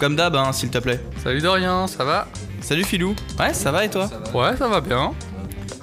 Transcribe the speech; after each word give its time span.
Comme 0.00 0.16
d'hab, 0.16 0.34
hein, 0.34 0.50
s'il 0.54 0.70
te 0.70 0.78
plaît. 0.78 0.98
Salut 1.22 1.42
Dorian, 1.42 1.86
ça 1.86 2.04
va? 2.04 2.26
Salut 2.62 2.84
Filou. 2.84 3.14
Ouais, 3.38 3.52
ça 3.52 3.70
va 3.70 3.84
et 3.84 3.90
toi? 3.90 4.08
Ouais, 4.32 4.56
ça 4.56 4.66
va 4.66 4.80
bien. 4.80 5.12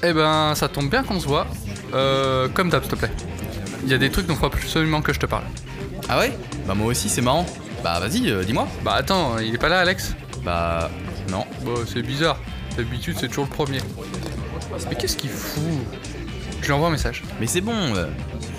Eh 0.01 0.11
ben, 0.11 0.55
ça 0.55 0.67
tombe 0.67 0.89
bien 0.89 1.03
qu'on 1.03 1.19
se 1.19 1.27
voit. 1.27 1.45
Euh, 1.93 2.47
comme 2.51 2.71
d'hab, 2.71 2.81
s'il 2.81 2.93
te 2.93 2.95
plaît. 2.95 3.11
Il 3.83 3.89
y 3.89 3.93
a 3.93 3.99
des 3.99 4.09
trucs 4.09 4.25
dont 4.25 4.33
il 4.33 4.39
faut 4.39 4.47
absolument 4.47 5.03
que 5.03 5.13
je 5.13 5.19
te 5.19 5.27
parle. 5.27 5.43
Ah 6.09 6.17
ouais? 6.17 6.35
Bah 6.67 6.73
moi 6.73 6.87
aussi, 6.87 7.09
c'est 7.09 7.21
marrant. 7.21 7.45
Bah 7.83 7.99
vas-y, 7.99 8.31
euh, 8.31 8.43
dis-moi. 8.43 8.67
Bah 8.83 8.93
attends, 8.95 9.37
il 9.37 9.53
est 9.53 9.59
pas 9.59 9.69
là, 9.69 9.81
Alex? 9.81 10.15
Bah 10.43 10.89
non. 11.29 11.45
Bah, 11.63 11.73
c'est 11.85 12.01
bizarre. 12.01 12.39
D'habitude, 12.75 13.17
c'est 13.19 13.27
toujours 13.27 13.45
le 13.45 13.51
premier. 13.51 13.81
Mais 14.89 14.95
qu'est-ce 14.95 15.15
qu'il 15.15 15.29
fout? 15.29 15.61
Je 16.59 16.65
lui 16.65 16.73
envoie 16.73 16.87
un 16.87 16.91
message. 16.91 17.23
Mais 17.39 17.45
c'est 17.45 17.61
bon, 17.61 17.95
euh, 17.95 18.07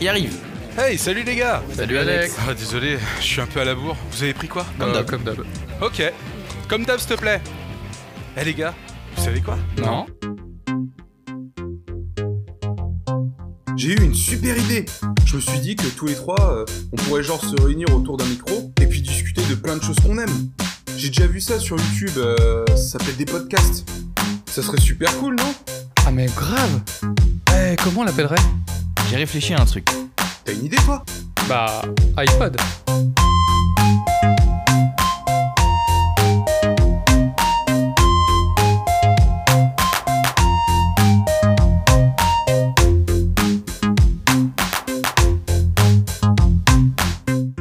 il 0.00 0.09
arrive. 0.09 0.38
Hey, 0.79 0.96
salut 0.96 1.24
les 1.24 1.34
gars 1.34 1.62
Salut 1.74 1.98
Alex 1.98 2.36
Ah, 2.48 2.54
désolé, 2.54 2.98
je 3.20 3.24
suis 3.24 3.40
un 3.40 3.46
peu 3.46 3.61
à 3.61 3.64
la 3.64 3.74
bourre. 3.74 3.96
Vous 4.12 4.22
avez 4.22 4.32
pris 4.34 4.46
quoi 4.48 4.64
Comme 4.79 4.90
Euh, 4.90 4.94
d'hab. 4.94 5.06
Comme 5.11 5.22
d'hab. 5.24 5.40
Ok. 5.82 6.02
Comme 6.68 6.84
d'hab, 6.84 6.98
s'il 7.00 7.08
te 7.08 7.14
plaît. 7.14 7.40
Eh 8.40 8.44
les 8.44 8.54
gars, 8.54 8.75
vous 9.17 9.25
savez 9.25 9.40
quoi? 9.40 9.58
Non 9.79 10.06
J'ai 13.76 13.93
eu 13.93 14.04
une 14.04 14.14
super 14.14 14.56
idée. 14.56 14.86
Je 15.25 15.36
me 15.36 15.40
suis 15.40 15.58
dit 15.61 15.75
que 15.76 15.86
tous 15.89 16.06
les 16.06 16.14
trois, 16.14 16.53
euh, 16.53 16.64
on 16.92 16.96
pourrait 16.96 17.22
genre 17.22 17.42
se 17.45 17.61
réunir 17.61 17.92
autour 17.95 18.17
d'un 18.17 18.26
micro 18.26 18.72
et 18.81 18.86
puis 18.86 19.03
discuter 19.03 19.42
de 19.50 19.54
plein 19.56 19.76
de 19.76 19.82
choses 19.82 19.96
qu'on 20.00 20.18
aime. 20.18 20.50
J'ai 20.96 21.08
déjà 21.08 21.26
vu 21.26 21.40
ça 21.40 21.58
sur 21.61 21.76
YouTube, 21.76 22.17
euh, 22.18 22.64
ça 22.70 22.98
s'appelle 22.98 23.17
des 23.17 23.25
podcasts. 23.25 23.89
Ça 24.46 24.62
serait 24.62 24.81
super 24.81 25.12
cool, 25.18 25.34
non? 25.36 25.54
Ah 26.06 26.11
mais 26.12 26.26
grave 26.26 26.81
Eh, 27.54 27.76
comment 27.82 28.00
on 28.00 28.04
l'appellerait? 28.04 28.36
J'ai 29.11 29.17
réfléchi 29.17 29.54
à 29.54 29.61
un 29.61 29.64
truc. 29.67 29.89
Une 30.50 30.64
idée, 30.64 30.79
toi? 30.79 31.04
Bah, 31.46 31.82
iPod. 32.16 32.56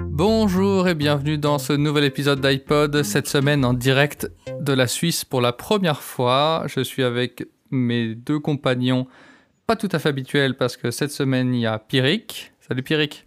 Bonjour 0.09 0.88
et 0.88 0.95
bienvenue 0.95 1.38
dans 1.38 1.59
ce 1.59 1.73
nouvel 1.73 2.06
épisode 2.06 2.40
d'iPod, 2.40 3.03
cette 3.03 3.28
semaine 3.28 3.66
en 3.66 3.73
direct 3.73 4.31
de 4.62 4.72
la 4.72 4.88
Suisse 4.88 5.25
pour 5.25 5.42
la 5.42 5.52
première 5.52 6.02
fois. 6.02 6.64
Je 6.67 6.80
suis 6.80 7.03
avec 7.03 7.45
mes 7.69 8.16
deux 8.16 8.40
compagnons, 8.40 9.08
pas 9.66 9.75
tout 9.75 9.90
à 9.92 10.00
fait 10.00 10.08
habituels 10.08 10.56
parce 10.56 10.78
que 10.78 10.90
cette 10.90 11.12
semaine 11.12 11.53
il 11.53 11.62
y 11.62 11.66
a 11.66 11.80
Pierrick. 11.80 12.53
Salut 12.68 12.84
Pierrick. 12.84 13.26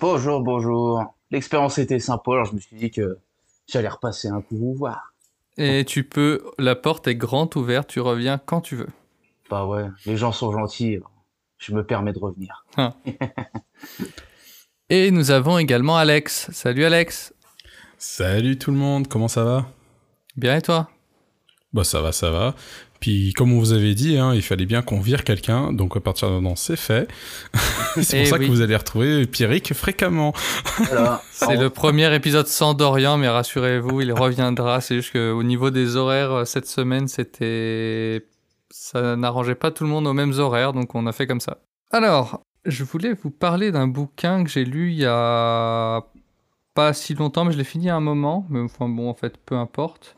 Bonjour, 0.00 0.40
bonjour. 0.40 1.02
L'expérience 1.32 1.78
était 1.78 1.98
sympa, 1.98 2.30
alors 2.30 2.44
je 2.44 2.54
me 2.54 2.60
suis 2.60 2.76
dit 2.76 2.92
que 2.92 3.18
j'allais 3.66 3.88
repasser 3.88 4.28
un 4.28 4.40
coup 4.40 4.56
vous 4.56 4.72
voir. 4.72 5.12
Et 5.56 5.84
tu 5.84 6.04
peux, 6.04 6.44
la 6.58 6.76
porte 6.76 7.08
est 7.08 7.16
grande 7.16 7.56
ouverte, 7.56 7.88
tu 7.88 7.98
reviens 7.98 8.38
quand 8.38 8.60
tu 8.60 8.76
veux. 8.76 8.86
Bah 9.50 9.66
ouais, 9.66 9.86
les 10.06 10.16
gens 10.16 10.30
sont 10.30 10.52
gentils, 10.52 11.00
je 11.56 11.74
me 11.74 11.84
permets 11.84 12.12
de 12.12 12.20
revenir. 12.20 12.64
Et 14.88 15.10
nous 15.10 15.32
avons 15.32 15.58
également 15.58 15.96
Alex. 15.96 16.48
Salut 16.52 16.84
Alex. 16.84 17.34
Salut 17.98 18.58
tout 18.58 18.70
le 18.70 18.76
monde, 18.76 19.08
comment 19.08 19.26
ça 19.26 19.42
va? 19.42 19.66
Bien 20.36 20.56
et 20.56 20.62
toi? 20.62 20.88
Bah 21.72 21.82
ça 21.82 22.00
va, 22.00 22.12
ça 22.12 22.30
va. 22.30 22.54
Puis 23.00 23.32
comme 23.34 23.52
on 23.52 23.58
vous 23.60 23.72
avait 23.72 23.94
dit, 23.94 24.18
hein, 24.18 24.34
il 24.34 24.42
fallait 24.42 24.66
bien 24.66 24.82
qu'on 24.82 25.00
vire 25.00 25.22
quelqu'un, 25.24 25.72
donc 25.72 25.96
à 25.96 26.00
partir 26.00 26.28
de 26.28 26.34
maintenant 26.34 26.56
c'est 26.56 26.76
fait. 26.76 27.08
c'est 28.02 28.18
Eh 28.18 28.22
pour 28.22 28.30
ça 28.30 28.36
oui. 28.38 28.46
que 28.46 28.50
vous 28.50 28.60
allez 28.60 28.74
retrouver 28.76 29.26
Pierrick 29.26 29.72
fréquemment. 29.74 30.32
Voilà. 30.78 31.22
C'est 31.32 31.56
le 31.56 31.70
premier 31.70 32.12
épisode 32.14 32.48
sans 32.48 32.74
Dorian, 32.74 33.16
mais 33.16 33.28
rassurez-vous, 33.28 34.00
il 34.00 34.12
reviendra. 34.12 34.80
C'est 34.80 34.96
juste 34.96 35.12
qu'au 35.12 35.42
niveau 35.44 35.70
des 35.70 35.94
horaires, 35.96 36.32
euh, 36.32 36.44
cette 36.44 36.66
semaine, 36.66 37.06
c'était. 37.06 38.26
Ça 38.70 39.16
n'arrangeait 39.16 39.54
pas 39.54 39.70
tout 39.70 39.84
le 39.84 39.90
monde 39.90 40.06
aux 40.06 40.12
mêmes 40.12 40.32
horaires, 40.38 40.72
donc 40.72 40.94
on 40.94 41.06
a 41.06 41.12
fait 41.12 41.26
comme 41.26 41.40
ça. 41.40 41.58
Alors, 41.92 42.42
je 42.66 42.84
voulais 42.84 43.14
vous 43.14 43.30
parler 43.30 43.70
d'un 43.70 43.86
bouquin 43.86 44.44
que 44.44 44.50
j'ai 44.50 44.64
lu 44.64 44.90
il 44.90 44.98
y 44.98 45.06
a 45.06 46.02
pas 46.74 46.92
si 46.92 47.14
longtemps, 47.14 47.44
mais 47.44 47.52
je 47.52 47.58
l'ai 47.58 47.64
fini 47.64 47.88
à 47.88 47.96
un 47.96 48.00
moment. 48.00 48.46
Mais 48.50 48.60
enfin 48.60 48.88
bon, 48.88 49.08
en 49.08 49.14
fait, 49.14 49.36
peu 49.38 49.54
importe. 49.54 50.16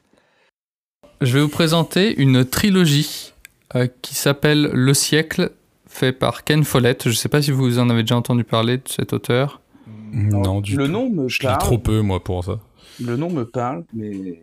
Je 1.21 1.35
vais 1.35 1.43
vous 1.43 1.49
présenter 1.49 2.19
une 2.21 2.45
trilogie 2.45 3.33
euh, 3.75 3.87
qui 4.03 4.15
s'appelle 4.15 4.71
Le 4.73 4.95
siècle, 4.95 5.53
fait 5.87 6.13
par 6.13 6.45
Ken 6.45 6.65
Follett. 6.65 7.09
Je 7.09 7.15
sais 7.15 7.29
pas 7.29 7.43
si 7.43 7.51
vous 7.51 7.79
en 7.79 7.91
avez 7.91 8.03
déjà 8.03 8.17
entendu 8.17 8.45
parler 8.45 8.79
de 8.79 8.83
cet 8.87 9.13
auteur. 9.13 9.61
Non, 10.13 10.61
du 10.61 10.77
le 10.77 10.87
tout. 10.87 10.93
nom 10.93 11.11
me 11.11 11.29
Je 11.29 11.41
lis 11.41 11.47
parle. 11.47 11.59
trop 11.59 11.79
peu 11.79 12.01
moi 12.01 12.23
pour 12.25 12.45
ça. 12.45 12.59
Le 13.05 13.17
nom 13.17 13.31
me 13.31 13.45
parle, 13.45 13.85
mais 13.95 14.43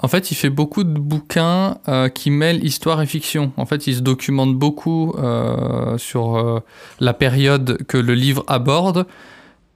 En 0.00 0.08
fait, 0.08 0.30
il 0.30 0.34
fait 0.34 0.50
beaucoup 0.50 0.84
de 0.84 0.98
bouquins 0.98 1.78
euh, 1.88 2.08
qui 2.08 2.30
mêlent 2.30 2.62
histoire 2.64 3.00
et 3.02 3.06
fiction. 3.06 3.52
En 3.56 3.66
fait, 3.66 3.86
il 3.86 3.96
se 3.96 4.00
documente 4.00 4.54
beaucoup 4.54 5.14
euh, 5.18 5.96
sur 5.98 6.36
euh, 6.36 6.60
la 7.00 7.14
période 7.14 7.78
que 7.88 7.96
le 7.96 8.14
livre 8.14 8.44
aborde, 8.46 9.06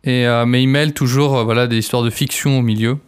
et, 0.05 0.27
euh, 0.27 0.47
mais 0.47 0.63
il 0.63 0.69
mêle 0.69 0.93
toujours 0.95 1.39
euh, 1.39 1.45
voilà, 1.45 1.67
des 1.67 1.79
histoires 1.79 2.03
de 2.03 2.11
fiction 2.11 2.59
au 2.59 2.63
milieu. 2.63 2.99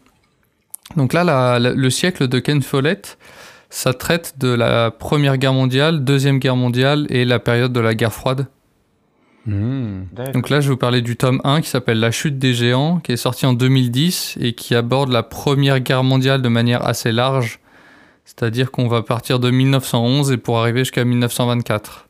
Donc 0.97 1.13
là, 1.13 1.25
la- 1.25 1.59
la- 1.59 1.73
le 1.73 1.91
siècle 1.91 2.29
de 2.29 2.39
Ken 2.39 2.63
Follett, 2.63 3.19
ça 3.71 3.93
traite 3.95 4.35
de 4.39 4.49
la 4.49 4.91
Première 4.91 5.37
Guerre 5.39 5.53
mondiale, 5.53 6.05
Deuxième 6.05 6.39
Guerre 6.39 6.57
mondiale 6.57 7.07
et 7.11 7.25
la 7.25 7.39
période 7.39 7.73
de 7.73 7.81
la 7.81 7.95
guerre 7.95 8.13
froide. 8.13 8.47
Hmm. 9.47 10.05
Donc 10.33 10.49
là, 10.49 10.61
je 10.61 10.69
vais 10.69 10.73
vous 10.73 10.79
parler 10.79 11.03
du 11.03 11.17
tome 11.17 11.41
1 11.45 11.61
qui 11.61 11.69
s'appelle 11.69 12.01
La 12.01 12.11
chute 12.11 12.39
des 12.39 12.55
géants, 12.55 12.99
qui 13.01 13.13
est 13.13 13.17
sorti 13.17 13.45
en 13.45 13.53
2010 13.53 14.37
et 14.41 14.55
qui 14.55 14.75
aborde 14.75 15.11
la 15.11 15.23
Première 15.23 15.81
Guerre 15.81 16.03
mondiale 16.03 16.41
de 16.41 16.49
manière 16.49 16.87
assez 16.87 17.13
large. 17.13 17.61
C'est-à-dire 18.25 18.71
qu'on 18.71 18.89
va 18.89 19.03
partir 19.03 19.39
de 19.41 19.51
1911 19.51 20.33
et 20.33 20.39
pour 20.39 20.59
arriver 20.59 20.79
jusqu'à 20.81 21.05
1924. 21.05 22.07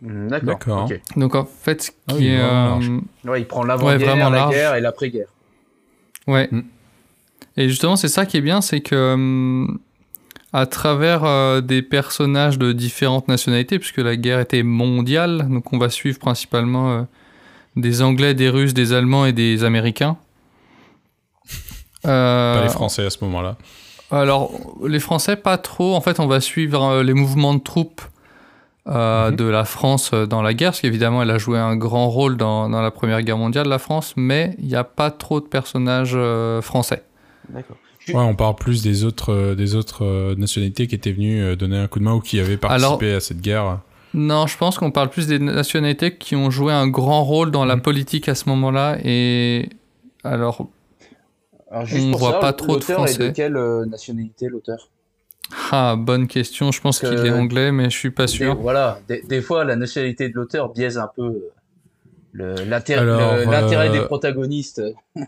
Hmm, 0.00 0.28
d'accord. 0.28 0.88
Donc 1.16 1.34
en 1.34 1.44
fait, 1.44 1.82
ce 1.82 1.90
Ah 2.08 2.12
qui 2.12 2.18
oui, 2.20 2.26
est... 2.28 2.40
euh, 2.40 2.98
Ouais, 3.26 3.40
il 3.42 3.46
prend 3.46 3.62
l'avant-guerre, 3.64 3.98
vraiment 3.98 4.30
la 4.30 4.48
guerre 4.48 4.74
et 4.76 4.80
l'après-guerre. 4.80 5.28
Ouais. 6.26 6.48
Mm. 6.50 6.60
Et 7.56 7.68
justement, 7.68 7.96
c'est 7.96 8.08
ça 8.08 8.26
qui 8.26 8.36
est 8.36 8.40
bien, 8.42 8.60
c'est 8.60 8.80
que 8.80 9.14
hum, 9.14 9.78
à 10.52 10.66
travers 10.66 11.24
euh, 11.24 11.60
des 11.60 11.82
personnages 11.82 12.58
de 12.58 12.72
différentes 12.72 13.28
nationalités, 13.28 13.78
puisque 13.78 13.98
la 13.98 14.16
guerre 14.16 14.40
était 14.40 14.62
mondiale, 14.62 15.46
donc 15.50 15.72
on 15.72 15.78
va 15.78 15.88
suivre 15.90 16.18
principalement 16.18 16.90
euh, 16.92 17.02
des 17.76 18.02
Anglais, 18.02 18.34
des 18.34 18.48
Russes, 18.48 18.74
des 18.74 18.92
Allemands 18.92 19.26
et 19.26 19.32
des 19.32 19.64
Américains. 19.64 20.16
Euh, 22.06 22.54
Pas 22.58 22.62
les 22.62 22.68
Français 22.68 23.04
à 23.06 23.10
ce 23.10 23.18
moment-là. 23.24 23.56
Alors, 24.10 24.52
les 24.86 25.00
Français, 25.00 25.34
pas 25.36 25.58
trop. 25.58 25.94
En 25.94 26.00
fait, 26.00 26.20
on 26.20 26.26
va 26.26 26.40
suivre 26.40 26.82
euh, 26.84 27.02
les 27.02 27.14
mouvements 27.14 27.54
de 27.54 27.60
troupes 27.60 28.02
euh, 28.86 29.30
Mhm. 29.30 29.36
de 29.36 29.44
la 29.46 29.64
France 29.64 30.10
euh, 30.14 30.26
dans 30.26 30.42
la 30.42 30.54
guerre, 30.54 30.70
parce 30.70 30.80
qu'évidemment, 30.80 31.20
elle 31.22 31.30
a 31.32 31.38
joué 31.38 31.58
un 31.58 31.74
grand 31.74 32.08
rôle 32.08 32.36
dans, 32.36 32.68
dans 32.68 32.80
la 32.82 32.92
Première 32.92 33.20
Guerre 33.22 33.36
mondiale, 33.38 33.66
la 33.66 33.80
France, 33.80 34.12
mais 34.16 34.54
il 34.60 34.66
n'y 34.66 34.76
a 34.76 34.84
pas 34.84 35.10
trop 35.10 35.40
de 35.40 35.46
personnages 35.46 36.12
euh, 36.14 36.62
français. 36.62 37.02
D'accord. 37.50 37.76
Ouais, 38.08 38.14
on 38.16 38.34
parle 38.36 38.54
plus 38.56 38.82
des 38.82 39.04
autres, 39.04 39.32
euh, 39.32 39.54
des 39.54 39.74
autres 39.74 40.04
euh, 40.04 40.34
nationalités 40.36 40.86
qui 40.86 40.94
étaient 40.94 41.12
venues 41.12 41.42
euh, 41.42 41.56
donner 41.56 41.76
un 41.78 41.88
coup 41.88 41.98
de 41.98 42.04
main 42.04 42.14
ou 42.14 42.20
qui 42.20 42.38
avaient 42.38 42.56
participé 42.56 43.14
à 43.14 43.20
cette 43.20 43.40
guerre. 43.40 43.80
Non, 44.14 44.46
je 44.46 44.56
pense 44.56 44.78
qu'on 44.78 44.90
parle 44.92 45.10
plus 45.10 45.26
des 45.26 45.38
nationalités 45.40 46.16
qui 46.16 46.36
ont 46.36 46.50
joué 46.50 46.72
un 46.72 46.86
grand 46.88 47.24
rôle 47.24 47.50
dans 47.50 47.64
la 47.64 47.76
Mhm. 47.76 47.82
politique 47.82 48.28
à 48.28 48.34
ce 48.34 48.48
moment-là. 48.48 48.98
Et 49.04 49.68
alors, 50.24 50.68
Alors, 51.70 51.88
On 51.92 52.10
pour 52.12 52.20
voit 52.20 52.30
ça, 52.32 52.38
pas 52.38 52.52
trop 52.52 52.68
de 52.76 52.80
l'auteur 52.80 53.00
est 53.04 53.08
Français. 53.08 53.28
de 53.28 53.34
quelle 53.34 53.58
nationalité 53.88 54.46
l'auteur? 54.48 54.88
Ah, 55.72 55.96
bonne 55.98 56.28
question. 56.28 56.70
Je 56.72 56.80
pense 56.80 57.00
qu'il 57.00 57.08
est 57.26 57.30
anglais, 57.30 57.72
mais 57.72 57.90
je 57.90 57.96
suis 57.98 58.10
pas 58.12 58.26
Des- 58.26 58.32
sûr. 58.32 58.54
Voilà, 58.56 59.00
des, 59.08 59.22
des 59.22 59.40
fois 59.42 59.64
la 59.64 59.74
nationalité 59.74 60.28
de 60.28 60.34
l'auteur 60.34 60.72
biaise 60.72 60.96
un 60.96 61.10
peu 61.14 61.42
l'intérêt 62.34 63.88
euh, 63.88 63.92
des 63.92 64.00
protagonistes. 64.06 64.80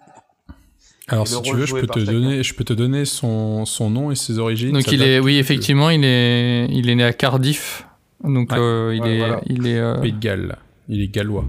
Alors 1.08 1.26
si 1.26 1.40
tu 1.42 1.54
veux, 1.54 1.66
je 1.66 1.74
peux 1.74 1.86
te 1.86 1.98
chacun. 2.00 2.12
donner, 2.12 2.42
je 2.42 2.54
peux 2.54 2.64
te 2.64 2.72
donner 2.72 3.04
son, 3.04 3.64
son 3.64 3.90
nom 3.90 4.10
et 4.10 4.14
ses 4.14 4.38
origines. 4.38 4.72
Donc 4.72 4.90
il 4.92 5.02
est, 5.02 5.20
oui, 5.20 5.38
effectivement, 5.38 5.90
il 5.90 6.04
est, 6.04 6.66
il 6.70 6.88
est 6.90 6.94
né 6.94 7.04
à 7.04 7.12
Cardiff. 7.12 7.86
Donc 8.24 8.52
Ouais. 8.52 8.58
euh, 8.58 8.94
il 8.94 9.02
Ouais, 9.02 9.14
est, 9.14 9.18
voilà. 9.18 9.40
il 9.46 9.66
est. 9.66 9.78
euh, 9.78 9.94
Pays 10.00 10.12
de 10.12 10.18
Galles. 10.18 10.56
Il 10.88 11.02
est 11.02 11.08
gallois. 11.08 11.44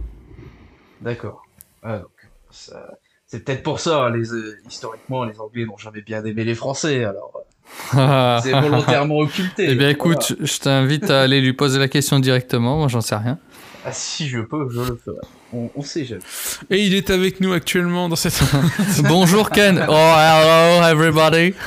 D'accord. 1.01 1.43
Ah, 1.83 1.99
donc, 1.99 2.09
ça- 2.51 2.89
C'est 3.25 3.45
peut-être 3.45 3.63
pour 3.63 3.79
ça, 3.79 4.05
hein, 4.05 4.09
les, 4.15 4.33
euh, 4.33 4.57
historiquement, 4.67 5.23
les 5.23 5.39
Anglais 5.39 5.65
n'ont 5.65 5.77
jamais 5.77 6.01
bien 6.01 6.23
aimé 6.25 6.43
les 6.43 6.55
Français, 6.55 7.03
alors 7.03 7.31
euh, 7.95 8.39
c'est 8.43 8.59
volontairement 8.59 9.17
occulté. 9.19 9.67
Eh 9.69 9.75
bien, 9.75 9.89
écoute, 9.89 10.35
je 10.41 10.57
t'invite 10.59 11.09
à 11.11 11.21
aller 11.21 11.39
lui 11.39 11.53
poser 11.53 11.77
la 11.79 11.87
question 11.87 12.19
directement. 12.19 12.77
Moi, 12.77 12.87
j'en 12.87 13.01
sais 13.01 13.15
rien. 13.15 13.37
Ah, 13.85 13.91
si 13.93 14.27
je 14.27 14.39
peux, 14.39 14.67
je 14.69 14.79
le 14.81 14.99
ferai. 15.03 15.17
On, 15.53 15.69
on 15.75 15.81
sait 15.81 16.03
jamais. 16.05 16.21
Et 16.69 16.85
il 16.85 16.93
est 16.93 17.09
avec 17.09 17.39
nous 17.39 17.53
actuellement 17.53 18.09
dans 18.09 18.15
cette. 18.17 18.39
Bonjour 19.07 19.49
Ken. 19.49 19.83
Oh, 19.87 19.91
hello 19.93 20.83
everybody. 20.85 21.53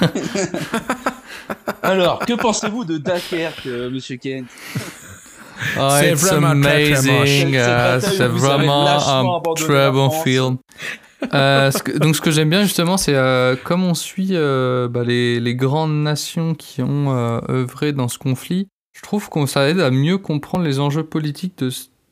Alors, 1.83 2.19
que 2.21 2.35
pensez-vous 2.35 2.85
de 2.85 2.99
Dunkerque, 2.99 3.67
euh, 3.67 3.91
monsieur 3.91 4.17
Kent 4.17 4.47
Oh, 5.79 5.89
C'est 5.99 6.11
it's 6.13 6.23
vraiment 6.23 6.49
amazing. 6.49 7.55
Euh, 7.57 7.95
bataille 7.97 8.17
C'est 8.17 8.23
avez 8.23 8.39
vraiment 8.39 8.89
un 8.89 9.55
très 9.55 9.91
bon 9.91 10.11
film. 10.11 10.59
Euh, 11.33 11.71
ce 11.71 11.83
que- 11.83 11.97
donc 11.99 12.17
ce 12.17 12.21
que 12.21 12.33
j'aime 12.33 12.51
bien 12.51 12.63
justement, 12.65 12.97
c'est 12.97 13.15
euh, 13.15 13.55
comme 13.63 13.85
on 13.85 13.95
suit 13.95 14.31
euh, 14.33 14.89
bah, 14.89 15.03
les, 15.05 15.39
les 15.39 15.55
grandes 15.55 15.95
nations 16.03 16.55
qui 16.55 16.83
ont 16.83 17.17
euh, 17.17 17.39
œuvré 17.49 17.93
dans 17.93 18.09
ce 18.09 18.19
conflit, 18.19 18.67
je 18.93 19.03
trouve 19.03 19.29
qu'on 19.29 19.47
ça 19.47 19.69
aide 19.69 19.79
à 19.81 19.91
mieux 19.93 20.19
comprendre 20.19 20.65
les 20.65 20.81
enjeux 20.81 21.05
politiques 21.05 21.57
de 21.59 21.71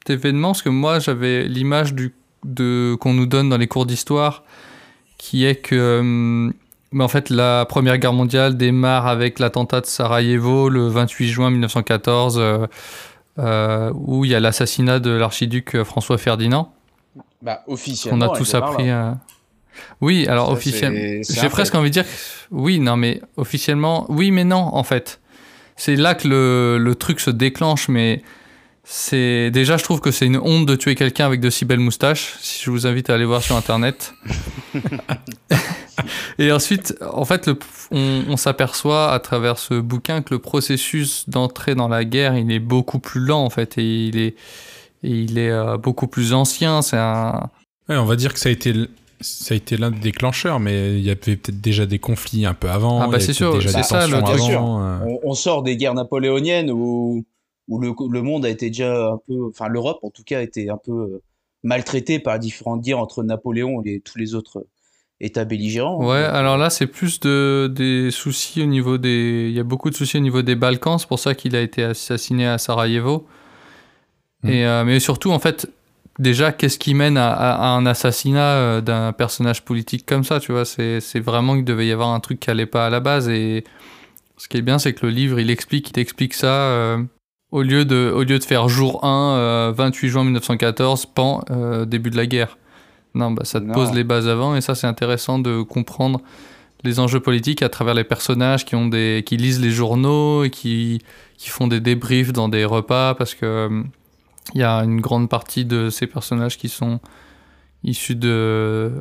événement, 0.08 0.48
parce 0.48 0.62
que 0.62 0.68
moi 0.70 0.98
j'avais 0.98 1.44
l'image 1.44 1.94
du 1.94 2.14
de 2.44 2.96
qu'on 3.00 3.12
nous 3.12 3.26
donne 3.26 3.50
dans 3.50 3.58
les 3.58 3.66
cours 3.68 3.84
d'histoire, 3.84 4.44
qui 5.18 5.44
est 5.44 5.56
que 5.56 5.98
hum, 6.00 6.54
bah, 6.92 7.04
en 7.04 7.08
fait 7.08 7.28
la 7.28 7.66
Première 7.68 7.98
Guerre 7.98 8.14
mondiale 8.14 8.56
démarre 8.56 9.06
avec 9.06 9.38
l'attentat 9.38 9.82
de 9.82 9.86
Sarajevo 9.86 10.70
le 10.70 10.88
28 10.88 11.28
juin 11.28 11.50
1914, 11.50 12.38
euh, 12.38 12.66
euh, 13.38 13.92
où 13.94 14.24
il 14.24 14.30
y 14.30 14.34
a 14.34 14.40
l'assassinat 14.40 15.00
de 15.00 15.10
l'archiduc 15.10 15.74
euh, 15.74 15.84
François 15.84 16.16
Ferdinand. 16.18 16.72
Bah, 17.42 17.62
On 17.68 17.74
officiellement. 17.74 18.26
a 18.26 18.32
elle 18.32 18.38
tous 18.38 18.54
appris. 18.54 18.90
euh, 18.90 19.12
Oui, 20.00 20.26
alors 20.26 20.46
Ça, 20.48 20.52
officiellement. 20.52 21.22
J'ai 21.28 21.48
presque 21.48 21.74
envie 21.74 21.90
de 21.90 21.94
dire. 21.94 22.04
que- 22.04 22.10
Oui, 22.50 22.80
non, 22.80 22.96
mais 22.96 23.20
officiellement. 23.36 24.06
Oui, 24.08 24.30
mais 24.30 24.44
non, 24.44 24.58
en 24.74 24.82
fait. 24.82 25.20
C'est 25.76 25.96
là 25.96 26.14
que 26.14 26.28
le, 26.28 26.78
le 26.78 26.94
truc 26.94 27.20
se 27.20 27.30
déclenche, 27.30 27.88
mais 27.88 28.22
c'est. 28.84 29.50
Déjà, 29.50 29.76
je 29.76 29.84
trouve 29.84 30.00
que 30.00 30.10
c'est 30.10 30.26
une 30.26 30.38
honte 30.38 30.66
de 30.66 30.74
tuer 30.76 30.94
quelqu'un 30.94 31.26
avec 31.26 31.40
de 31.40 31.50
si 31.50 31.64
belles 31.64 31.78
moustaches. 31.80 32.34
Si 32.40 32.64
je 32.64 32.70
vous 32.70 32.86
invite 32.86 33.10
à 33.10 33.14
aller 33.14 33.24
voir 33.24 33.42
sur 33.42 33.56
internet. 33.56 34.14
Et 36.38 36.50
ensuite, 36.50 36.94
en 37.12 37.24
fait, 37.24 37.46
le- 37.46 37.58
on, 37.90 38.22
on 38.28 38.36
s'aperçoit 38.36 39.12
à 39.12 39.20
travers 39.20 39.58
ce 39.58 39.74
bouquin 39.74 40.22
que 40.22 40.32
le 40.34 40.38
processus 40.38 41.28
d'entrée 41.28 41.74
dans 41.74 41.88
la 41.88 42.04
guerre, 42.04 42.36
il 42.38 42.50
est 42.50 42.58
beaucoup 42.60 42.98
plus 42.98 43.20
lent, 43.20 43.44
en 43.44 43.50
fait, 43.50 43.76
et 43.78 44.06
il 44.06 44.18
est, 44.18 44.34
et 45.02 45.10
il 45.10 45.38
est 45.38 45.50
euh, 45.50 45.76
beaucoup 45.76 46.06
plus 46.06 46.32
ancien. 46.32 46.80
C'est 46.82 46.96
un. 46.96 47.50
Ouais, 47.88 47.96
on 47.96 48.06
va 48.06 48.16
dire 48.16 48.32
que 48.32 48.40
ça 48.40 48.48
a 48.48 48.52
été 48.52 48.70
l- 48.70 48.88
ça 49.20 49.52
a 49.52 49.56
été 49.56 49.76
l'un 49.76 49.90
des 49.90 49.98
déclencheurs, 50.00 50.60
mais 50.60 50.94
il 50.94 51.00
y 51.02 51.10
avait 51.10 51.16
peut-être 51.16 51.60
déjà 51.60 51.84
des 51.84 51.98
conflits 51.98 52.46
un 52.46 52.54
peu 52.54 52.70
avant. 52.70 53.02
Ah 53.02 53.08
bah 53.08 53.20
c'est 53.20 53.34
sûr, 53.34 53.52
déjà 53.52 53.68
c'est 53.68 53.76
des 53.78 53.82
ça, 53.82 54.06
le- 54.06 54.38
sûr. 54.38 54.62
euh. 54.62 54.98
On, 55.06 55.18
on 55.24 55.34
sort 55.34 55.62
des 55.62 55.76
guerres 55.76 55.92
napoléoniennes 55.94 56.70
où, 56.70 57.26
où 57.70 57.80
le, 57.80 57.92
le 58.10 58.22
monde 58.22 58.44
a 58.44 58.50
été 58.50 58.68
déjà 58.68 59.12
un 59.12 59.18
peu, 59.26 59.46
enfin 59.48 59.68
l'Europe 59.68 60.00
en 60.02 60.10
tout 60.10 60.24
cas 60.24 60.40
a 60.40 60.42
été 60.42 60.68
un 60.68 60.76
peu 60.76 60.92
euh, 60.92 61.22
maltraitée 61.62 62.18
par 62.18 62.38
différentes 62.38 62.82
guerres 62.82 62.98
entre 62.98 63.22
Napoléon 63.22 63.80
et 63.80 63.88
les- 63.88 64.00
tous 64.00 64.18
les 64.18 64.34
autres 64.34 64.66
États 65.20 65.44
belligérants. 65.44 66.04
Ouais, 66.04 66.24
alors 66.24 66.56
là, 66.56 66.70
c'est 66.70 66.86
plus 66.86 67.20
de, 67.20 67.70
des 67.72 68.10
soucis 68.10 68.62
au 68.62 68.66
niveau 68.66 68.98
des. 68.98 69.46
Il 69.50 69.54
y 69.54 69.60
a 69.60 69.64
beaucoup 69.64 69.90
de 69.90 69.94
soucis 69.94 70.16
au 70.16 70.20
niveau 70.20 70.42
des 70.42 70.54
Balkans, 70.56 70.98
c'est 70.98 71.06
pour 71.08 71.18
ça 71.18 71.34
qu'il 71.34 71.54
a 71.54 71.60
été 71.60 71.82
assassiné 71.82 72.46
à 72.46 72.58
Sarajevo. 72.58 73.26
Mm. 74.42 74.48
Et, 74.48 74.66
euh, 74.66 74.84
mais 74.84 74.98
surtout, 74.98 75.30
en 75.30 75.38
fait, 75.38 75.68
déjà, 76.18 76.52
qu'est-ce 76.52 76.78
qui 76.78 76.94
mène 76.94 77.18
à, 77.18 77.30
à- 77.32 77.52
à 77.52 77.68
un 77.68 77.84
assassinat 77.84 78.54
euh, 78.54 78.80
d'un 78.80 79.12
personnage 79.12 79.62
politique 79.62 80.06
comme 80.06 80.24
ça, 80.24 80.40
tu 80.40 80.52
vois? 80.52 80.64
C'est 80.64 81.00
c'est 81.00 81.20
vraiment 81.20 81.54
qu'il 81.54 81.66
devait 81.66 81.86
y 81.86 81.92
avoir 81.92 82.08
un 82.08 82.20
truc 82.20 82.40
qui 82.40 82.50
allait 82.50 82.64
pas 82.64 82.86
à 82.86 82.90
la 82.90 83.00
base. 83.00 83.28
Et 83.28 83.64
ce 84.38 84.48
qui 84.48 84.56
est 84.56 84.62
bien, 84.62 84.78
c'est 84.78 84.94
que 84.94 85.04
le 85.04 85.12
livre, 85.12 85.38
il 85.38 85.50
explique, 85.50 85.90
il 85.90 85.98
explique 85.98 86.32
ça. 86.32 86.46
euh, 86.70 87.02
au 87.52 87.62
lieu, 87.62 87.84
de, 87.84 88.12
au 88.14 88.22
lieu 88.22 88.38
de 88.38 88.44
faire 88.44 88.68
jour 88.68 89.04
1, 89.04 89.36
euh, 89.36 89.72
28 89.76 90.08
juin 90.08 90.24
1914, 90.24 91.06
pan, 91.06 91.42
euh, 91.50 91.84
début 91.84 92.10
de 92.10 92.16
la 92.16 92.26
guerre. 92.26 92.58
Non, 93.14 93.30
bah, 93.32 93.44
ça 93.44 93.60
te 93.60 93.64
Non. 93.64 93.74
pose 93.74 93.92
les 93.92 94.04
bases 94.04 94.28
avant, 94.28 94.54
et 94.54 94.60
ça, 94.60 94.74
c'est 94.74 94.86
intéressant 94.86 95.38
de 95.38 95.62
comprendre 95.62 96.20
les 96.84 96.98
enjeux 97.00 97.20
politiques 97.20 97.62
à 97.62 97.68
travers 97.68 97.94
les 97.94 98.04
personnages 98.04 98.64
qui, 98.64 98.74
ont 98.76 98.86
des, 98.86 99.22
qui 99.26 99.36
lisent 99.36 99.60
les 99.60 99.70
journaux 99.70 100.44
et 100.44 100.50
qui, 100.50 101.02
qui 101.36 101.50
font 101.50 101.66
des 101.66 101.80
débriefs 101.80 102.32
dans 102.32 102.48
des 102.48 102.64
repas, 102.64 103.14
parce 103.14 103.34
que 103.34 103.44
euh, 103.46 103.82
il 104.54 104.60
y 104.60 104.64
a 104.64 104.78
une 104.78 105.00
grande 105.00 105.28
partie 105.28 105.64
de 105.64 105.90
ces 105.90 106.06
personnages 106.06 106.56
qui 106.56 106.68
sont 106.68 107.00
issus 107.84 108.14
de, 108.16 108.92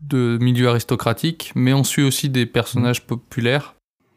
de 0.00 0.38
milieux 0.40 0.68
aristocratiques, 0.68 1.52
mais 1.54 1.72
on 1.72 1.84
suit 1.84 2.02
aussi 2.02 2.28
des 2.30 2.46
personnages 2.46 3.06
populaires. 3.06 3.74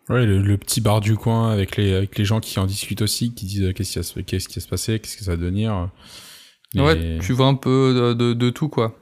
Ouais, 0.09 0.25
le, 0.25 0.39
le 0.41 0.57
petit 0.57 0.81
bar 0.81 1.01
du 1.01 1.15
coin 1.15 1.51
avec 1.51 1.77
les, 1.77 1.93
avec 1.93 2.17
les 2.17 2.25
gens 2.25 2.39
qui 2.39 2.59
en 2.59 2.65
discutent 2.67 3.01
aussi, 3.01 3.33
qui 3.33 3.45
disent 3.47 3.63
euh, 3.63 3.73
qu'est-ce 3.73 3.91
qui, 3.93 3.97
va 3.99 4.03
se- 4.03 4.19
qu'est-ce 4.19 4.47
qui 4.47 4.55
va 4.55 4.61
se 4.61 4.67
passer, 4.67 4.99
qu'est-ce 4.99 5.17
que 5.17 5.23
ça 5.23 5.31
va 5.31 5.37
devenir. 5.37 5.89
Les- 6.73 6.81
Ouais, 6.81 7.17
tu 7.21 7.33
vois 7.33 7.47
un 7.47 7.55
peu 7.55 7.93
de, 7.95 8.13
de- 8.13 8.33
de 8.33 8.49
tout, 8.51 8.69
quoi. 8.69 8.95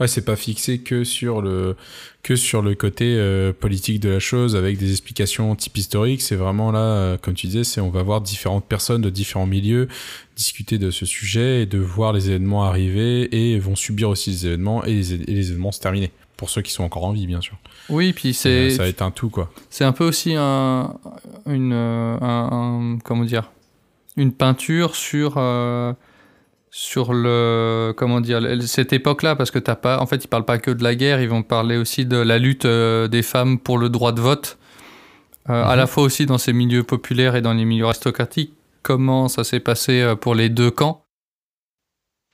Ouais, 0.00 0.08
c'est 0.08 0.24
pas 0.24 0.34
fixé 0.34 0.78
que 0.80 1.04
sur 1.04 1.40
le 1.40 1.76
que 2.24 2.34
sur 2.34 2.62
le 2.62 2.74
côté 2.74 3.14
euh, 3.16 3.52
politique 3.52 4.00
de 4.00 4.08
la 4.08 4.18
chose 4.18 4.56
avec 4.56 4.76
des 4.76 4.90
explications 4.90 5.54
type 5.54 5.76
historique. 5.78 6.20
C'est 6.20 6.34
vraiment 6.34 6.72
là, 6.72 6.80
euh, 6.80 7.16
comme 7.16 7.34
tu 7.34 7.46
disais, 7.46 7.62
c'est 7.62 7.80
on 7.80 7.90
va 7.90 8.02
voir 8.02 8.20
différentes 8.20 8.66
personnes 8.66 9.02
de 9.02 9.10
différents 9.10 9.46
milieux 9.46 9.86
discuter 10.36 10.78
de 10.78 10.90
ce 10.90 11.06
sujet 11.06 11.62
et 11.62 11.66
de 11.66 11.78
voir 11.78 12.12
les 12.12 12.28
événements 12.28 12.64
arriver 12.64 13.28
et 13.52 13.58
vont 13.60 13.76
subir 13.76 14.08
aussi 14.08 14.30
les 14.30 14.46
événements 14.46 14.84
et 14.84 14.94
les, 14.94 15.12
et 15.14 15.16
les 15.32 15.48
événements 15.50 15.70
se 15.70 15.80
terminer. 15.80 16.10
Pour 16.36 16.50
ceux 16.50 16.62
qui 16.62 16.72
sont 16.72 16.84
encore 16.84 17.04
en 17.04 17.12
vie, 17.12 17.26
bien 17.26 17.40
sûr. 17.40 17.56
Oui, 17.88 18.12
puis 18.12 18.30
Euh, 18.30 18.32
c'est 18.34 18.70
ça 18.70 18.82
va 18.82 18.88
être 18.88 19.02
un 19.02 19.10
tout 19.12 19.30
quoi. 19.30 19.50
C'est 19.70 19.84
un 19.84 19.92
peu 19.92 20.04
aussi 20.06 20.34
un, 20.36 20.94
une, 21.46 21.72
euh, 21.72 22.16
un, 22.20 22.48
un- 22.94 22.98
comment 22.98 23.24
dire, 23.24 23.50
une 24.16 24.32
peinture 24.32 24.96
sur, 24.96 25.34
euh, 25.36 25.92
sur 26.70 27.12
le, 27.14 27.94
comment 27.96 28.20
dire, 28.20 28.40
cette 28.66 28.92
époque-là, 28.92 29.36
parce 29.36 29.50
que 29.52 29.60
t'as 29.60 29.76
pas, 29.76 30.00
en 30.00 30.06
fait, 30.06 30.24
ils 30.24 30.28
parlent 30.28 30.44
pas 30.44 30.58
que 30.58 30.72
de 30.72 30.82
la 30.82 30.96
guerre, 30.96 31.20
ils 31.22 31.28
vont 31.28 31.42
parler 31.44 31.76
aussi 31.76 32.04
de 32.04 32.16
la 32.16 32.38
lutte 32.38 32.66
des 32.66 33.22
femmes 33.22 33.58
pour 33.60 33.78
le 33.78 33.88
droit 33.88 34.10
de 34.12 34.20
vote, 34.20 34.58
euh, 35.50 35.64
à 35.64 35.76
la 35.76 35.86
fois 35.86 36.02
aussi 36.02 36.26
dans 36.26 36.38
ces 36.38 36.52
milieux 36.52 36.82
populaires 36.82 37.36
et 37.36 37.42
dans 37.42 37.52
les 37.54 37.64
milieux 37.64 37.84
aristocratiques. 37.84 38.52
Comment 38.82 39.28
ça 39.28 39.44
s'est 39.44 39.60
passé 39.60 40.14
pour 40.20 40.34
les 40.34 40.48
deux 40.48 40.70
camps? 40.72 41.04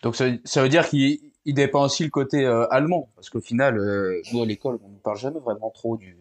Donc 0.03 0.17
ça, 0.17 0.27
ça 0.45 0.63
veut 0.63 0.69
dire 0.71 0.89
qu'il 0.89 1.19
il 1.45 1.55
dépend 1.55 1.85
aussi 1.85 2.05
le 2.05 2.11
côté 2.11 2.45
euh, 2.45 2.67
allemand, 2.71 3.09
parce 3.17 3.31
qu'au 3.31 3.41
final, 3.41 3.79
euh, 3.79 4.21
nous 4.33 4.43
à 4.43 4.47
l'école, 4.47 4.79
on 4.85 4.91
ne 4.91 4.99
parle 4.99 5.19
jamais 5.19 5.41
vraiment 5.41 5.71
trop 5.71 5.97
du, 5.97 6.17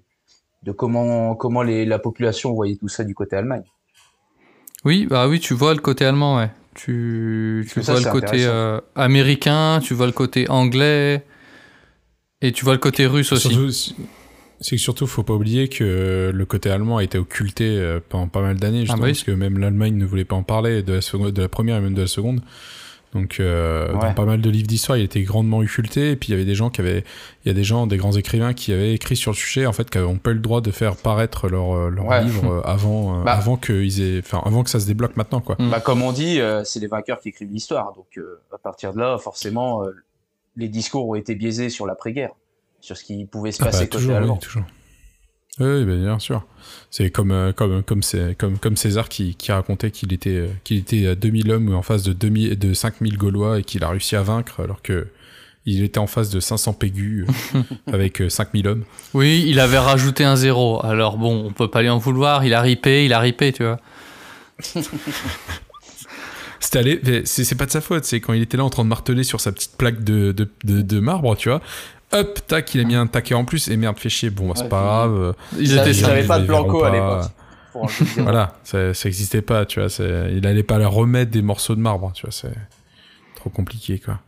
de 0.63 0.71
comment, 0.71 1.35
comment 1.35 1.61
les, 1.61 1.85
la 1.85 1.99
population 1.99 2.53
voyait 2.53 2.77
tout 2.77 2.87
ça 2.87 3.03
du 3.03 3.13
côté 3.13 3.35
Allemagne. 3.35 3.63
Oui, 4.85 5.05
bah 5.05 5.27
oui, 5.27 5.39
tu 5.39 5.53
vois 5.53 5.73
le 5.73 5.81
côté 5.81 6.05
allemand, 6.05 6.37
ouais. 6.37 6.49
Tu, 6.73 7.67
tu 7.69 7.83
ça, 7.83 7.93
vois 7.93 8.01
le 8.01 8.09
côté 8.09 8.45
euh, 8.45 8.79
américain, 8.95 9.81
tu 9.83 9.93
vois 9.93 10.05
le 10.05 10.13
côté 10.13 10.49
anglais, 10.49 11.25
et 12.41 12.53
tu 12.53 12.63
vois 12.63 12.73
le 12.73 12.79
côté 12.79 13.05
russe 13.05 13.33
aussi. 13.33 13.93
C'est- 14.61 14.71
que 14.71 14.77
surtout, 14.77 15.07
faut 15.07 15.23
pas 15.23 15.33
oublier 15.33 15.69
que 15.69 16.31
le 16.33 16.45
côté 16.45 16.69
allemand 16.69 16.97
a 16.97 17.03
été 17.03 17.17
occulté 17.17 17.97
pendant 18.09 18.27
pas 18.27 18.41
mal 18.41 18.57
d'années, 18.57 18.81
justement, 18.81 18.99
bah 18.99 19.05
oui. 19.05 19.11
parce 19.11 19.23
que 19.23 19.31
même 19.31 19.57
l'Allemagne 19.57 19.95
ne 19.95 20.05
voulait 20.05 20.25
pas 20.25 20.35
en 20.35 20.43
parler 20.43 20.83
de 20.83 20.93
la, 20.93 21.01
seconde, 21.01 21.31
de 21.31 21.41
la 21.41 21.47
première 21.47 21.77
et 21.77 21.81
même 21.81 21.93
de 21.93 22.01
la 22.01 22.07
seconde. 22.07 22.41
Donc, 23.13 23.39
euh, 23.39 23.91
Ouais. 23.93 23.99
dans 23.99 24.13
pas 24.13 24.25
mal 24.25 24.39
de 24.39 24.49
livres 24.51 24.67
d'histoire, 24.67 24.97
il 24.97 25.03
était 25.03 25.23
grandement 25.23 25.57
occulté. 25.59 26.11
Et 26.11 26.15
puis, 26.15 26.27
il 26.29 26.31
y 26.31 26.35
avait 26.35 26.45
des 26.45 26.53
gens 26.53 26.69
qui 26.69 26.79
avaient, 26.81 27.03
il 27.43 27.47
y 27.47 27.51
a 27.51 27.53
des 27.55 27.63
gens, 27.63 27.87
des 27.87 27.97
grands 27.97 28.11
écrivains 28.11 28.53
qui 28.53 28.71
avaient 28.71 28.93
écrit 28.93 29.15
sur 29.15 29.31
le 29.31 29.35
sujet, 29.35 29.65
en 29.65 29.73
fait, 29.73 29.89
qui 29.89 29.97
n'ont 29.97 30.17
pas 30.17 30.29
eu 30.29 30.35
le 30.35 30.39
droit 30.39 30.61
de 30.61 30.69
faire 30.69 30.95
paraître 30.95 31.49
leur, 31.49 31.75
euh, 31.75 31.89
leur 31.89 32.05
Ouais. 32.05 32.23
livre 32.23 32.45
euh, 32.53 32.61
avant, 32.65 33.19
euh, 33.19 33.23
Bah. 33.23 33.31
avant 33.33 33.57
qu'ils 33.57 34.01
aient, 34.01 34.19
enfin, 34.19 34.41
avant 34.45 34.63
que 34.63 34.69
ça 34.69 34.79
se 34.79 34.85
débloque 34.85 35.17
maintenant, 35.17 35.41
quoi. 35.41 35.55
Bah, 35.59 35.79
comme 35.79 36.03
on 36.03 36.11
dit, 36.11 36.39
euh, 36.39 36.63
c'est 36.63 36.79
les 36.79 36.87
vainqueurs 36.87 37.19
qui 37.19 37.29
écrivent 37.29 37.51
l'histoire. 37.51 37.93
Donc 37.95 38.05
euh, 38.17 38.41
à 38.53 38.59
partir 38.59 38.93
de 38.93 38.99
là, 38.99 39.17
forcément, 39.17 39.83
euh, 39.83 39.91
les 40.55 40.67
discours 40.69 41.07
ont 41.07 41.15
été 41.15 41.33
biaisés 41.33 41.69
sur 41.69 41.87
l'après-guerre, 41.87 42.31
sur 42.79 42.95
ce 42.95 43.03
qui 43.03 43.25
pouvait 43.25 43.51
se 43.51 43.61
Ah 43.61 43.65
bah, 43.65 43.71
passer 43.71 43.85
côté 43.85 43.97
toujours, 44.03 44.15
allemand. 44.17 44.33
oui, 44.33 44.39
toujours. 44.39 44.63
Oui, 45.59 45.83
bah, 45.85 45.95
bien 45.95 46.19
sûr. 46.19 46.43
C'est 46.91 47.09
comme, 47.11 47.31
euh, 47.31 47.51
comme, 47.53 47.83
comme, 47.83 48.01
c'est- 48.03 48.35
comme, 48.37 48.57
comme 48.57 48.77
César 48.77 49.09
qui, 49.09 49.35
qui 49.35 49.51
racontait 49.51 49.91
qu'il 49.91 50.13
était, 50.13 50.29
euh, 50.35 50.47
qu'il 50.63 50.77
était 50.77 51.07
à 51.07 51.15
2000 51.15 51.51
hommes 51.51 51.73
en 51.73 51.81
face 51.81 52.03
de, 52.03 52.13
2000, 52.13 52.57
de 52.57 52.73
5000 52.73 53.17
Gaulois 53.17 53.59
et 53.59 53.63
qu'il 53.63 53.83
a 53.83 53.89
réussi 53.89 54.15
à 54.15 54.21
vaincre 54.23 54.61
alors 54.61 54.81
que 54.81 55.07
il 55.65 55.83
était 55.83 55.99
en 55.99 56.07
face 56.07 56.29
de 56.29 56.39
500 56.39 56.73
pégus 56.73 57.27
euh, 57.55 57.61
avec 57.93 58.21
euh, 58.21 58.29
5000 58.29 58.67
hommes. 58.67 58.83
Oui, 59.13 59.43
il 59.47 59.59
avait 59.59 59.77
rajouté 59.77 60.23
un 60.23 60.35
zéro. 60.35 60.83
Alors 60.85 61.17
bon, 61.17 61.45
on 61.45 61.51
peut 61.51 61.69
pas 61.69 61.81
lui 61.81 61.89
en 61.89 61.97
vouloir. 61.97 62.43
Il 62.45 62.53
a 62.53 62.61
ripé, 62.61 63.05
il 63.05 63.13
a 63.13 63.19
ripé, 63.19 63.51
tu 63.51 63.63
vois. 63.63 63.79
C'est 66.61 67.25
c'est 67.25 67.55
pas 67.55 67.65
de 67.65 67.71
sa 67.71 67.81
faute, 67.81 68.03
c'est 68.05 68.19
quand 68.19 68.33
il 68.33 68.41
était 68.41 68.57
là 68.57 68.63
en 68.63 68.69
train 68.69 68.83
de 68.83 68.89
marteler 68.89 69.23
sur 69.23 69.39
sa 69.41 69.51
petite 69.51 69.75
plaque 69.77 70.03
de, 70.03 70.31
de, 70.33 70.47
de, 70.65 70.81
de 70.81 70.99
marbre, 70.99 71.35
tu 71.35 71.49
vois. 71.49 71.61
Hop, 72.11 72.39
tac, 72.47 72.73
il 72.75 72.81
a 72.81 72.83
mis 72.85 72.95
un 72.95 73.05
taquet 73.07 73.35
en 73.35 73.45
plus 73.45 73.67
et 73.69 73.77
merde, 73.77 73.97
fait 73.99 74.09
chier. 74.09 74.29
Bon, 74.29 74.47
bah, 74.47 74.53
c'est 74.55 74.63
Ouais, 74.63 74.69
pas 74.69 74.81
grave. 74.81 75.35
Ils 75.59 75.73
étaient 75.77 75.93
ça. 75.93 76.19
ils 76.19 76.25
pas 76.27 76.39
de 76.39 76.45
Blanco 76.47 76.83
à 76.83 76.89
l'époque. 76.91 77.31
Voilà, 78.17 78.53
ça, 78.63 78.93
ça 78.95 79.07
existait 79.07 79.43
pas, 79.43 79.65
tu 79.65 79.79
vois. 79.79 79.89
c'est- 79.89 80.33
Il 80.35 80.45
allait 80.47 80.63
pas 80.63 80.79
leur 80.79 80.91
remettre 80.91 81.29
des 81.31 81.43
morceaux 81.43 81.75
de 81.75 81.79
marbre, 81.79 82.11
tu 82.15 82.23
vois. 82.23 82.31
C'est 82.31 82.51
trop 83.35 83.49
compliqué, 83.51 83.99
quoi. 83.99 84.19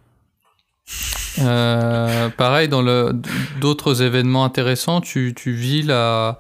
Euh, 1.40 2.30
pareil, 2.30 2.68
dans 2.70 2.82
le 2.82 3.14
d'autres 3.60 4.02
événements 4.04 4.46
intéressants, 4.46 5.02
tu, 5.02 5.34
tu 5.36 5.54
vis 5.54 5.82
la, 5.82 6.40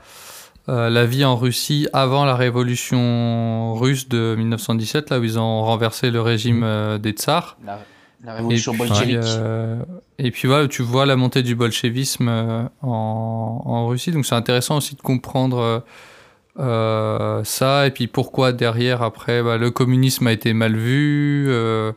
euh, 0.69 0.89
la 0.89 1.05
vie 1.05 1.23
en 1.25 1.35
Russie 1.37 1.87
avant 1.93 2.23
la 2.25 2.35
révolution 2.35 3.73
russe 3.75 4.09
de 4.09 4.35
1917, 4.37 5.09
là 5.09 5.19
où 5.19 5.23
ils 5.23 5.39
ont 5.39 5.63
renversé 5.63 6.11
le 6.11 6.21
régime 6.21 6.63
euh, 6.63 6.97
des 6.97 7.11
tsars. 7.11 7.57
La, 7.65 7.79
la 8.23 8.33
Et 8.33 8.35
révolution 8.37 8.73
puis, 8.73 8.79
bolchevique. 8.79 9.17
euh, 9.17 9.83
et 10.17 10.31
puis 10.31 10.47
voilà, 10.47 10.67
tu 10.67 10.81
vois 10.83 11.05
la 11.05 11.15
montée 11.15 11.43
du 11.43 11.55
bolchevisme 11.55 12.27
euh, 12.29 12.63
en, 12.81 13.61
en 13.65 13.87
Russie, 13.87 14.11
donc 14.11 14.25
c'est 14.25 14.35
intéressant 14.35 14.77
aussi 14.77 14.95
de 14.95 15.01
comprendre 15.01 15.57
euh, 15.59 15.79
euh, 16.59 17.43
ça, 17.43 17.87
et 17.87 17.91
puis 17.91 18.07
pourquoi 18.07 18.51
derrière, 18.53 19.01
après, 19.01 19.41
bah, 19.43 19.57
le 19.57 19.71
communisme 19.71 20.27
a 20.27 20.31
été 20.31 20.53
mal 20.53 20.75
vu, 20.75 21.45
euh, 21.49 21.93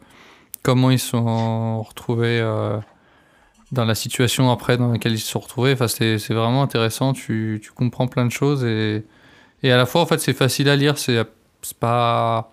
comment 0.62 0.90
ils 0.90 0.98
sont 0.98 1.82
retrouvés 1.82 2.40
euh, 2.40 2.78
dans 3.72 3.84
la 3.84 3.94
situation 3.94 4.50
après 4.50 4.76
dans 4.78 4.92
laquelle 4.92 5.12
ils 5.12 5.18
se 5.18 5.30
sont 5.30 5.40
retrouvés. 5.40 5.72
Enfin, 5.72 5.88
c'est 5.88 6.18
c'est 6.18 6.34
vraiment 6.34 6.62
intéressant. 6.62 7.12
Tu, 7.12 7.60
tu 7.62 7.72
comprends 7.72 8.06
plein 8.06 8.24
de 8.26 8.30
choses 8.32 8.64
et, 8.64 9.04
et 9.62 9.72
à 9.72 9.76
la 9.76 9.86
fois, 9.86 10.02
en 10.02 10.06
fait, 10.06 10.18
c'est 10.20 10.32
facile 10.34 10.68
à 10.68 10.76
lire. 10.76 10.96
C'est 10.98 11.22
c'est 11.62 11.76
pas. 11.78 12.52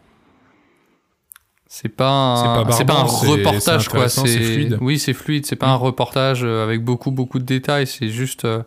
C'est 1.74 1.88
pas, 1.88 2.10
un- 2.10 2.36
C'est 2.74 2.84
pas 2.86 2.94
un 3.00 3.06
reportage 3.46 3.88
quoi. 3.88 4.00
c'est 4.28 4.40
fluide. 4.54 4.78
Oui, 4.82 5.00
c'est 5.00 5.14
fluide. 5.14 5.46
C'est 5.46 5.56
pas 5.56 5.68
un 5.70 5.76
reportage 5.76 6.44
euh, 6.44 6.64
avec 6.66 6.84
beaucoup 6.84 7.12
beaucoup 7.12 7.40
de 7.40 7.46
détails. 7.46 7.88
C'est 7.88 8.10
juste 8.10 8.44
euh, 8.44 8.62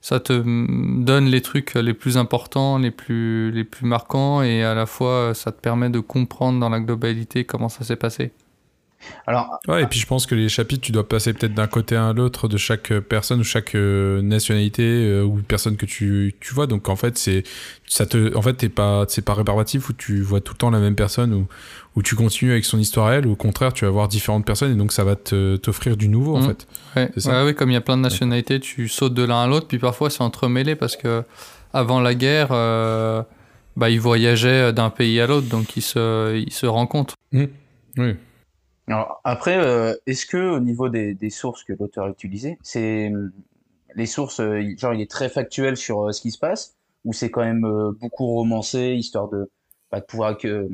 ça 0.00 0.20
te 0.20 0.32
mm, 0.32 1.04
donne 1.04 1.26
les 1.26 1.42
trucs 1.42 1.74
les 1.74 1.92
plus 1.92 2.16
importants, 2.16 2.78
les 2.78 2.90
plus 2.90 3.50
les 3.50 3.64
plus 3.64 3.86
marquants 3.86 4.40
et 4.40 4.64
à 4.64 4.74
la 4.74 4.86
fois 4.86 5.10
euh, 5.10 5.34
ça 5.34 5.52
te 5.52 5.60
permet 5.60 5.90
de 5.90 6.00
comprendre 6.00 6.58
dans 6.58 6.70
la 6.70 6.80
globalité 6.80 7.44
comment 7.44 7.68
ça 7.68 7.84
s'est 7.84 7.96
passé. 7.96 8.32
Alors, 9.26 9.58
Ouais, 9.68 9.82
et 9.82 9.86
puis 9.86 9.98
je 9.98 10.06
pense 10.06 10.26
que 10.26 10.34
les 10.34 10.48
chapitres, 10.48 10.82
tu 10.82 10.92
dois 10.92 11.08
passer 11.08 11.32
peut-être 11.32 11.54
d'un 11.54 11.66
côté 11.66 11.96
à 11.96 12.12
l'autre 12.12 12.48
de 12.48 12.56
chaque 12.56 12.90
euh, 12.92 13.00
personne 13.00 13.40
ou 13.40 13.44
chaque 13.44 13.74
euh, 13.74 14.20
nationalité 14.22 14.82
euh, 14.82 15.22
ou 15.22 15.36
personne 15.46 15.76
que 15.76 15.86
tu, 15.86 16.34
tu 16.40 16.54
vois. 16.54 16.66
Donc 16.66 16.88
en 16.88 16.96
fait, 16.96 17.16
c'est 17.18 17.42
ça 17.86 18.06
te, 18.06 18.36
en 18.36 18.42
fait, 18.42 18.54
t'es 18.54 18.68
pas, 18.68 19.04
c'est 19.08 19.24
pas 19.24 19.34
rébarbatif 19.34 19.88
où 19.88 19.92
tu 19.92 20.20
vois 20.22 20.40
tout 20.40 20.52
le 20.54 20.58
temps 20.58 20.70
la 20.70 20.80
même 20.80 20.94
personne 20.96 21.32
ou 21.34 21.46
où 21.96 22.02
tu 22.02 22.14
continues 22.14 22.52
avec 22.52 22.64
son 22.64 22.78
histoire 22.78 23.08
à 23.08 23.14
elle. 23.14 23.26
Ou 23.26 23.32
au 23.32 23.36
contraire, 23.36 23.72
tu 23.72 23.84
vas 23.84 23.90
voir 23.90 24.06
différentes 24.08 24.44
personnes 24.46 24.72
et 24.72 24.76
donc 24.76 24.92
ça 24.92 25.02
va 25.04 25.16
te 25.16 25.56
t'offrir 25.56 25.96
du 25.96 26.08
nouveau 26.08 26.36
en 26.36 26.40
Mhm. 26.40 26.46
fait. 26.46 26.66
Ouais, 26.96 27.10
C'est 27.14 27.20
ça 27.20 27.30
ouais, 27.42 27.48
oui, 27.50 27.54
comme 27.54 27.70
il 27.70 27.74
y 27.74 27.76
a 27.76 27.80
plein 27.80 27.96
de 27.96 28.02
nationalités, 28.02 28.60
tu 28.60 28.88
sautes 28.88 29.14
de 29.14 29.22
l'un 29.24 29.42
à 29.42 29.46
l'autre, 29.46 29.66
puis 29.66 29.78
parfois 29.78 30.10
c'est 30.10 30.22
entremêlé 30.22 30.74
parce 30.76 30.96
que 30.96 31.24
avant 31.72 32.00
la 32.00 32.14
guerre, 32.14 32.48
euh, 32.50 33.22
bah, 33.76 33.90
ils 33.90 34.00
voyageaient 34.00 34.72
d'un 34.72 34.90
pays 34.90 35.20
à 35.20 35.26
l'autre, 35.26 35.48
donc 35.48 35.76
ils 35.76 35.82
se, 35.82 36.36
ils 36.36 36.52
se 36.52 36.66
rencontrent. 36.66 37.14
Oui. 37.32 37.48
Alors 38.90 39.20
après, 39.24 39.56
euh, 39.56 39.94
est-ce 40.06 40.26
que 40.26 40.36
au 40.36 40.60
niveau 40.60 40.88
des, 40.88 41.14
des 41.14 41.30
sources 41.30 41.62
que 41.64 41.72
l'auteur 41.72 42.06
a 42.06 42.10
utilisées, 42.10 42.58
c'est 42.62 43.08
hum, 43.08 43.30
les 43.94 44.06
sources, 44.06 44.40
euh, 44.40 44.62
genre 44.76 44.94
il 44.94 45.00
est 45.00 45.10
très 45.10 45.28
factuel 45.28 45.76
sur 45.76 46.08
euh, 46.08 46.12
ce 46.12 46.20
qui 46.20 46.30
se 46.30 46.38
passe, 46.38 46.76
ou 47.04 47.12
c'est 47.12 47.30
quand 47.30 47.42
même 47.42 47.64
euh, 47.64 47.92
beaucoup 47.92 48.26
romancé, 48.26 48.94
histoire 48.94 49.28
de, 49.28 49.50
bah, 49.90 50.00
de 50.00 50.04
pouvoir 50.04 50.36
que, 50.36 50.68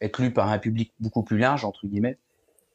être 0.00 0.20
lu 0.20 0.32
par 0.32 0.48
un 0.48 0.58
public 0.58 0.92
beaucoup 1.00 1.22
plus 1.22 1.38
large 1.38 1.64
entre 1.64 1.86
guillemets, 1.86 2.18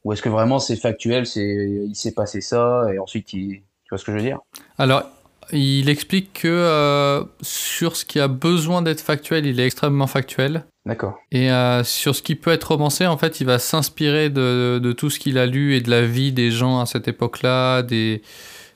ou 0.03 0.13
est-ce 0.13 0.21
que 0.21 0.29
vraiment 0.29 0.59
c'est 0.59 0.75
factuel, 0.75 1.25
c'est 1.25 1.85
il 1.87 1.95
s'est 1.95 2.13
passé 2.13 2.41
ça 2.41 2.87
et 2.93 2.97
ensuite 2.97 3.33
il, 3.33 3.61
tu 3.83 3.89
vois 3.89 3.97
ce 3.97 4.05
que 4.05 4.11
je 4.11 4.17
veux 4.17 4.23
dire? 4.23 4.39
Alors, 4.77 5.03
il 5.51 5.89
explique 5.89 6.33
que 6.41 6.47
euh, 6.47 7.23
sur 7.41 7.95
ce 7.95 8.05
qui 8.05 8.19
a 8.19 8.27
besoin 8.27 8.81
d'être 8.81 9.01
factuel, 9.01 9.45
il 9.45 9.59
est 9.59 9.65
extrêmement 9.65 10.07
factuel. 10.07 10.65
D'accord. 10.85 11.19
Et 11.31 11.51
euh, 11.51 11.83
sur 11.83 12.15
ce 12.15 12.21
qui 12.21 12.35
peut 12.35 12.51
être 12.51 12.71
romancé, 12.71 13.05
en 13.05 13.17
fait, 13.17 13.39
il 13.41 13.45
va 13.45 13.59
s'inspirer 13.59 14.29
de, 14.29 14.79
de 14.81 14.91
tout 14.93 15.09
ce 15.09 15.19
qu'il 15.19 15.37
a 15.37 15.45
lu 15.45 15.75
et 15.75 15.81
de 15.81 15.89
la 15.89 16.03
vie 16.05 16.31
des 16.31 16.49
gens 16.51 16.79
à 16.79 16.85
cette 16.85 17.07
époque-là, 17.07 17.83
des, 17.83 18.21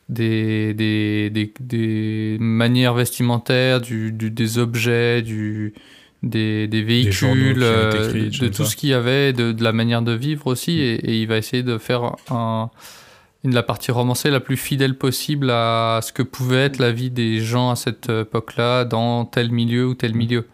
des, 0.10 0.74
des, 0.76 1.30
des, 1.32 1.52
des 1.60 2.38
manières 2.40 2.94
vestimentaires, 2.94 3.82
du, 3.82 4.12
du- 4.12 4.30
des 4.30 4.60
objets, 4.60 5.24
du, 5.24 5.74
des, 6.22 6.68
véhicules, 6.68 7.64
euh, 7.64 8.08
écrits, 8.10 8.40
de 8.40 8.48
tout 8.50 8.64
ça. 8.66 8.70
ce 8.70 8.76
qu'il 8.76 8.90
y 8.90 8.94
avait, 8.94 9.34
de, 9.34 9.52
de 9.52 9.64
la 9.64 9.72
manière 9.72 10.04
de 10.04 10.12
vivre 10.14 10.46
aussi. 10.48 10.80
Et, 10.80 10.94
et 10.96 11.22
il 11.22 11.28
va 11.28 11.38
essayer 11.38 11.64
de 11.64 11.78
faire 11.80 12.16
un, 12.30 12.70
la 13.54 13.64
partie 13.64 13.92
romancée 13.92 14.30
la 14.32 14.40
plus 14.40 14.58
fidèle 14.58 14.98
possible 14.98 15.50
à 15.52 16.00
ce 16.02 16.12
que 16.14 16.24
pouvait 16.24 16.66
être 16.66 16.80
la 16.80 16.92
vie 16.92 17.12
des 17.12 17.40
gens 17.40 17.70
à 17.70 17.76
cette 17.76 18.10
époque-là, 18.10 18.86
dans 18.86 19.26
tel 19.26 19.52
milieu 19.52 19.88
ou 19.88 19.94
tel 19.96 20.16
milieu. 20.16 20.48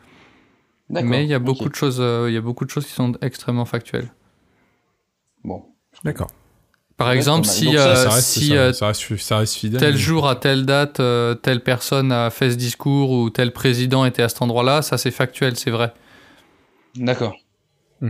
D'accord. 0.89 1.10
Mais 1.10 1.24
il 1.24 1.29
y 1.29 1.33
a 1.33 1.39
beaucoup 1.39 1.69
de 1.69 1.75
choses, 1.75 1.98
euh, 2.01 2.25
il 2.29 2.33
y 2.33 2.38
a 2.38 2.41
beaucoup 2.41 2.65
de 2.65 2.69
choses 2.69 2.86
qui 2.86 2.91
sont 2.91 3.13
extrêmement 3.21 3.65
factuelles. 3.65 4.12
Bon. 5.43 5.63
D'accord. 6.03 6.31
Par 6.98 7.07
Ouais, 7.07 7.15
exemple, 7.15 7.48
si, 7.48 7.65
Donc 7.65 7.75
euh, 7.75 7.95
ça, 7.95 8.10
reste, 8.12 8.27
si 8.27 8.50
ça, 8.50 8.74
ça 8.74 8.88
reste, 8.88 9.17
ça 9.17 9.38
reste 9.38 9.55
fidèle. 9.55 9.79
tel 9.79 9.93
mais- 9.93 9.98
jour 10.00 10.27
à 10.27 10.36
telle 10.36 10.65
date, 10.65 11.00
euh, 11.00 11.33
telle 11.33 11.63
personne 11.63 12.12
a 12.12 12.29
fait 12.29 12.51
ce 12.51 12.55
discours 12.57 13.10
ou 13.12 13.29
tel 13.29 13.53
président 13.53 14.05
était 14.05 14.21
à 14.21 14.29
cet 14.29 14.41
endroit-là, 14.41 14.81
ça 14.81 14.98
c'est 14.98 15.10
factuel, 15.12 15.55
c'est 15.55 15.71
vrai. 15.71 15.93
D'accord. 16.95 17.36
Hmm. 18.01 18.10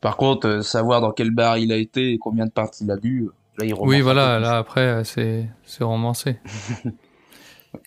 Par 0.00 0.16
contre, 0.16 0.48
euh, 0.48 0.62
savoir 0.62 1.00
dans 1.00 1.12
quel 1.12 1.30
bar 1.30 1.58
il 1.58 1.72
a 1.72 1.76
été 1.76 2.12
et 2.12 2.18
combien 2.18 2.46
de 2.46 2.50
parties 2.50 2.84
il 2.84 2.90
a 2.90 2.96
bu, 2.96 3.28
là 3.58 3.64
il 3.64 3.74
oui, 3.74 4.00
voilà, 4.00 4.38
là 4.38 4.58
après 4.58 5.04
c'est 5.04 5.46
c'est 5.64 5.84
romancé. 5.84 6.36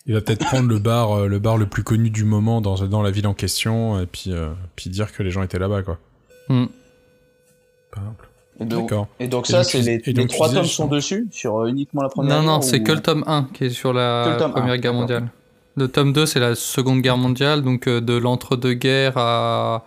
Il 0.06 0.12
va 0.12 0.20
peut-être 0.20 0.44
prendre 0.44 0.68
le 0.68 0.78
bar, 0.78 1.12
euh, 1.12 1.28
le 1.28 1.38
bar 1.38 1.56
le 1.56 1.64
plus 1.66 1.82
connu 1.82 2.10
du 2.10 2.24
moment 2.24 2.60
dans, 2.60 2.74
dans 2.86 3.00
la 3.00 3.10
ville 3.10 3.26
en 3.26 3.32
question 3.32 3.98
et 3.98 4.04
puis, 4.04 4.32
euh, 4.32 4.50
puis 4.76 4.90
dire 4.90 5.12
que 5.12 5.22
les 5.22 5.30
gens 5.30 5.42
étaient 5.42 5.58
là-bas, 5.58 5.82
quoi. 5.82 5.98
Hmm. 6.50 6.66
Par 7.90 8.02
exemple. 8.02 8.28
Et 8.60 8.64
donc, 8.66 8.88
D'accord. 8.90 9.08
et 9.18 9.28
donc 9.28 9.46
ça, 9.46 9.64
c'est 9.64 9.80
les, 9.80 9.98
les 10.04 10.26
trois 10.26 10.50
tomes 10.52 10.64
sont 10.66 10.88
dessus 10.88 11.26
sur 11.30 11.60
euh, 11.60 11.68
uniquement 11.68 12.02
la 12.02 12.08
première 12.10 12.42
Non, 12.42 12.46
non, 12.46 12.60
c'est 12.60 12.80
ou- 12.80 12.84
que 12.84 12.92
le 12.92 13.00
tome 13.00 13.24
1 13.26 13.48
qui 13.54 13.64
est 13.64 13.70
sur 13.70 13.92
la 13.94 14.36
Première 14.52 14.74
1, 14.74 14.78
Guerre 14.78 14.94
mondiale. 14.94 15.28
Le 15.76 15.88
tome 15.88 16.12
2, 16.12 16.26
c'est 16.26 16.40
la 16.40 16.54
Seconde 16.54 17.00
Guerre 17.00 17.16
mondiale, 17.16 17.62
donc 17.62 17.86
euh, 17.86 18.00
de 18.02 18.14
l'entre-deux-guerres 18.14 19.16
à, 19.16 19.84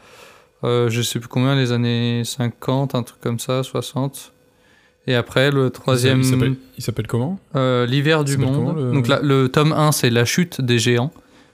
euh, 0.64 0.90
je 0.90 1.02
sais 1.02 1.20
plus 1.20 1.28
combien, 1.28 1.54
les 1.56 1.74
années 1.74 2.24
50, 2.24 2.96
un 2.96 3.04
truc 3.04 3.20
comme 3.22 3.40
ça, 3.40 3.62
60. 3.62 4.32
Et 5.08 5.16
après, 5.16 5.50
le 5.52 5.70
troisième, 5.72 6.22
Il 6.22 6.84
s'appelle- 6.84 7.08
comment? 7.08 7.40
Euh, 7.56 7.86
l'hiver 7.86 8.24
du 8.24 8.38
monde. 8.38 8.56
comment, 8.56 8.74
le- 8.74 8.92
Donc 8.94 9.08
la- 9.08 9.20
le 9.22 9.50
tome 9.50 9.74
1, 9.74 9.92
c'est 9.92 10.10
la 10.12 10.26
chute 10.26 10.62
des 10.62 10.78
géants. 10.80 11.12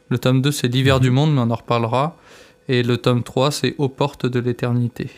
Le 0.09 0.19
tome 0.19 0.41
2, 0.41 0.51
c'est 0.51 0.67
l'hiver 0.67 0.95
Mhm. 0.97 1.01
du 1.01 1.11
monde, 1.11 1.33
mais 1.33 1.39
on 1.41 1.49
en 1.51 1.55
reparlera. 1.55 2.17
Et 2.67 2.83
le 2.83 2.97
tome 2.97 3.23
3, 3.23 3.51
c'est 3.51 3.75
aux 3.77 3.87
portes 3.89 4.25
de 4.25 4.39
l'éternité. 4.39 5.09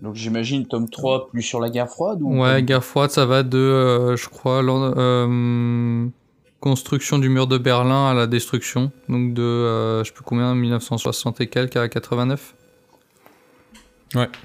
Donc 0.00 0.14
j'imagine 0.14 0.66
tome 0.66 0.88
3 0.88 1.28
plus 1.28 1.42
sur 1.42 1.60
la 1.60 1.68
guerre 1.68 1.88
froide 1.88 2.18
ou 2.22 2.40
Ouais, 2.42 2.62
guerre 2.62 2.84
froide, 2.84 3.10
ça 3.10 3.26
va 3.26 3.42
de, 3.42 3.58
euh, 3.58 4.16
je 4.16 4.28
crois, 4.28 4.62
euh, 4.62 6.06
construction 6.60 7.18
du 7.18 7.28
mur 7.28 7.46
de 7.46 7.58
Berlin 7.58 8.06
à 8.08 8.14
la 8.14 8.26
destruction. 8.26 8.92
Donc 9.08 9.34
de, 9.34 9.42
euh, 9.42 10.02
je 10.04 10.08
sais 10.08 10.14
plus 10.14 10.24
combien, 10.24 10.54
1960 10.54 11.40
et 11.40 11.48
quelques 11.48 11.76
à 11.76 11.88
89. 11.88 12.54
À 14.14 14.26
peu 14.26 14.28
près 14.30 14.38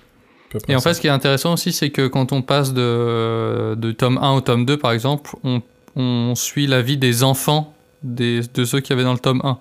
Et 0.67 0.75
en 0.75 0.79
fait, 0.81 0.93
ce 0.95 1.01
qui 1.01 1.07
est 1.07 1.11
intéressant 1.11 1.53
aussi, 1.53 1.71
c'est 1.71 1.89
que 1.91 2.07
quand 2.07 2.31
on 2.31 2.41
passe 2.41 2.73
de, 2.73 3.75
de 3.75 3.91
tome 3.91 4.17
1 4.21 4.31
au 4.33 4.41
tome 4.41 4.65
2, 4.65 4.77
par 4.77 4.91
exemple, 4.91 5.31
on, 5.43 5.61
on 5.95 6.33
suit 6.35 6.65
la 6.67 6.81
vie 6.81 6.97
des 6.97 7.23
enfants 7.23 7.73
des, 8.03 8.41
de 8.53 8.65
ceux 8.65 8.79
qui 8.79 8.91
avaient 8.93 9.03
dans 9.03 9.13
le 9.13 9.19
tome 9.19 9.41
1. 9.43 9.59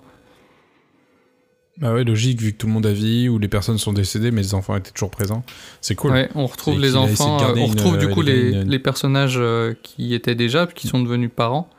Bah 1.77 1.93
ouais, 1.93 2.03
logique, 2.03 2.41
vu 2.41 2.51
que 2.51 2.57
tout 2.57 2.67
le 2.67 2.73
monde 2.73 2.85
a 2.85 2.91
vie, 2.91 3.29
ou 3.29 3.39
les 3.39 3.47
personnes 3.47 3.77
sont 3.77 3.93
décédées, 3.93 4.31
mais 4.31 4.41
les 4.41 4.53
enfants 4.53 4.75
étaient 4.75 4.91
toujours 4.91 5.11
présents. 5.11 5.43
C'est 5.79 5.95
cool. 5.95 6.11
Ouais, 6.11 6.29
on 6.35 6.45
retrouve 6.45 6.77
les 6.79 6.89
qu'il 6.89 6.97
enfants, 6.97 7.37
euh, 7.41 7.53
on 7.53 7.55
une- 7.55 7.69
retrouve 7.71 7.97
du 7.97 8.05
il 8.07 8.11
coup 8.11 8.21
les, 8.21 8.51
une- 8.51 8.69
les 8.69 8.79
personnages 8.79 9.37
euh, 9.37 9.73
qui 9.81 10.13
étaient 10.13 10.35
déjà, 10.35 10.67
qui 10.67 10.87
sont 10.87 11.01
devenus 11.01 11.29
parents. 11.33 11.69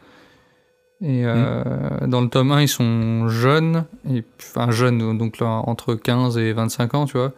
Et 1.02 1.23
euh, 1.25 1.62
dans 2.07 2.21
le 2.23 2.29
tome 2.29 2.52
1, 2.52 2.62
ils 2.62 2.69
sont 2.69 3.29
jeunes, 3.29 3.85
et, 4.11 4.23
enfin 4.38 4.71
jeunes, 4.71 5.19
donc 5.19 5.38
là, 5.38 5.47
entre 5.67 5.95
15 5.95 6.38
et 6.38 6.52
25 6.52 6.95
ans, 6.95 7.05
tu 7.07 7.19
vois. 7.19 7.33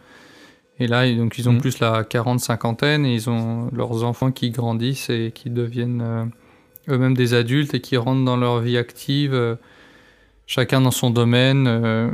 Et 0.78 0.86
là, 0.86 1.06
ils- 1.06 1.16
donc, 1.18 1.38
ils 1.38 1.48
ont 1.48 1.52
Mhm. 1.52 1.60
plus 1.60 1.78
la 1.80 2.02
quarante-cinquantaine, 2.04 3.04
et 3.06 3.14
ils 3.14 3.28
ont 3.30 3.68
leurs 3.72 4.04
enfants 4.04 4.32
qui 4.32 4.50
grandissent 4.50 5.10
et 5.10 5.30
qui 5.34 5.50
deviennent 5.50 6.00
euh, 6.02 6.24
eux-mêmes 6.88 7.14
des 7.16 7.34
adultes 7.34 7.74
et 7.74 7.80
qui 7.80 7.96
rentrent 7.96 8.24
dans 8.24 8.36
leur 8.36 8.60
vie 8.60 8.76
active, 8.78 9.34
euh, 9.34 9.54
chacun 10.46 10.80
dans 10.80 10.90
son 10.90 11.10
domaine. 11.10 11.66
euh, 11.68 12.10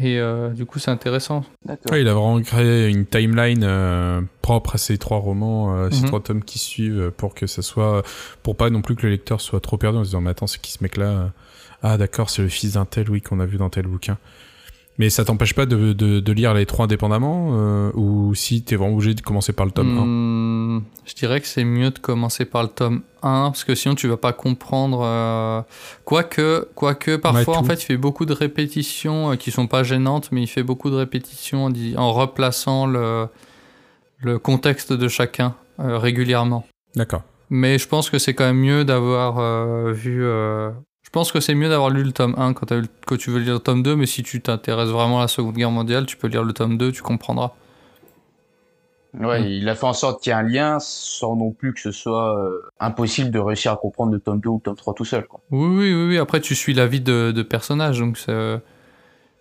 et 0.00 0.20
euh, 0.20 0.50
du 0.50 0.64
coup, 0.64 0.78
c'est 0.78 0.92
intéressant. 0.92 1.44
Ouais, 1.90 2.02
il 2.02 2.06
a 2.08 2.14
vraiment 2.14 2.40
créé 2.40 2.88
une 2.88 3.04
timeline 3.04 3.64
euh, 3.64 4.20
propre 4.42 4.76
à 4.76 4.78
ces 4.78 4.96
trois 4.96 5.18
romans, 5.18 5.74
euh, 5.74 5.90
ces 5.90 6.02
Mhm. 6.02 6.06
trois 6.06 6.20
tomes 6.20 6.44
qui 6.44 6.60
suivent, 6.60 7.10
pour 7.16 7.34
que 7.34 7.48
ça 7.48 7.62
soit, 7.62 8.04
pour 8.44 8.54
pas 8.56 8.70
non 8.70 8.80
plus 8.80 8.94
que 8.94 9.02
le 9.06 9.10
lecteur 9.10 9.40
soit 9.40 9.58
trop 9.60 9.76
perdu 9.76 9.98
en 9.98 10.04
se 10.04 10.10
disant 10.10 10.20
mais 10.20 10.30
attends 10.30 10.46
c'est 10.46 10.60
qui 10.60 10.70
ce 10.70 10.84
mec 10.84 10.96
là 10.96 11.32
Ah 11.82 11.96
d'accord 11.98 12.30
c'est 12.30 12.42
le 12.42 12.48
fils 12.48 12.74
d'un 12.74 12.84
tel 12.84 13.10
oui 13.10 13.20
qu'on 13.22 13.40
a 13.40 13.46
vu 13.46 13.56
dans 13.56 13.70
tel 13.70 13.86
bouquin. 13.88 14.18
Mais 14.98 15.10
ça 15.10 15.24
t'empêche 15.24 15.54
pas 15.54 15.64
de, 15.64 15.92
de, 15.92 16.18
de 16.18 16.32
lire 16.32 16.54
les 16.54 16.66
trois 16.66 16.86
indépendamment 16.86 17.50
euh, 17.52 17.92
ou 17.94 18.34
si 18.34 18.62
t'es 18.62 18.74
vraiment 18.74 18.94
obligé 18.94 19.14
de 19.14 19.20
commencer 19.20 19.52
par 19.52 19.64
le 19.64 19.70
tome 19.70 19.96
1 19.96 20.04
Hmm, 20.04 20.82
Je 21.06 21.14
dirais 21.14 21.40
que 21.40 21.46
c'est 21.46 21.62
mieux 21.64 21.90
de 21.92 21.98
commencer 22.00 22.44
par 22.44 22.62
le 22.64 22.68
tome 22.68 23.02
1, 23.22 23.50
parce 23.50 23.62
que 23.62 23.76
sinon 23.76 23.94
tu 23.94 24.08
vas 24.08 24.16
pas 24.16 24.32
comprendre. 24.32 25.00
euh, 25.04 25.62
Quoique, 26.04 26.68
quoique 26.74 27.14
parfois, 27.16 27.54
Ouais, 27.54 27.60
en 27.60 27.64
fait, 27.64 27.80
il 27.82 27.86
fait 27.86 27.96
beaucoup 27.96 28.26
de 28.26 28.32
répétitions 28.32 29.30
euh, 29.32 29.36
qui 29.36 29.52
sont 29.52 29.68
pas 29.68 29.84
gênantes, 29.84 30.30
mais 30.32 30.42
il 30.42 30.46
fait 30.48 30.64
beaucoup 30.64 30.90
de 30.90 30.96
répétitions 30.96 31.66
en, 31.66 31.72
en 31.96 32.12
replaçant 32.12 32.86
le, 32.86 33.28
le 34.18 34.38
contexte 34.40 34.92
de 34.92 35.06
chacun 35.06 35.54
euh, 35.78 35.96
régulièrement. 35.98 36.66
D'accord. 36.96 37.22
Mais 37.50 37.78
je 37.78 37.86
pense 37.86 38.10
que 38.10 38.18
c'est 38.18 38.34
quand 38.34 38.44
même 38.46 38.58
mieux 38.58 38.84
d'avoir 38.84 39.38
euh, 39.38 39.92
vu. 39.92 40.22
Euh, 41.14 41.14
Je 41.14 41.20
pense 41.20 41.32
que 41.32 41.40
c'est 41.40 41.54
mieux 41.54 41.68
d'avoir 41.68 41.90
lu 41.90 42.02
le 42.04 42.12
tome 42.12 42.34
1 42.36 42.52
quand, 42.52 43.16
tu 43.18 43.30
veux 43.30 43.38
lire 43.40 43.54
le 43.54 43.58
tome 43.60 43.82
2, 43.82 43.96
mais 43.96 44.06
si 44.06 44.22
tu 44.22 44.42
t'intéresses 44.42 44.90
vraiment 44.90 45.18
à 45.18 45.22
la 45.22 45.28
Seconde 45.28 45.54
Guerre 45.54 45.70
mondiale, 45.70 46.06
tu 46.06 46.16
peux 46.16 46.28
lire 46.28 46.44
le 46.44 46.52
tome 46.52 46.78
2, 46.78 46.92
tu 46.92 47.02
comprendras. 47.02 47.52
Ouais, 49.18 49.50
il 49.50 49.68
a 49.68 49.74
fait 49.74 49.86
en 49.86 49.94
sorte 49.94 50.22
qu'il 50.22 50.30
y 50.30 50.34
ait 50.34 50.38
un 50.38 50.42
lien 50.42 50.78
sans 50.80 51.34
non 51.34 51.50
plus 51.50 51.72
que 51.72 51.80
ce 51.80 51.92
soit 51.92 52.38
euh, 52.38 52.60
impossible 52.78 53.30
de 53.30 53.38
réussir 53.38 53.72
à 53.72 53.76
comprendre 53.76 54.12
le 54.12 54.20
tome 54.20 54.40
2 54.40 54.50
ou 54.50 54.56
le 54.56 54.60
tome 54.60 54.76
3 54.76 54.94
tout 54.94 55.06
seul. 55.06 55.26
Quoi. 55.26 55.40
Oui, 55.50 55.66
oui, 55.66 55.94
oui, 55.94 56.08
oui. 56.08 56.18
Après, 56.18 56.40
tu 56.40 56.54
suis 56.54 56.74
la 56.74 56.86
vie 56.86 57.00
de, 57.00 57.32
de 57.32 57.42
personnages, 57.42 57.98
donc 58.00 58.18
c'est- 58.18 58.60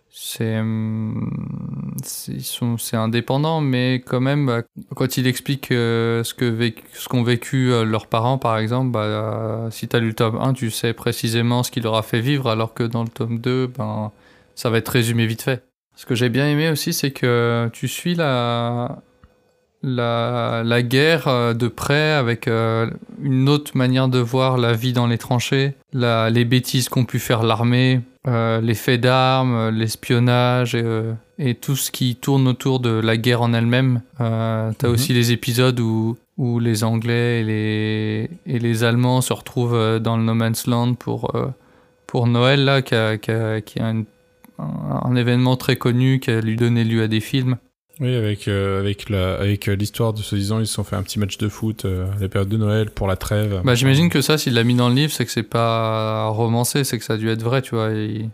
c'est 0.10 0.60
hum, 0.60 1.96
c'est- 2.04 2.32
ils 2.34 2.44
sont- 2.44 2.78
c'est 2.78 2.96
indépendant, 2.98 3.62
mais 3.62 3.96
quand 4.06 4.20
même, 4.22 4.46
bah, 4.48 4.64
quand 4.96 5.18
il 5.18 5.28
explique 5.28 5.72
euh, 5.72 6.24
ce 6.24 6.34
que 6.34 6.72
ce 6.94 7.08
qu'ont 7.08 7.24
vécu 7.24 7.72
euh, 7.72 7.84
leurs 7.86 8.08
parents, 8.08 8.38
par 8.38 8.58
exemple, 8.58 8.92
bah, 8.92 9.02
euh, 9.04 9.70
si 9.72 9.88
tu 9.88 9.96
as 9.96 10.00
lu 10.00 10.08
le 10.10 10.14
tome 10.16 10.38
1, 10.42 10.54
tu 10.54 10.72
sais 10.72 10.94
précisément 10.94 11.64
ce 11.64 11.72
qui 11.72 11.82
leur 11.82 11.96
a 11.96 12.04
fait 12.04 12.22
vivre, 12.22 12.50
alors 12.50 12.74
que 12.74 12.84
dans 12.84 13.04
le 13.04 13.10
tome 13.10 13.40
2, 13.40 13.68
ben, 13.68 14.12
ça 14.56 14.70
va 14.70 14.78
être 14.80 14.90
résumé 14.90 15.26
vite 15.28 15.42
fait. 15.44 15.64
Ce 15.96 16.06
que 16.06 16.16
j'ai 16.16 16.30
bien 16.30 16.48
aimé 16.48 16.70
aussi, 16.70 16.94
c'est 16.94 17.12
que 17.12 17.70
tu 17.74 17.88
suis 17.88 18.16
la, 18.16 19.00
la, 19.84 20.64
la 20.66 20.82
guerre 20.82 21.28
euh, 21.28 21.54
de 21.54 21.68
près 21.68 22.12
avec 22.12 22.48
euh, 22.48 22.90
une 23.22 23.48
autre 23.50 23.72
manière 23.76 24.08
de 24.08 24.20
voir 24.20 24.58
la 24.58 24.74
vie 24.74 24.94
dans 24.94 25.08
les 25.08 25.18
tranchées, 25.18 25.74
la, 25.94 26.30
les 26.30 26.46
bêtises 26.46 26.90
qu'ont 26.90 27.06
pu 27.06 27.20
faire 27.20 27.44
l'armée, 27.44 28.02
euh, 28.28 28.60
les 28.62 28.74
faits 28.74 29.02
d'armes, 29.02 29.70
l'espionnage 29.70 30.76
et, 30.76 30.82
euh, 30.84 31.14
et 31.40 31.56
tout 31.56 31.76
ce 31.76 31.92
qui 31.92 32.16
tourne 32.16 32.48
autour 32.48 32.80
de 32.80 32.90
la 32.90 33.16
guerre 33.18 33.42
en 33.42 33.54
elle-même. 33.54 34.02
Euh, 34.20 34.72
T'as 34.78 34.88
Mhm. 34.88 34.94
aussi 34.94 35.14
les 35.14 35.32
épisodes 35.32 35.80
où, 35.80 36.18
où 36.38 36.60
les 36.60 36.84
Anglais 36.84 37.42
et 37.42 37.44
les, 37.44 38.30
et 38.56 38.60
les 38.60 38.84
Allemands 38.84 39.22
se 39.22 39.34
retrouvent 39.34 40.00
dans 40.00 40.18
le 40.18 40.24
No 40.24 40.34
Man's 40.34 40.68
Land 40.68 40.96
pour, 40.96 41.32
pour 42.08 42.28
Noël, 42.28 42.66
là, 42.66 42.82
qui, 42.82 42.96
a, 42.96 43.18
qui, 43.18 43.32
a- 43.32 43.62
qui 43.62 43.80
un 44.60 45.16
événement 45.16 45.56
très 45.56 45.76
connu 45.76 46.20
qui 46.20 46.32
a 46.32 46.42
lui 46.42 46.56
donné 46.56 46.84
lieu 46.84 47.04
à 47.04 47.08
des 47.08 47.20
films. 47.20 47.58
Oui, 48.00 48.16
avec 48.16 48.48
euh, 48.48 48.80
avec 48.80 49.10
la 49.10 49.36
avec 49.36 49.68
euh, 49.68 49.76
l'histoire 49.76 50.14
de 50.14 50.22
soi-disant, 50.22 50.60
ils 50.60 50.68
se 50.68 50.74
sont 50.76 50.84
fait 50.84 50.96
un 50.96 51.04
petit 51.04 51.18
match 51.20 51.38
de 51.38 51.48
foot 51.50 51.86
euh, 51.86 52.06
à 52.18 52.20
la 52.22 52.28
période 52.30 52.50
de 52.50 52.58
Noël 52.58 52.92
pour 52.92 53.08
la 53.08 53.16
trêve. 53.16 53.62
Bah, 53.64 53.74
j'imagine 53.76 54.10
que 54.10 54.22
ça, 54.22 54.38
s'il 54.38 54.54
l'a 54.54 54.64
mis 54.64 54.76
dans 54.76 54.90
le 54.90 54.96
livre, 54.96 55.12
c'est 55.12 55.26
que 55.26 55.32
c'est 55.32 55.42
pas 55.44 56.28
romancé, 56.28 56.84
c'est 56.84 57.00
que 57.00 57.04
ça 57.06 57.14
a 57.14 57.18
dû 57.18 57.30
être 57.30 57.42
vrai, 57.42 57.62
tu 57.64 57.74
vois. 57.76 57.92
et- 57.92 58.30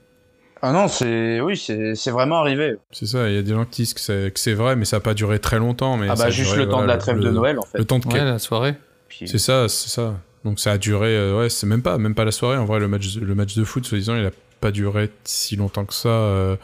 Ah 0.61 0.73
non, 0.73 0.87
c'est 0.87 1.39
oui, 1.41 1.55
c'est 1.57 1.95
c'est 1.95 2.11
vraiment 2.11 2.39
arrivé. 2.39 2.75
C'est 2.91 3.05
ça, 3.05 3.29
il 3.29 3.35
y 3.35 3.37
a 3.37 3.41
des 3.41 3.53
gens 3.53 3.63
qui 3.65 3.83
disent 3.83 3.93
que 3.93 4.01
c'est 4.01 4.31
que 4.33 4.39
c'est 4.39 4.53
vrai, 4.53 4.75
mais 4.75 4.85
ça 4.85 4.97
a 4.97 4.99
pas 4.99 5.13
duré 5.13 5.39
très 5.39 5.59
longtemps. 5.59 5.95
Mais 5.97 6.07
ah 6.09 6.15
bah 6.15 6.25
a 6.25 6.29
juste 6.29 6.51
duré, 6.51 6.65
le 6.65 6.69
temps 6.71 6.81
de 6.81 6.87
la 6.87 6.97
trêve 6.97 7.17
le- 7.17 7.23
de 7.25 7.29
Noël 7.31 7.57
en 7.59 7.63
fait. 7.63 7.77
Le 7.77 7.85
temps 7.85 7.99
de 7.99 8.07
Ouais, 8.07 8.23
la 8.23 8.39
soirée. 8.39 8.75
Puis- 9.07 9.27
C'est 9.27 9.37
ça, 9.39 9.67
c'est 9.69 9.89
ça. 9.89 10.15
Donc 10.43 10.59
ça 10.59 10.73
a 10.73 10.77
duré, 10.77 11.15
euh, 11.15 11.39
ouais, 11.39 11.49
c'est 11.49 11.67
même 11.67 11.81
pas, 11.81 11.97
même 11.97 12.15
pas 12.15 12.25
la 12.25 12.31
soirée. 12.31 12.57
En 12.57 12.65
vrai, 12.65 12.79
le 12.81 12.89
match, 12.89 13.15
le 13.15 13.33
match 13.33 13.55
de 13.55 13.63
foot, 13.63 13.85
soi-disant, 13.85 14.17
il 14.17 14.25
a 14.25 14.31
pas 14.59 14.71
duré 14.71 15.09
si 15.23 15.55
longtemps 15.55 15.85
que 15.85 15.93
ça, 15.93 16.09
euh, 16.09 16.55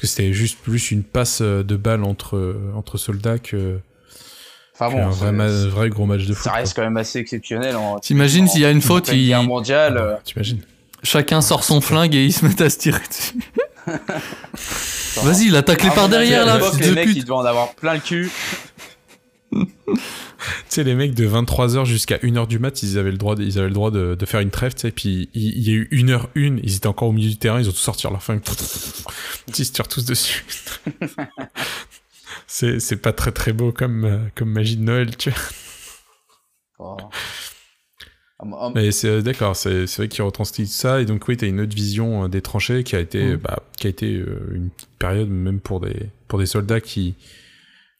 parce 0.00 0.12
que 0.12 0.16
c'était 0.16 0.32
juste 0.32 0.58
plus 0.62 0.92
une 0.92 1.02
passe 1.02 1.40
euh, 1.42 1.64
de 1.64 1.74
balle 1.76 2.04
entre 2.04 2.36
euh, 2.36 2.72
entre 2.76 2.98
soldats 2.98 3.38
que, 3.40 3.80
Enfin 4.80 4.92
bon, 4.92 5.08
vrai, 5.08 5.32
ma- 5.32 5.48
vrai 5.48 5.88
gros 5.88 6.06
match 6.06 6.26
de 6.26 6.34
foot. 6.34 6.44
ça 6.44 6.52
reste 6.52 6.74
quoi. 6.74 6.84
quand 6.84 6.90
même 6.90 6.96
assez 6.98 7.18
exceptionnel. 7.18 7.74
En... 7.74 7.98
T'imagines 7.98 8.46
s'il 8.46 8.60
y 8.60 8.64
a 8.64 8.70
une 8.70 8.80
faute, 8.80 9.08
il- 9.12 9.26
guerre 9.26 9.42
mondiale. 9.42 9.96
Ah 9.98 10.02
euh, 10.02 10.12
bah, 10.14 10.20
T'imagines 10.24 10.60
Chacun 11.02 11.40
sort 11.40 11.64
son 11.64 11.80
flingue 11.80 12.14
et 12.14 12.24
ils 12.24 12.32
se 12.32 12.44
mettent 12.44 12.60
à 12.60 12.70
se 12.70 12.78
tirer 12.78 13.00
dessus. 13.08 13.34
Vas-y, 15.24 15.46
il 15.46 15.56
attaque 15.56 15.82
les 15.82 15.88
à 15.88 15.92
par 15.92 16.08
derrière 16.08 16.46
là, 16.46 16.60
les 16.78 16.88
de 16.90 16.94
mecs, 16.94 17.08
ils 17.08 17.22
devaient 17.22 17.32
en 17.32 17.44
avoir 17.44 17.74
plein 17.74 17.94
le 17.94 18.00
cul. 18.00 18.30
Tu 19.58 20.64
sais, 20.68 20.84
les 20.84 20.94
mecs 20.94 21.14
de 21.14 21.26
23h 21.26 21.84
jusqu'à 21.84 22.18
1h 22.18 22.46
du 22.46 22.58
mat, 22.58 22.82
ils 22.82 22.98
avaient 22.98 23.10
le 23.10 23.16
droit 23.16 23.34
de, 23.34 23.42
ils 23.42 23.58
avaient 23.58 23.68
le 23.68 23.74
droit 23.74 23.90
de, 23.90 24.14
de 24.14 24.26
faire 24.26 24.40
une 24.40 24.50
trêve, 24.50 24.74
tu 24.74 24.82
sais, 24.82 24.90
puis 24.90 25.28
il, 25.34 25.68
y 25.68 25.70
a 25.70 25.74
eu 25.74 25.88
1h1, 25.90 26.60
ils 26.62 26.76
étaient 26.76 26.86
encore 26.86 27.08
au 27.08 27.12
milieu 27.12 27.30
du 27.30 27.38
terrain, 27.38 27.60
ils 27.60 27.68
ont 27.68 27.72
tous 27.72 27.78
sorti 27.78 28.06
leur 28.06 28.22
flingue. 28.22 28.42
Ils 29.48 29.64
se 29.64 29.72
tirent 29.72 29.88
tous 29.88 30.04
dessus. 30.04 30.44
c'est, 32.46 32.80
c'est 32.80 32.96
pas 32.96 33.12
très 33.12 33.32
très 33.32 33.52
beau 33.52 33.72
comme, 33.72 34.04
euh, 34.04 34.18
comme 34.34 34.50
magie 34.50 34.76
de 34.76 34.82
Noël, 34.82 35.16
tu 35.16 35.30
vois. 35.30 35.38
Oh. 36.80 36.96
Ah, 38.40 38.44
ah, 38.60 38.70
Mais 38.72 38.92
c'est 38.92 39.08
euh, 39.08 39.20
d'accord, 39.20 39.56
c'est 39.56 39.88
c'est 39.88 40.02
vrai 40.02 40.08
qu'il 40.08 40.22
retranscrit 40.22 40.68
ça 40.68 41.00
et 41.00 41.04
donc 41.04 41.26
oui, 41.26 41.36
t'as 41.36 41.48
une 41.48 41.60
autre 41.60 41.74
vision 41.74 42.24
euh, 42.24 42.28
des 42.28 42.40
tranchées 42.40 42.84
qui 42.84 42.94
a 42.94 43.00
été 43.00 43.34
Mm. 43.34 43.36
bah, 43.38 43.64
qui 43.76 43.88
a 43.88 43.90
été 43.90 44.08
une 44.08 44.70
petite 44.70 44.90
période 44.96 45.28
même 45.28 45.58
pour 45.58 45.80
des 45.80 46.06
pour 46.28 46.38
des 46.38 46.46
soldats 46.46 46.80
qui 46.80 47.16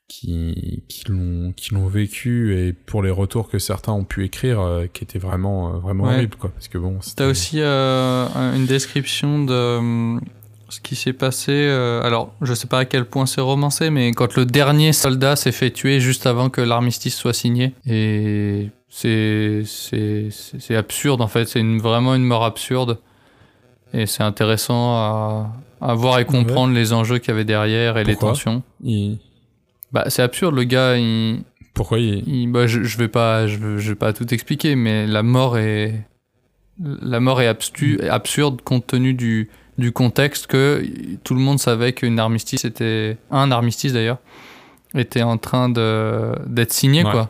qui 0.08 0.82
qui 0.88 1.04
l'ont 1.10 1.52
qui 1.54 1.74
l'ont 1.74 1.86
vécu 1.86 2.56
et 2.58 2.72
pour 2.72 3.02
les 3.02 3.10
retours 3.10 3.48
que 3.50 3.58
certains 3.58 3.92
ont 3.92 4.04
pu 4.04 4.24
écrire 4.24 4.58
euh, 4.60 4.86
qui 4.92 5.04
étaient 5.04 5.18
vraiment 5.18 5.74
euh, 5.74 5.78
vraiment 5.78 6.04
Ouais. 6.04 6.14
horribles 6.14 6.36
quoi 6.36 6.50
parce 6.50 6.66
que 6.68 6.78
bon 6.78 6.98
T'as 7.14 7.26
aussi 7.26 7.60
euh, 7.60 8.26
un- 8.34 8.56
une 8.56 8.64
description 8.66 9.44
de 9.44 10.18
ce 10.70 10.80
qui 10.80 10.96
s'est 10.96 11.14
passé. 11.14 11.66
alors, 12.04 12.34
je 12.42 12.52
sais 12.52 12.66
pas 12.66 12.80
à 12.80 12.84
quel 12.84 13.06
point 13.06 13.24
c'est 13.24 13.40
romancé, 13.40 13.88
mais 13.88 14.12
quand 14.12 14.34
le 14.36 14.44
dernier 14.44 14.92
soldat 14.92 15.34
s'est 15.34 15.50
fait 15.52 15.70
tuer 15.70 15.98
juste 15.98 16.26
avant 16.26 16.50
que 16.50 16.60
l'armistice 16.60 17.16
soit 17.16 17.32
signé. 17.32 17.72
Et 17.86 18.68
c'est 18.90 19.62
c'est 19.64 20.76
absurde 20.76 21.22
en 21.22 21.26
fait. 21.28 21.46
C'est 21.46 21.60
une, 21.60 21.80
vraiment 21.80 22.14
une 22.14 22.24
mort 22.24 22.44
absurde. 22.44 22.98
Et 23.94 24.04
c'est 24.04 24.22
intéressant 24.22 24.92
à, 24.96 25.52
à 25.80 25.94
voir 25.94 26.18
et 26.18 26.26
comprendre 26.26 26.74
les 26.74 26.92
enjeux 26.92 27.16
qu'il 27.18 27.28
y 27.30 27.34
avait 27.34 27.46
derrière 27.46 27.96
et 27.96 28.04
les 28.04 28.16
tensions. 28.16 28.62
il- 28.84 29.18
Bah, 29.92 30.04
c'est 30.08 30.22
absurde. 30.22 30.54
Le 30.54 30.64
gars, 30.64 30.96
il, 30.96 31.42
pourquoi 31.74 31.98
il 31.98 32.26
il- 32.28 32.50
bah, 32.52 32.66
je, 32.66 32.82
je 32.82 32.98
vais 32.98 33.08
pas, 33.08 33.46
je, 33.46 33.56
vais- 33.56 33.78
je 33.78 33.88
vais 33.90 33.94
pas 33.96 34.12
tout 34.12 34.32
expliquer, 34.34 34.74
mais 34.76 35.06
la 35.06 35.22
mort 35.22 35.56
est, 35.58 36.04
la 36.80 37.20
mort 37.20 37.40
est 37.40 37.48
abstu- 37.52 38.06
absurde 38.08 38.60
compte 38.62 38.86
tenu 38.86 39.14
du, 39.14 39.48
du 39.78 39.92
contexte 39.92 40.46
que 40.46 40.84
tout 41.24 41.34
le 41.34 41.40
monde 41.40 41.58
savait 41.58 41.92
qu'une 41.92 42.18
armistice 42.18 42.64
était, 42.64 43.16
un 43.30 43.50
armistice 43.50 43.92
d'ailleurs, 43.92 44.18
était 44.94 45.22
en 45.22 45.38
train 45.38 45.68
d'être 45.68 46.72
signé 46.72 47.04
Ouais. 47.04 47.10
quoi. 47.10 47.28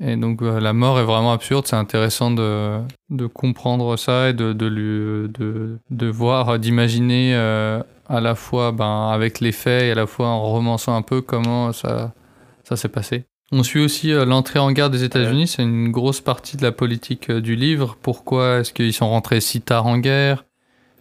Et 0.00 0.16
donc 0.16 0.42
euh, 0.42 0.58
la 0.58 0.72
mort 0.72 0.98
est 0.98 1.04
vraiment 1.04 1.32
absurde. 1.32 1.66
C'est 1.68 1.76
intéressant 1.76 2.30
de, 2.32 2.80
de 3.10 3.26
comprendre 3.26 3.96
ça 3.96 4.30
et 4.30 4.32
de, 4.32 4.52
de, 4.52 4.66
lui- 4.66 5.28
de, 5.38 5.78
de 5.90 6.06
voir, 6.08 6.58
d'imaginer 6.58 7.32
euh, 7.34 7.80
à 8.08 8.20
la 8.20 8.34
fois 8.34 8.72
ben, 8.72 9.10
avec 9.12 9.40
les 9.40 9.52
faits 9.52 9.82
et 9.84 9.90
à 9.92 9.94
la 9.94 10.06
fois 10.06 10.28
en 10.28 10.42
romançant 10.42 10.94
un 10.94 11.02
peu 11.02 11.20
comment 11.20 11.72
ça, 11.72 12.12
ça 12.64 12.76
s'est 12.76 12.88
passé. 12.88 13.24
On 13.52 13.62
suit 13.62 13.80
aussi 13.80 14.12
euh, 14.12 14.24
l'entrée 14.24 14.58
en 14.58 14.72
guerre 14.72 14.90
des 14.90 15.04
États-Unis. 15.04 15.46
C'est 15.46 15.62
une 15.62 15.90
grosse 15.90 16.20
partie 16.20 16.56
de 16.56 16.62
la 16.62 16.72
politique 16.72 17.30
euh, 17.30 17.40
du 17.40 17.54
livre. 17.56 17.96
Pourquoi 18.02 18.58
est-ce 18.58 18.72
qu'ils 18.72 18.92
sont 18.92 19.08
rentrés 19.08 19.40
si 19.40 19.60
tard 19.60 19.86
en 19.86 19.98
guerre? 19.98 20.44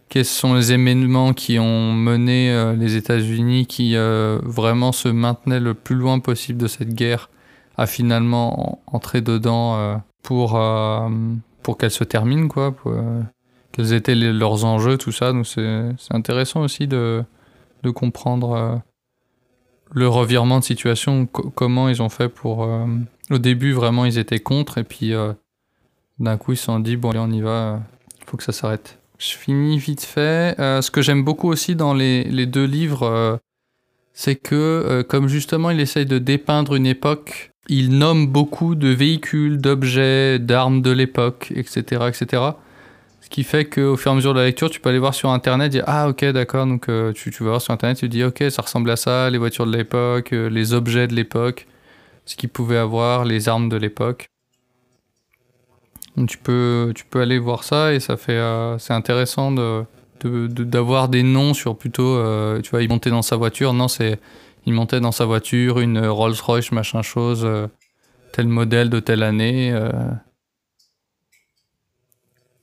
Quels 0.09 0.25
sont 0.25 0.53
les 0.53 0.71
événements 0.73 1.33
qui 1.33 1.57
ont 1.57 1.91
mené 1.93 2.51
euh, 2.51 2.75
les 2.75 2.95
États-Unis 2.95 3.65
qui 3.65 3.95
euh, 3.95 4.39
vraiment 4.43 4.91
se 4.91 5.07
maintenaient 5.07 5.61
le 5.61 5.73
plus 5.73 5.95
loin 5.95 6.19
possible 6.19 6.61
de 6.61 6.67
cette 6.67 6.93
guerre 6.93 7.29
à 7.77 7.87
finalement 7.87 8.83
en- 8.91 8.95
entrer 8.95 9.21
dedans 9.21 9.75
euh, 9.77 9.95
pour, 10.21 10.55
euh, 10.55 11.09
pour 11.63 11.77
qu'elle 11.77 11.89
se 11.91 12.03
termine, 12.03 12.49
quoi. 12.49 12.71
pour, 12.71 12.93
quels 13.73 13.91
étaient 13.91 14.15
leurs 14.15 14.63
enjeux, 14.63 14.97
tout 14.97 15.11
ça. 15.11 15.33
Donc 15.33 15.45
c'est 15.45 15.93
intéressant 16.11 16.61
aussi 16.61 16.87
de, 16.87 17.23
de 17.83 17.89
comprendre 17.89 18.53
euh, 18.53 18.75
le 19.91 20.07
revirement 20.07 20.59
de 20.59 20.63
situation, 20.63 21.25
co- 21.25 21.49
comment 21.49 21.89
ils 21.89 22.01
ont 22.01 22.09
fait 22.09 22.29
pour... 22.29 22.63
euh, 22.63 22.85
au 23.29 23.37
début, 23.37 23.73
vraiment, 23.73 24.05
ils 24.05 24.17
étaient 24.17 24.39
contre, 24.39 24.77
et 24.77 24.83
puis 24.83 25.13
euh, 25.13 25.33
d'un 26.19 26.37
coup, 26.37 26.53
ils 26.53 26.57
se 26.57 26.63
sont 26.65 26.79
dit, 26.79 26.95
bon, 26.95 27.09
allez, 27.09 27.19
on 27.19 27.31
y 27.31 27.41
va, 27.41 27.81
il 28.21 28.25
faut 28.29 28.37
que 28.37 28.43
ça 28.43 28.53
s'arrête. 28.53 28.99
Je 29.17 29.35
finis 29.35 29.77
vite 29.77 30.03
fait. 30.03 30.55
Ce 30.57 30.91
que 30.91 31.01
j'aime 31.01 31.23
beaucoup 31.23 31.49
aussi 31.49 31.75
dans 31.75 31.93
les, 31.93 32.23
les 32.25 32.45
deux 32.45 32.65
livres, 32.65 33.39
c'est 34.11 34.35
que, 34.35 35.01
comme 35.07 35.27
justement, 35.27 35.69
il 35.69 35.79
essaye 35.79 36.05
de 36.05 36.19
dépeindre 36.19 36.75
une 36.75 36.85
époque, 36.85 37.51
il 37.69 37.97
nomme 37.97 38.27
beaucoup 38.27 38.75
de 38.75 38.89
véhicules, 38.89 39.59
d'objets, 39.59 40.39
d'armes 40.39 40.81
de 40.81 40.91
l'époque, 40.91 41.53
etc., 41.55 42.09
etc. 42.09 42.43
Qui 43.33 43.43
fait 43.43 43.65
qu'au 43.65 43.97
fur 43.97 44.11
et 44.11 44.13
à 44.13 44.15
mesure 44.15 44.35
de 44.35 44.39
la 44.39 44.45
lecture, 44.45 44.69
tu 44.69 44.79
peux 44.79 44.89
aller 44.89 44.99
voir 44.99 45.15
sur 45.15 45.31
Internet, 45.31 45.71
dire 45.71 45.83
Ah, 45.87 46.07
ok, 46.07 46.23
d'accord, 46.25 46.67
donc 46.67 46.87
euh, 46.87 47.11
tu, 47.13 47.31
vas 47.31 47.49
voir 47.49 47.61
sur 47.63 47.73
Internet, 47.73 47.97
tu 47.97 48.05
te 48.07 48.11
dis 48.11 48.23
Ok, 48.23 48.43
ça 48.51 48.61
ressemble 48.61 48.91
à 48.91 48.95
ça, 48.95 49.27
les 49.31 49.39
voitures 49.39 49.65
de 49.65 49.75
l'époque, 49.75 50.33
euh, 50.33 50.49
les 50.49 50.73
objets 50.75 51.07
de 51.07 51.15
l'époque, 51.15 51.65
ce 52.25 52.35
qu'ils 52.35 52.49
pouvaient 52.49 52.77
avoir, 52.77 53.25
les 53.25 53.49
armes 53.49 53.69
de 53.69 53.75
l'époque. 53.75 54.27
Tu 56.27 56.37
peux, 56.37 56.91
tu 56.93 57.05
peux 57.05 57.21
aller 57.21 57.39
voir 57.39 57.63
ça 57.63 57.95
et 57.95 57.99
ça 57.99 58.17
fait, 58.17 58.33
euh, 58.33 58.77
c'est 58.77 58.93
intéressant 58.93 59.51
de, 59.51 59.83
d'avoir 60.23 61.09
des 61.09 61.23
noms 61.23 61.55
sur 61.55 61.75
plutôt, 61.75 62.21
tu 62.61 62.69
vois, 62.69 62.83
il 62.83 62.89
montait 62.89 63.09
dans 63.09 63.23
sa 63.23 63.35
voiture, 63.35 63.73
non, 63.73 63.87
c'est, 63.87 64.19
il 64.67 64.73
montait 64.73 64.99
dans 64.99 65.11
sa 65.11 65.25
voiture, 65.25 65.79
une 65.79 66.05
Rolls-Royce, 66.05 66.71
machin 66.71 67.01
chose, 67.01 67.47
tel 68.31 68.47
modèle 68.47 68.91
de 68.91 68.99
telle 68.99 69.23
année. 69.23 69.73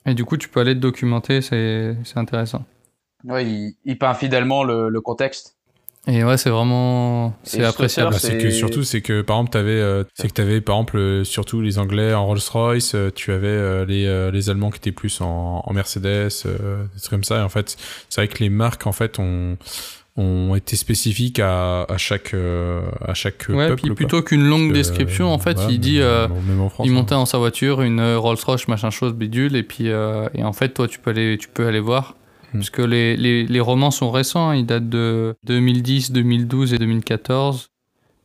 Et 0.06 0.14
du 0.14 0.24
coup, 0.24 0.36
tu 0.36 0.48
peux 0.48 0.60
aller 0.60 0.74
te 0.74 0.80
documenter, 0.80 1.42
c'est, 1.42 1.96
c'est 2.04 2.18
intéressant. 2.18 2.64
Ouais, 3.24 3.44
il, 3.46 3.74
il 3.84 3.98
peint 3.98 4.14
fidèlement 4.14 4.64
le, 4.64 4.88
le 4.88 5.00
contexte. 5.00 5.56
Et 6.06 6.24
ouais, 6.24 6.38
c'est 6.38 6.48
vraiment, 6.48 7.34
c'est 7.42 7.62
appréciable. 7.62 8.12
Bah, 8.12 8.18
Stoker, 8.18 8.38
c'est 8.40 8.42
que 8.42 8.50
surtout 8.50 8.84
c'est 8.84 9.02
que 9.02 9.20
par 9.20 9.36
exemple 9.36 9.50
t'avais 9.52 9.72
euh, 9.72 10.02
c'est 10.14 10.28
que 10.28 10.32
t'avais 10.32 10.62
par 10.62 10.76
exemple 10.76 10.96
euh, 10.96 11.24
surtout 11.24 11.60
les 11.60 11.78
Anglais 11.78 12.14
en 12.14 12.24
Rolls 12.24 12.40
Royce 12.50 12.94
euh, 12.94 13.10
tu 13.14 13.32
avais 13.32 13.48
euh, 13.48 13.84
les 13.84 14.06
euh, 14.06 14.30
les 14.30 14.48
Allemands 14.48 14.70
qui 14.70 14.78
étaient 14.78 14.92
plus 14.92 15.20
en, 15.20 15.62
en 15.62 15.72
Mercedes 15.74 16.30
euh, 16.46 16.84
des 16.94 17.00
trucs 17.00 17.10
comme 17.10 17.22
ça 17.24 17.40
et 17.40 17.42
en 17.42 17.50
fait 17.50 17.76
c'est 18.08 18.22
vrai 18.22 18.28
que 18.28 18.38
les 18.38 18.48
marques 18.48 18.86
en 18.86 18.92
fait 18.92 19.18
ont 19.18 19.58
ont 20.16 20.54
été 20.54 20.76
spécifiques 20.76 21.38
à, 21.38 21.82
à 21.84 21.96
chaque 21.96 22.34
euh, 22.34 22.82
à 23.06 23.14
chaque 23.14 23.46
Ouais, 23.48 23.68
peuple 23.68 23.82
puis 23.82 23.94
plutôt 23.94 24.22
qu'une 24.22 24.44
longue 24.44 24.70
Euh, 24.70 24.74
description, 24.74 25.32
en 25.32 25.38
fait, 25.38 25.54
voilà, 25.54 25.70
il 25.70 25.80
dit, 25.80 25.98
même, 25.98 26.02
euh, 26.06 26.28
même 26.48 26.60
en 26.60 26.68
France, 26.68 26.86
il 26.86 26.90
hein. 26.90 26.94
montait 26.94 27.14
dans 27.14 27.26
sa 27.26 27.38
voiture 27.38 27.80
une 27.82 28.00
Rolls 28.16 28.38
Royce 28.44 28.68
machin 28.68 28.90
chose 28.90 29.14
bidule 29.14 29.56
et 29.56 29.62
puis 29.62 29.88
euh, 29.88 30.28
et 30.34 30.42
en 30.44 30.52
fait 30.52 30.70
toi 30.70 30.88
tu 30.88 30.98
peux 30.98 31.10
aller 31.10 31.38
tu 31.38 31.48
peux 31.48 31.66
aller 31.66 31.80
voir 31.80 32.16
Parce 32.52 32.70
que 32.70 32.82
les, 32.82 33.16
les, 33.16 33.46
les 33.46 33.60
romans 33.60 33.90
sont 33.92 34.10
récents, 34.10 34.50
hein. 34.50 34.56
ils 34.56 34.66
datent 34.66 34.88
de 34.88 35.36
2010, 35.44 36.12
2012 36.12 36.74
et 36.74 36.78
2014. 36.78 37.70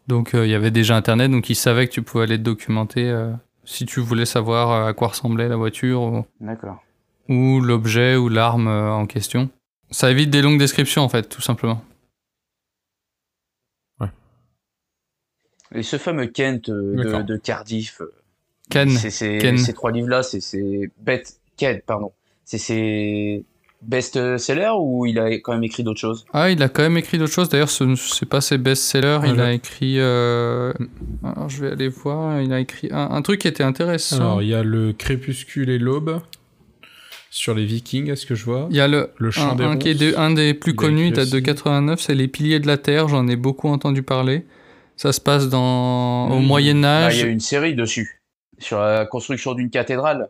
Donc 0.08 0.34
euh, 0.36 0.46
il 0.46 0.52
y 0.52 0.56
avait 0.56 0.72
déjà 0.72 0.96
Internet, 0.96 1.32
donc 1.32 1.50
ils 1.50 1.56
savaient 1.56 1.88
que 1.88 1.94
tu 1.94 2.02
pouvais 2.02 2.24
aller 2.26 2.38
te 2.38 2.44
documenter 2.44 3.10
euh, 3.10 3.32
si 3.64 3.86
tu 3.86 4.00
voulais 4.00 4.26
savoir 4.26 4.88
à 4.88 4.94
quoi 4.94 5.08
ressemblait 5.10 5.48
la 5.48 5.56
voiture 5.56 6.02
ou, 6.02 6.26
D'accord. 6.40 6.78
ou 7.30 7.60
l'objet 7.60 8.16
ou 8.16 8.30
l'arme 8.30 8.68
euh, 8.68 8.92
en 8.92 9.06
question. 9.08 9.50
Ça 9.92 10.12
évite 10.12 10.30
des 10.30 10.42
longues 10.42 10.60
descriptions 10.60 11.02
en 11.04 11.10
fait, 11.10 11.30
tout 11.30 11.42
simplement. 11.42 11.84
Et 15.74 15.84
ce 15.84 15.98
fameux 15.98 16.28
Kent 16.28 16.70
euh, 16.70 16.96
de, 16.96 17.22
de 17.24 17.38
Cardiff, 17.38 18.00
euh, 18.00 18.14
Ken, 18.70 18.90
c'est 18.90 19.10
c'est- 19.10 19.40
Ken. 19.40 19.58
ces 19.58 19.74
trois 19.74 19.92
livres-là, 19.92 20.22
c'est 20.24 20.40
c'est 20.40 20.90
bête 21.02 21.40
Kent, 21.58 21.82
pardon. 21.86 22.12
C'est 22.46 22.60
ses 22.60 23.44
best-sellers 23.82 24.72
ou 24.80 25.06
il 25.06 25.20
a 25.20 25.28
quand 25.40 25.54
même 25.54 25.64
écrit 25.64 25.84
d'autres 25.84 26.00
choses? 26.00 26.26
Ah, 26.34 26.50
il 26.52 26.62
a 26.64 26.70
quand 26.70 26.84
même 26.84 26.98
écrit 26.98 27.18
d'autres 27.18 27.34
choses. 27.34 27.50
D'ailleurs, 27.50 27.70
ce 27.70 27.84
ne 27.84 27.96
c'est 27.96 28.28
pas 28.28 28.42
ses 28.42 28.58
best-sellers. 28.58 29.20
il 29.26 29.40
a 29.42 29.52
écrit. 29.54 30.00
euh, 30.00 30.72
Alors, 31.24 31.50
je 31.50 31.62
vais 31.66 31.72
aller 31.72 31.88
voir. 31.90 32.40
Il 32.42 32.54
a 32.54 32.60
écrit 32.60 32.88
un, 32.92 33.10
un 33.12 33.22
truc 33.24 33.42
qui 33.42 33.48
était 33.48 33.64
intéressant. 33.64 34.18
Alors, 34.18 34.42
il 34.44 34.50
y 34.50 34.54
a 34.56 34.64
le 34.64 34.94
crépuscule 34.94 35.70
et 35.72 35.80
l'aube 35.80 36.22
sur 37.36 37.54
les 37.54 37.66
Vikings, 37.66 38.10
est-ce 38.10 38.26
que 38.26 38.34
je 38.36 38.46
vois? 38.46 38.68
Il 38.70 38.76
y 38.78 38.80
a 38.80 38.88
le, 38.88 39.12
Le 39.18 39.30
chant 39.32 39.52
un, 39.52 39.56
des 39.56 39.64
un 39.66 39.78
qui 39.78 39.90
est 39.90 39.96
de- 39.96 40.18
un 40.18 40.32
des 40.32 40.54
plus 40.54 40.72
Il 40.72 40.76
connus, 40.76 41.12
date 41.12 41.30
de 41.30 41.36
aussi. 41.38 41.44
89. 41.44 42.00
C'est 42.00 42.16
Les 42.16 42.28
Piliers 42.28 42.60
de 42.60 42.68
la 42.68 42.78
Terre. 42.78 43.08
J'en 43.10 43.28
ai 43.28 43.36
beaucoup 43.36 43.68
entendu 43.68 44.04
parler. 44.04 44.46
Ça 44.96 45.12
se 45.12 45.20
passe 45.20 45.50
dans, 45.50 46.30
au 46.32 46.40
Hmm. 46.40 46.46
Moyen 46.46 46.84
Ah, 46.84 47.06
Âge. 47.08 47.18
Il 47.18 47.22
y 47.22 47.28
a 47.28 47.28
une 47.32 47.40
série 47.42 47.76
dessus 47.76 48.22
sur 48.58 48.80
la 48.80 49.06
construction 49.06 49.54
d'une 49.54 49.70
cathédrale. 49.70 50.30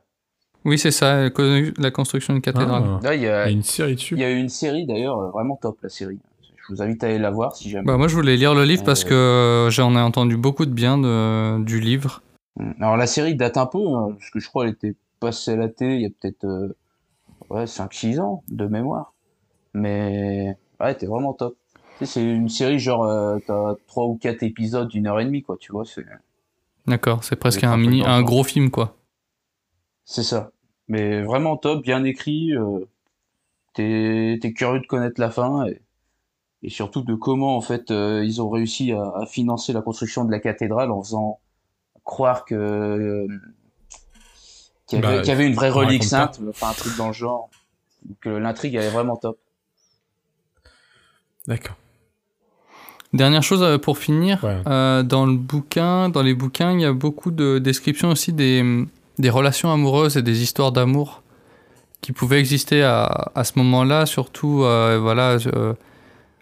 Oui, 0.65 0.80
c'est 0.80 0.89
ça, 0.89 1.22
la 1.22 1.30
con- 1.30 1.72
la 1.78 1.91
construction 1.91 2.34
d'une 2.34 2.41
cathédrale. 2.41 2.84
Ah, 2.84 3.00
Là, 3.04 3.13
il 3.13 3.20
y 3.20 3.24
il 3.24 3.28
y 3.28 3.30
a, 3.30 3.50
une 3.52 3.62
série 3.62 3.94
dessus. 3.94 4.15
il 4.15 4.22
y 4.22 4.26
a 4.26 4.32
eu 4.32 4.38
une 4.39 4.50
série 4.50 4.88
d'ailleurs 4.88 5.20
euh, 5.20 5.30
vraiment 5.30 5.56
top 5.62 5.78
la 5.84 5.89
série. 5.89 6.18
Je 6.41 6.74
vous 6.74 6.82
invite 6.82 7.04
à 7.04 7.08
aller 7.08 7.20
la 7.20 7.30
voir 7.30 7.56
si 7.56 7.70
jamais. 7.70 7.86
Bah, 7.86 7.98
moi, 7.98 8.08
je 8.08 8.15
voulais 8.15 8.36
lire 8.36 8.56
le 8.56 8.63
livre 8.63 8.84
parce 8.84 9.06
Euh. 9.06 9.68
que 9.68 9.72
j'en 9.72 9.96
ai 9.96 10.00
entendu 10.02 10.38
beaucoup 10.38 10.65
de 10.65 10.72
bien 10.74 10.98
de, 10.98 11.63
du 11.63 11.80
livre. 11.80 12.24
Mm. 12.60 12.72
Alors 12.82 12.98
la 12.98 13.06
série 13.06 13.36
date 13.36 13.58
un 13.58 13.68
peu, 13.68 13.78
hein, 13.78 14.15
parce 14.18 14.32
que 14.32 14.39
je 14.39 14.48
crois 14.48 14.65
qu'elle 14.65 14.74
était 14.74 14.96
passée 15.20 15.52
à 15.52 15.56
la 15.58 15.70
télé 15.70 15.96
il 15.98 16.02
y 16.02 16.06
a 16.08 16.10
peut-être 16.10 16.46
euh, 16.46 16.76
ouais, 17.50 17.68
5-6 17.68 18.20
ans 18.20 18.44
de 18.50 18.68
mémoire. 18.68 19.14
Mais 19.74 20.58
ouais, 20.80 20.96
t'es 20.96 21.08
vraiment 21.08 21.34
top. 21.34 21.58
Tu 22.00 22.06
sais, 22.06 22.14
c'est 22.16 22.24
une 22.24 22.50
série 22.50 22.80
genre, 22.80 23.06
euh, 23.06 23.40
t'as 23.46 23.76
3 23.88 24.06
ou 24.08 24.18
4 24.18 24.44
épisodes 24.44 24.90
d'une 24.90 25.08
heure 25.08 25.20
et 25.22 25.26
demie, 25.26 25.44
quoi, 25.44 25.58
tu 25.60 25.72
vois, 25.74 25.86
c'est 25.86 26.06
D'accord, 26.88 27.24
c'est 27.24 27.36
presque 27.36 27.64
un 27.64 27.78
mini, 27.78 28.02
un 28.04 28.24
temps. 28.24 28.24
gros 28.24 28.44
film, 28.44 28.72
quoi. 28.72 28.98
c'est 30.06 30.24
ça. 30.24 30.52
Mais 30.88 31.24
vraiment 31.24 31.58
top, 31.58 31.82
bien 31.84 32.04
écrit, 32.04 32.54
euh, 32.56 32.86
t'es 33.74 34.40
t'es 34.42 34.54
curieux 34.54 34.82
de 34.82 34.88
connaître 34.88 35.22
la 35.22 35.32
fin 35.32 35.68
et, 35.68 35.82
et 36.64 36.70
surtout 36.70 37.04
de 37.04 37.16
comment 37.16 37.58
en 37.58 37.62
fait 37.62 37.92
euh, 37.92 38.24
ils 38.26 38.42
ont 38.42 38.50
réussi 38.50 38.92
à, 38.94 39.02
à 39.18 39.26
financer 39.28 39.74
la 39.74 39.82
construction 39.84 40.26
de 40.26 40.32
la 40.32 40.40
cathédrale 40.40 40.92
en 40.92 41.02
faisant 41.04 41.40
croire 42.06 42.46
que 42.46 43.28
qu'il 44.88 45.00
y, 45.00 45.06
avait- 45.06 45.21
Bah, 45.21 45.32
avait 45.32 45.48
une 45.48 45.56
vraie 45.56 45.69
relique 45.69 46.04
sainte, 46.04 46.39
enfin 46.50 46.69
un 46.69 46.74
truc 46.74 46.95
dans 46.98 47.08
le 47.08 47.13
genre. 47.13 47.50
Donc 48.06 48.17
euh, 48.28 48.39
l'intrigue 48.39 48.76
elle 48.76 48.84
est 48.84 48.89
vraiment 48.89 49.15
top. 49.15 49.38
D'accord. 51.48 51.76
Dernière 53.13 53.43
chose 53.43 53.63
euh, 53.63 53.78
pour 53.78 53.98
finir, 53.98 54.43
Ouais. 54.43 54.62
euh, 54.67 55.04
dans 55.04 55.26
le 55.26 55.38
bouquin, 55.38 56.10
dans 56.10 56.21
les 56.24 56.34
bouquins, 56.34 56.74
il 56.74 56.82
y 56.82 56.86
a 56.86 56.91
beaucoup 56.93 57.32
de 57.32 57.60
descriptions 57.60 58.10
aussi 58.10 58.34
des, 58.34 58.86
des 59.19 59.30
relations 59.30 59.71
amoureuses 59.71 60.17
et 60.17 60.21
des 60.21 60.41
histoires 60.41 60.71
d'amour 60.71 61.21
qui 62.02 62.12
pouvaient 62.12 62.39
exister 62.39 62.84
à, 62.84 63.32
à 63.34 63.43
ce 63.43 63.54
moment-là, 63.60 64.06
surtout 64.06 64.63
euh, 64.63 65.00
voilà, 65.02 65.38
euh, 65.48 65.74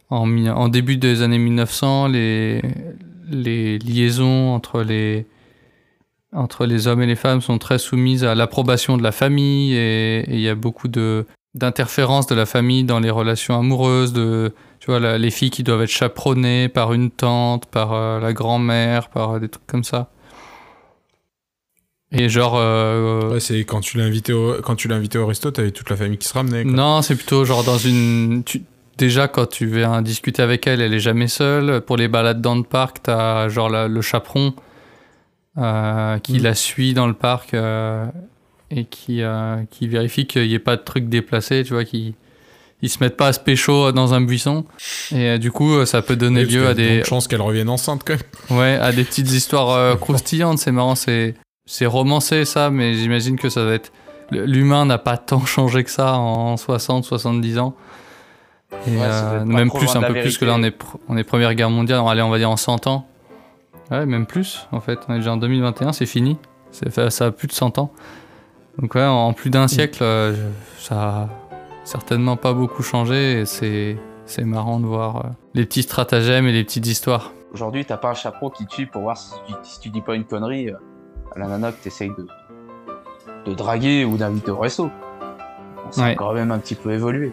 en, 0.10 0.68
début 0.68 0.98
des 0.98 1.22
années 1.22 1.38
1900, 1.38 2.08
les, 2.08 2.62
les 3.30 3.78
liaisons 3.80 4.54
entre 4.54 4.82
les, 4.82 5.26
entre 6.34 6.66
les 6.66 6.88
hommes 6.88 7.02
et 7.02 7.06
les 7.06 7.16
femmes 7.16 7.42
sont 7.42 7.58
très 7.58 7.78
soumises 7.80 8.24
à 8.24 8.36
l'approbation 8.36 8.98
de 8.98 9.04
la 9.04 9.12
famille 9.12 9.74
et 9.76 10.26
il 10.30 10.40
y 10.40 10.50
a 10.50 10.56
beaucoup 10.56 10.88
de 10.88 11.26
d'interférences 11.56 12.26
de 12.26 12.34
la 12.34 12.48
famille 12.48 12.84
dans 12.84 13.00
les 13.00 13.12
relations 13.12 13.60
amoureuses, 13.60 14.12
de 14.12 14.54
tu 14.80 14.88
vois 14.90 15.00
la- 15.00 15.20
les 15.20 15.30
filles 15.30 15.52
qui 15.52 15.62
doivent 15.62 15.84
être 15.84 15.90
chaperonnées 15.92 16.68
par 16.68 16.94
une 16.94 17.12
tante, 17.12 17.68
par 17.68 17.94
euh, 17.94 18.20
la 18.20 18.34
grand-mère, 18.34 19.10
par 19.10 19.34
euh, 19.36 19.40
des 19.40 19.50
trucs 19.50 19.68
comme 19.68 19.84
ça. 19.84 20.10
Et 22.12 22.30
genre 22.30 22.56
euh, 22.58 23.34
Ouais, 23.34 23.40
c'est 23.40 23.60
quand 23.66 23.82
tu 23.82 23.98
l'as 23.98 24.04
invité 24.06 24.34
au 24.34 24.62
quand 24.62 24.76
tu 24.76 24.88
l'as 24.88 24.96
invité 24.96 25.18
au 25.18 25.26
resto, 25.26 25.52
t'avais 25.52 25.72
toute 25.72 25.90
la 25.90 25.96
famille 25.96 26.18
qui 26.18 26.28
se 26.28 26.34
ramenait. 26.34 26.64
quoi. 26.64 26.72
non, 26.72 27.02
c'est 27.02 27.16
plutôt 27.16 27.46
genre 27.46 27.64
dans 27.64 27.78
une. 27.78 28.44
tu- 28.46 28.64
Déjà, 28.98 29.28
quand 29.28 29.48
tu 29.48 29.66
viens 29.66 30.04
discuter 30.04 30.44
avec 30.44 30.68
elle, 30.68 30.80
elle 30.80 30.94
est 30.94 31.00
jamais 31.00 31.28
seule. 31.28 31.82
Pour 31.82 31.98
les 31.98 32.08
balades 32.08 32.42
dans 32.42 32.54
le 32.54 32.62
parc, 32.62 32.98
t'as 33.04 33.50
genre 33.50 33.68
la- 33.70 33.88
le 33.88 34.02
chaperon 34.02 34.54
euh, 35.58 36.18
qui 36.20 36.40
Mm. 36.40 36.44
la 36.44 36.56
suit 36.56 36.94
dans 36.94 37.08
le 37.08 37.14
parc 37.14 37.54
euh, 37.54 38.06
et 38.72 38.86
qui, 38.86 39.22
euh, 39.22 39.58
qui 39.70 39.88
vérifie 39.88 40.26
qu'il 40.26 40.48
n'y 40.48 40.54
ait 40.54 40.60
pas 40.60 40.76
de 40.78 40.82
trucs 40.82 41.10
déplacés, 41.10 41.64
tu 41.64 41.74
vois, 41.74 41.86
qui 41.86 42.16
ils 42.82 42.90
se 42.90 43.02
mettent 43.02 43.16
pas 43.16 43.28
à 43.28 43.34
se 43.34 43.40
pécho 43.40 43.94
dans 43.94 44.14
un 44.14 44.20
buisson. 44.20 44.66
Et 45.14 45.30
euh, 45.30 45.38
du 45.38 45.52
coup, 45.52 45.86
ça 45.86 46.02
peut 46.02 46.18
donner 46.18 46.44
Oui, 46.44 46.52
lieu 46.54 46.66
à 46.68 46.72
a 46.72 46.74
de 46.74 46.80
des, 46.80 47.04
chances 47.06 47.28
qu'elle 47.30 47.42
revienne 47.42 47.70
enceinte 47.70 48.02
quand 48.06 48.16
même. 48.50 48.60
Ouais, 48.60 48.78
à 48.82 48.92
des 48.92 49.06
petites 49.06 49.32
histoires 49.32 49.70
euh, 49.70 49.96
croustillantes, 49.96 50.58
c'est 50.60 50.72
marrant, 50.74 50.96
c'est 50.96 51.36
c'est 51.66 51.86
romancé 51.86 52.44
ça, 52.44 52.70
mais 52.70 52.94
j'imagine 52.96 53.38
que 53.40 53.48
ça 53.50 53.64
va 53.64 53.74
être 53.76 53.94
l'humain 54.32 54.86
n'a 54.86 54.98
pas 54.98 55.16
tant 55.18 55.46
changé 55.46 55.84
que 55.86 55.92
ça 55.92 56.16
en 56.16 56.58
60 56.58 57.06
70 57.06 57.58
ans. 57.60 57.74
Et, 58.88 58.92
Ouais, 58.92 58.98
euh, 59.02 59.46
même 59.46 59.70
plus 59.72 59.96
un 59.96 60.02
peu 60.02 60.14
plus 60.14 60.38
que 60.38 60.44
là 60.46 60.56
on 60.58 60.64
est 60.64 60.76
pr- 60.76 60.98
on 61.08 61.16
est 61.16 61.24
première 61.24 61.54
guerre 61.56 61.70
mondiale, 61.70 62.00
on 62.00 62.06
va 62.06 62.12
aller 62.12 62.22
on 62.24 62.30
va 62.32 62.38
dire 62.40 62.50
en 62.50 62.58
100 62.58 62.88
ans. 62.88 63.08
Ouais, 63.94 64.06
même 64.06 64.26
plus 64.26 64.68
en 64.72 64.80
fait, 64.82 65.00
on 65.08 65.14
est 65.14 65.18
déjà 65.20 65.34
en 65.34 65.38
2021, 65.38 65.94
c'est 65.94 66.06
fini. 66.06 66.38
Fait- 66.72 67.10
ça 67.12 67.28
a 67.28 67.32
plus 67.32 67.48
de 67.48 67.54
100 67.54 67.78
ans. 67.78 67.92
Donc 68.80 68.96
ouais, 68.96 69.06
en 69.06 69.32
plus 69.34 69.52
d'un 69.52 69.68
siècle 69.68 70.00
euh, 70.02 70.34
ça 70.80 70.96
a 71.00 71.30
certainement 71.84 72.36
pas 72.38 72.54
beaucoup 72.54 72.82
changé 72.82 73.42
et 73.42 73.46
c'est 73.46 73.98
c'est 74.26 74.44
marrant 74.46 74.80
de 74.80 74.86
voir 74.88 75.18
euh, 75.18 75.30
les 75.54 75.66
petits 75.66 75.84
stratagèmes 75.84 76.48
et 76.48 76.52
les 76.52 76.64
petites 76.64 76.88
histoires. 76.88 77.32
Aujourd'hui 77.54 77.86
t'as 77.86 77.98
pas 77.98 78.10
un 78.10 78.14
chaperon 78.16 78.50
qui 78.50 78.66
suit 78.68 78.88
pour 78.88 79.04
voir 79.04 79.16
si 79.18 79.34
tu, 79.46 79.54
si 79.62 79.80
tu 79.80 79.90
dis 79.90 80.02
pas 80.02 80.16
une 80.16 80.24
connerie 80.24 80.70
euh, 80.72 80.78
à 81.36 81.40
la 81.40 81.48
nana 81.48 81.72
que 81.72 81.84
t'essayes 81.84 82.10
de, 82.18 82.26
de 83.46 83.54
draguer 83.54 84.06
ou 84.06 84.18
d'inviter 84.18 84.50
au 84.50 84.58
resto. 84.58 84.90
Ça 85.92 86.02
a 86.02 86.08
Ouais. 86.08 86.16
quand 86.16 86.34
même 86.34 86.52
un 86.52 86.58
petit 86.58 86.74
peu 86.76 86.92
évolué. 86.94 87.32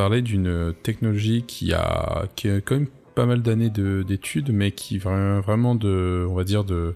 Parler 0.00 0.22
d'une 0.22 0.72
technologie 0.82 1.44
qui 1.46 1.74
a, 1.74 2.24
qui 2.36 2.48
a 2.48 2.60
quand 2.62 2.76
même 2.76 2.86
pas 3.14 3.26
mal 3.26 3.42
d'années 3.42 3.68
de- 3.68 4.02
d'études, 4.02 4.50
mais 4.50 4.70
qui 4.72 4.96
vient 4.96 5.40
vraiment 5.40 5.74
de, 5.74 6.26
on 6.30 6.34
va 6.34 6.44
dire, 6.44 6.64
de, 6.64 6.94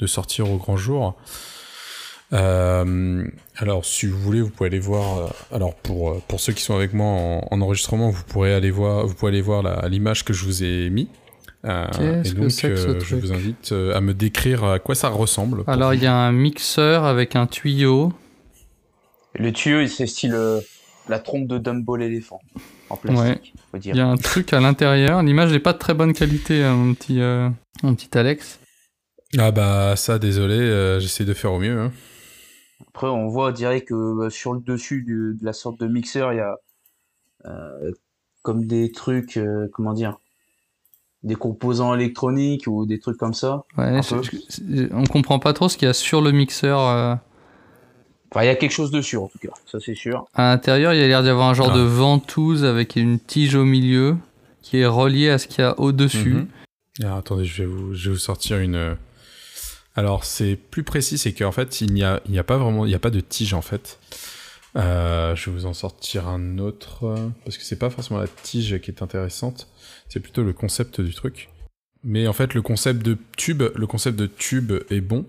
de 0.00 0.06
sortir 0.06 0.50
au 0.50 0.58
grand 0.58 0.76
jour. 0.76 1.16
Euh, 2.34 3.24
alors, 3.56 3.84
si 3.84 4.06
vous 4.06 4.18
voulez, 4.18 4.40
vous 4.42 4.50
pouvez 4.50 4.68
aller 4.68 4.78
voir. 4.80 5.18
euh, 5.18 5.28
alors, 5.56 5.74
pour, 5.74 6.10
euh, 6.10 6.22
pour 6.28 6.40
ceux 6.40 6.52
qui 6.52 6.62
sont 6.62 6.74
avec 6.74 6.92
moi 6.94 7.06
en, 7.06 7.46
en 7.50 7.60
enregistrement, 7.60 8.10
vous 8.10 8.22
pourrez 8.24 8.54
aller 8.54 8.70
voir, 8.70 9.06
vous 9.06 9.14
pouvez 9.14 9.30
aller 9.32 9.40
voir 9.42 9.62
la- 9.62 9.88
l'image 9.88 10.24
que 10.24 10.32
je 10.32 10.44
vous 10.44 10.62
ai 10.62 10.90
mis. 10.90 11.08
Euh, 11.64 12.22
et 12.24 12.30
donc, 12.32 12.50
c'est 12.50 12.68
que 12.68 12.76
ce 12.76 12.88
euh, 12.88 13.00
je 13.00 13.16
vous 13.16 13.32
invite 13.32 13.72
euh, 13.72 13.94
à 13.96 14.00
me 14.00 14.14
décrire 14.14 14.64
à 14.64 14.78
quoi 14.78 14.94
ça 14.94 15.08
ressemble. 15.08 15.62
Alors, 15.66 15.94
il 15.94 16.02
y 16.02 16.06
a 16.06 16.14
un 16.14 16.32
mixeur 16.32 17.04
avec 17.04 17.36
un 17.36 17.46
tuyau. 17.46 18.12
Le 19.34 19.52
tuyau, 19.52 19.86
c'est 19.86 20.06
style 20.06 20.34
euh, 20.34 20.60
la 21.08 21.18
trompe 21.18 21.46
de 21.48 21.58
Dumbo 21.58 21.96
l'éléphant. 21.96 22.40
En 22.90 22.96
plastique, 22.96 23.54
faut 23.70 23.78
dire. 23.78 23.94
Il 23.94 23.98
y 23.98 24.00
a 24.00 24.06
un 24.06 24.16
truc 24.16 24.52
à 24.52 24.60
l'intérieur. 24.60 25.22
L'image 25.22 25.52
n'est 25.52 25.58
pas 25.60 25.72
de 25.72 25.78
très 25.78 25.94
bonne 25.94 26.12
qualité, 26.12 26.62
hein, 26.62 26.74
mon 26.74 26.94
petit, 26.94 27.20
euh, 27.20 27.48
mon 27.82 27.94
petit 27.94 28.16
Alex. 28.16 28.60
Ah 29.38 29.50
bah 29.50 29.96
ça, 29.96 30.18
désolé, 30.18 30.54
euh, 30.58 31.00
j'essaie 31.00 31.24
de 31.24 31.32
faire 31.34 31.52
au 31.52 31.58
mieux. 31.58 31.80
hein. 31.80 31.92
Après, 32.88 33.06
on 33.06 33.28
voit, 33.28 33.48
on 33.48 33.52
dirait 33.52 33.80
que 33.80 33.94
euh, 33.94 34.28
sur 34.30 34.52
le 34.52 34.60
dessus 34.60 35.02
du- 35.02 35.34
de 35.40 35.44
la 35.44 35.54
sorte 35.54 35.80
de 35.80 35.86
mixeur, 35.86 36.32
il 36.32 36.36
y 36.36 36.40
a 36.40 36.56
euh, 37.46 37.90
comme 38.42 38.66
des 38.66 38.92
trucs, 38.92 39.36
euh, 39.38 39.68
comment 39.72 39.94
dire, 39.94 40.18
des 41.22 41.34
composants 41.36 41.94
électroniques 41.94 42.66
ou 42.66 42.84
des 42.86 42.98
trucs 42.98 43.16
comme 43.16 43.34
ça. 43.34 43.62
Ouais, 43.78 44.00
je- 44.02 44.36
je- 44.76 44.92
on 44.92 45.04
comprend 45.04 45.38
pas 45.38 45.52
trop 45.52 45.68
ce 45.68 45.76
qu'il 45.78 45.86
y 45.86 45.90
a 45.90 45.94
sur 45.94 46.20
le 46.20 46.32
mixeur. 46.32 47.18
Enfin, 48.34 48.44
il 48.44 48.46
y 48.46 48.50
a 48.50 48.54
quelque 48.56 48.72
chose 48.72 48.90
dessus, 48.90 49.18
en 49.18 49.28
tout 49.28 49.38
cas, 49.38 49.50
ça 49.70 49.78
c'est 49.78 49.94
sûr. 49.94 50.24
À 50.34 50.50
l'intérieur, 50.50 50.94
il 50.94 51.00
y 51.00 51.02
a 51.04 51.06
l'air 51.06 51.22
d'y 51.22 51.28
avoir 51.28 51.48
un 51.50 51.54
genre 51.54 51.70
Ah. 51.72 51.76
de 51.76 51.82
ventouse 51.82 52.64
avec 52.64 52.96
une 52.96 53.20
tige 53.20 53.54
au 53.54 53.64
milieu 53.64 54.16
qui 54.62 54.78
est 54.78 54.86
reliée 54.86 55.28
à 55.28 55.36
ce 55.38 55.46
qu'il 55.46 55.60
y 55.60 55.66
a 55.66 55.78
au-dessus. 55.78 56.30
Mhm. 56.34 56.48
Alors, 57.02 57.18
attendez, 57.18 57.44
je 57.44 57.62
vais 57.62 57.68
vous, 57.68 57.94
je 57.94 58.08
vais 58.08 58.14
vous 58.14 58.18
sortir 58.20 58.58
une. 58.58 58.74
euh, 58.76 58.94
Alors, 59.96 60.24
c'est 60.24 60.56
plus 60.56 60.82
précis, 60.84 61.18
c'est 61.18 61.34
qu'en 61.34 61.52
fait, 61.52 61.82
il 61.82 61.92
n'y 61.92 62.02
a, 62.04 62.22
il 62.24 62.32
n'y 62.32 62.38
a 62.38 62.44
pas 62.44 62.56
vraiment, 62.56 62.86
il 62.86 62.88
n'y 62.88 62.94
a 62.94 62.98
pas 62.98 63.10
de 63.10 63.20
tige 63.20 63.52
en 63.52 63.60
fait. 63.62 63.98
Euh, 64.76 65.36
je 65.36 65.50
vais 65.50 65.56
vous 65.56 65.66
en 65.66 65.74
sortir 65.74 66.28
un 66.28 66.56
autre 66.56 67.14
parce 67.44 67.58
que 67.58 67.62
c'est 67.64 67.76
pas 67.78 67.90
forcément 67.90 68.18
la 68.18 68.28
tige 68.28 68.80
qui 68.80 68.90
est 68.90 69.02
intéressante, 69.02 69.68
c'est 70.08 70.20
plutôt 70.20 70.42
le 70.42 70.54
concept 70.54 71.02
du 71.02 71.12
truc. 71.12 71.50
Mais 72.04 72.26
en 72.26 72.32
fait, 72.32 72.54
le 72.54 72.62
concept 72.62 73.02
de 73.04 73.18
tube, 73.36 73.62
le 73.74 73.86
concept 73.86 74.18
de 74.18 74.26
tube 74.26 74.72
est 74.90 75.00
bon. 75.02 75.26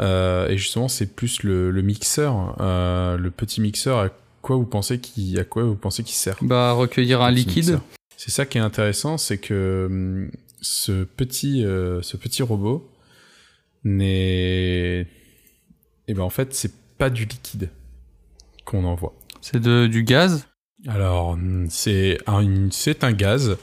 Euh, 0.00 0.48
et 0.48 0.56
justement, 0.56 0.88
c'est 0.88 1.14
plus 1.14 1.42
le, 1.42 1.70
le 1.70 1.82
mixeur, 1.82 2.56
euh, 2.60 3.16
le 3.16 3.30
petit 3.30 3.60
mixeur. 3.60 3.98
À 3.98 4.08
quoi 4.40 4.56
vous 4.56 4.66
pensez 4.66 5.00
qu'il, 5.00 5.38
à 5.38 5.44
quoi 5.44 5.62
vous 5.64 5.76
pensez 5.76 6.02
qu'il 6.02 6.14
sert 6.14 6.36
Bah, 6.42 6.72
recueillir 6.72 7.22
un 7.22 7.30
liquide. 7.30 7.80
C'est 8.16 8.30
ça 8.30 8.46
qui 8.46 8.58
est 8.58 8.62
intéressant, 8.62 9.18
c'est 9.18 9.38
que 9.38 9.86
hum, 9.90 10.30
ce 10.60 11.04
petit, 11.04 11.64
euh, 11.64 12.02
ce 12.02 12.16
petit 12.16 12.42
robot 12.42 12.88
n'est, 13.84 15.00
et 16.08 16.14
ben 16.14 16.22
en 16.22 16.30
fait, 16.30 16.54
c'est 16.54 16.72
pas 16.98 17.10
du 17.10 17.24
liquide 17.24 17.70
qu'on 18.64 18.84
envoie. 18.84 19.14
C'est 19.40 19.60
de, 19.60 19.88
du 19.88 20.04
gaz? 20.04 20.46
Alors, 20.86 21.30
hum, 21.30 21.66
c'est 21.68 22.18
un, 22.26 22.68
c'est 22.70 23.02
un 23.04 23.12
gaz, 23.12 23.56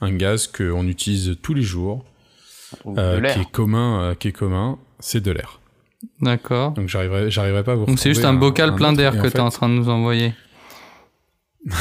un 0.00 0.12
gaz 0.12 0.46
qu'on 0.46 0.86
utilise 0.86 1.36
tous 1.42 1.54
les 1.54 1.62
jours, 1.62 2.04
euh, 2.86 3.20
qui 3.20 3.40
est 3.40 3.50
commun, 3.50 4.00
euh, 4.00 4.14
qui 4.14 4.28
est 4.28 4.32
commun, 4.32 4.78
c'est 5.00 5.20
de 5.20 5.30
l'air. 5.32 5.60
D'accord. 6.20 6.72
Donc 6.72 6.88
j'arriverai, 6.88 7.30
j'arriverai 7.30 7.64
pas 7.64 7.72
à 7.72 7.74
vous. 7.74 7.86
Donc 7.86 7.98
c'est 7.98 8.10
juste 8.10 8.24
un 8.24 8.34
bocal 8.34 8.74
plein 8.74 8.92
d'air 8.92 9.12
que 9.16 9.22
tu 9.26 9.30
fait- 9.30 9.38
es 9.38 9.40
en 9.40 9.50
train 9.50 9.68
de 9.68 9.74
nous 9.74 9.88
envoyer. 9.88 10.32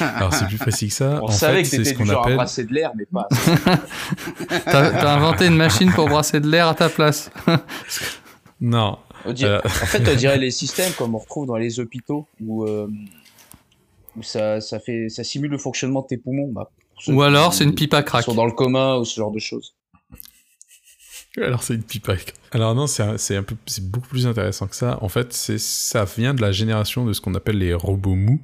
Alors 0.00 0.32
c'est 0.32 0.46
plus 0.46 0.56
précis 0.58 0.88
que 0.88 0.94
ça. 0.94 1.20
On 1.22 1.26
en 1.26 1.28
savait 1.28 1.64
fait, 1.64 1.76
que 1.78 1.84
c'est 1.84 1.92
ce 1.92 1.98
qu'on 1.98 2.08
appelle. 2.08 2.36
brasser 2.36 2.64
de 2.64 2.72
l'air, 2.72 2.92
mais 2.96 3.04
pas. 3.06 3.28
T'as 4.64 4.90
t'as 4.90 5.14
inventé 5.14 5.46
une 5.46 5.56
machine 5.56 5.92
pour 5.92 6.08
brasser 6.08 6.40
de 6.40 6.48
l'air 6.48 6.68
à 6.68 6.74
ta 6.74 6.88
place. 6.88 7.30
Non. 8.64 8.96
Dirait- 9.26 9.50
Euh, 9.50 9.60
En 9.64 9.68
fait, 9.86 10.08
on 10.08 10.14
dirait 10.14 10.38
les 10.38 10.52
systèmes 10.52 10.92
comme 10.96 11.16
on 11.16 11.18
retrouve 11.18 11.48
dans 11.48 11.56
les 11.56 11.80
hôpitaux 11.80 12.28
où, 12.40 12.64
euh, 12.64 12.86
où 14.16 14.22
ça, 14.22 14.60
ça, 14.60 14.78
fait, 14.78 15.08
ça 15.08 15.24
simule 15.24 15.50
le 15.50 15.58
fonctionnement 15.58 16.02
de 16.02 16.06
tes 16.06 16.16
poumons. 16.16 16.48
Bah, 16.52 16.70
Ou 17.08 17.16
qui- 17.16 17.22
alors 17.24 17.52
c'est 17.52 17.64
une 17.64 17.74
pipe 17.74 17.92
à 17.92 18.04
crack. 18.04 18.22
sont 18.22 18.34
dans 18.34 18.46
le 18.46 18.52
coma 18.52 18.98
ou 18.98 19.04
ce 19.04 19.16
genre 19.18 19.32
de 19.32 19.40
choses. 19.40 19.74
Alors 21.40 21.62
c'est 21.62 21.74
une 21.74 21.82
à- 22.12 22.16
Alors 22.50 22.74
non, 22.74 22.86
c'est 22.86 23.02
un, 23.36 23.44
beaucoup 23.82 24.08
plus 24.08 24.26
intéressant 24.26 24.66
que 24.66 24.76
ça. 24.76 24.98
En 25.02 25.08
fait, 25.08 25.32
ça 25.32 26.04
vient 26.04 26.34
de 26.34 26.42
la 26.42 26.52
génération 26.52 27.06
de 27.06 27.12
ce 27.12 27.20
qu'on 27.20 27.34
appelle 27.34 27.58
les 27.58 27.72
robots 27.74 28.14
mous. 28.14 28.40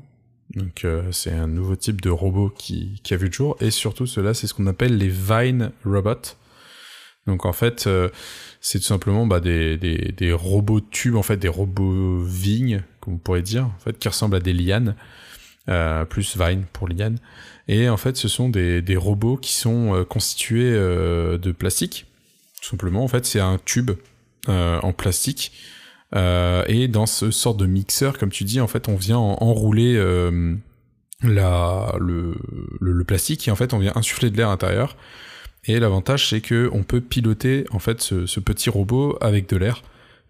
Donc 0.55 0.85
euh, 0.85 1.13
c'est 1.13 1.33
un 1.33 1.47
nouveau 1.47 1.77
type 1.77 2.01
de 2.01 2.09
robot 2.09 2.49
qui, 2.57 3.01
qui 3.03 3.13
a 3.13 3.19
vu 3.19 3.27
le 3.27 3.33
jour. 3.33 3.57
Et 3.61 3.71
surtout, 3.71 4.07
cela, 4.07 4.33
c'est 4.33 4.47
ce 4.47 4.55
qu'on 4.55 4.67
appelle 4.67 4.97
les 4.97 5.09
Vine 5.09 5.73
robots. 5.85 6.37
Donc 7.27 7.45
en 7.45 7.53
fait, 7.53 7.87
euh, 7.87 8.09
c'est 8.63 8.79
tout 8.79 8.87
simplement 8.87 9.27
bah, 9.27 9.41
des, 9.41 9.77
des, 9.77 10.15
des 10.17 10.33
robots 10.33 10.81
tubes, 10.81 11.17
en 11.17 11.23
fait, 11.23 11.37
des 11.37 11.49
robots 11.49 12.23
vignes, 12.23 12.83
comme 13.01 13.15
on 13.15 13.19
pourrait 13.19 13.43
dire, 13.43 13.67
en 13.67 13.79
fait, 13.81 13.99
qui 13.99 14.09
ressemblent 14.09 14.37
à 14.37 14.41
des 14.41 14.55
lianes, 14.55 14.97
euh, 15.69 16.07
plus 16.07 16.39
Vine 16.39 16.65
pour 16.73 16.89
liane. 16.89 17.19
Et 17.69 17.91
en 17.91 17.99
fait, 17.99 18.17
ce 18.17 18.29
sont 18.29 18.49
des, 18.49 18.81
des 18.81 18.97
robots 18.97 19.37
qui 19.37 19.53
sont 19.53 19.95
euh, 19.95 20.05
constitués 20.05 20.73
euh, 20.73 21.37
de 21.37 21.53
plastique. 21.53 22.07
Tout 22.61 22.71
simplement, 22.71 23.05
en 23.05 23.09
fait, 23.09 23.25
c'est 23.27 23.41
un 23.41 23.59
tube 23.65 23.93
euh, 24.49 24.81
en 24.81 24.93
plastique. 24.93 25.53
Euh, 26.17 26.65
et 26.69 26.89
dans 26.89 27.07
ce 27.07 27.31
sort 27.31 27.55
de 27.55 27.67
mixeur, 27.67 28.17
comme 28.17 28.31
tu 28.31 28.45
dis, 28.45 28.61
en 28.61 28.67
fait, 28.67 28.89
on 28.89 28.97
vient 28.97 29.19
en- 29.19 29.37
enrouler 29.41 29.95
euh, 29.97 30.57
le, 31.23 33.05
plastique 33.05 33.47
et 33.49 33.51
en 33.51 33.57
fait, 33.57 33.75
on 33.75 33.79
vient 33.79 33.93
insuffler 33.95 34.31
de 34.31 34.37
l'air 34.37 34.49
à 34.49 34.53
l'intérieur. 34.53 34.97
Et 35.65 35.79
l'avantage, 35.79 36.29
c'est 36.29 36.41
que 36.41 36.71
on 36.73 36.83
peut 36.83 37.01
piloter 37.01 37.67
en 37.73 37.79
fait 37.79 38.01
ce, 38.01 38.41
petit 38.41 38.71
robot 38.71 39.19
avec 39.21 39.49
de 39.49 39.57
l'air 39.57 39.83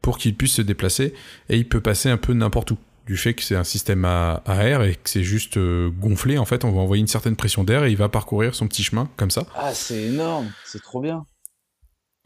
pour 0.03 0.19
qu'il 0.19 0.35
puisse 0.35 0.55
se 0.55 0.63
déplacer 0.63 1.15
et 1.49 1.57
il 1.59 1.69
peut 1.69 1.81
passer 1.81 2.09
un 2.09 2.17
peu 2.17 2.33
n'importe 2.33 2.73
où. 2.73 2.79
Du 3.07 3.17
fait 3.17 3.33
que 3.35 3.43
c'est 3.43 3.57
un 3.57 3.65
système 3.65 4.05
à, 4.05 4.43
à 4.47 4.65
air 4.65 4.83
et 4.83 4.95
que 4.95 5.09
c'est 5.09 5.23
juste 5.23 5.59
gonflé, 5.59 6.37
en 6.39 6.45
fait, 6.45 6.65
on 6.65 6.73
va 6.73 6.81
envoyer 6.81 7.01
une 7.01 7.07
certaine 7.07 7.37
pression 7.37 7.65
d'air 7.65 7.85
et 7.85 7.91
il 7.91 7.97
va 7.97 8.09
parcourir 8.09 8.55
son 8.55 8.67
petit 8.69 8.83
chemin 8.83 9.09
comme 9.17 9.31
ça. 9.31 9.47
Ah, 9.55 9.73
c'est 9.73 10.03
énorme, 10.03 10.51
c'est 10.65 10.83
trop 10.83 11.01
bien. 11.01 11.25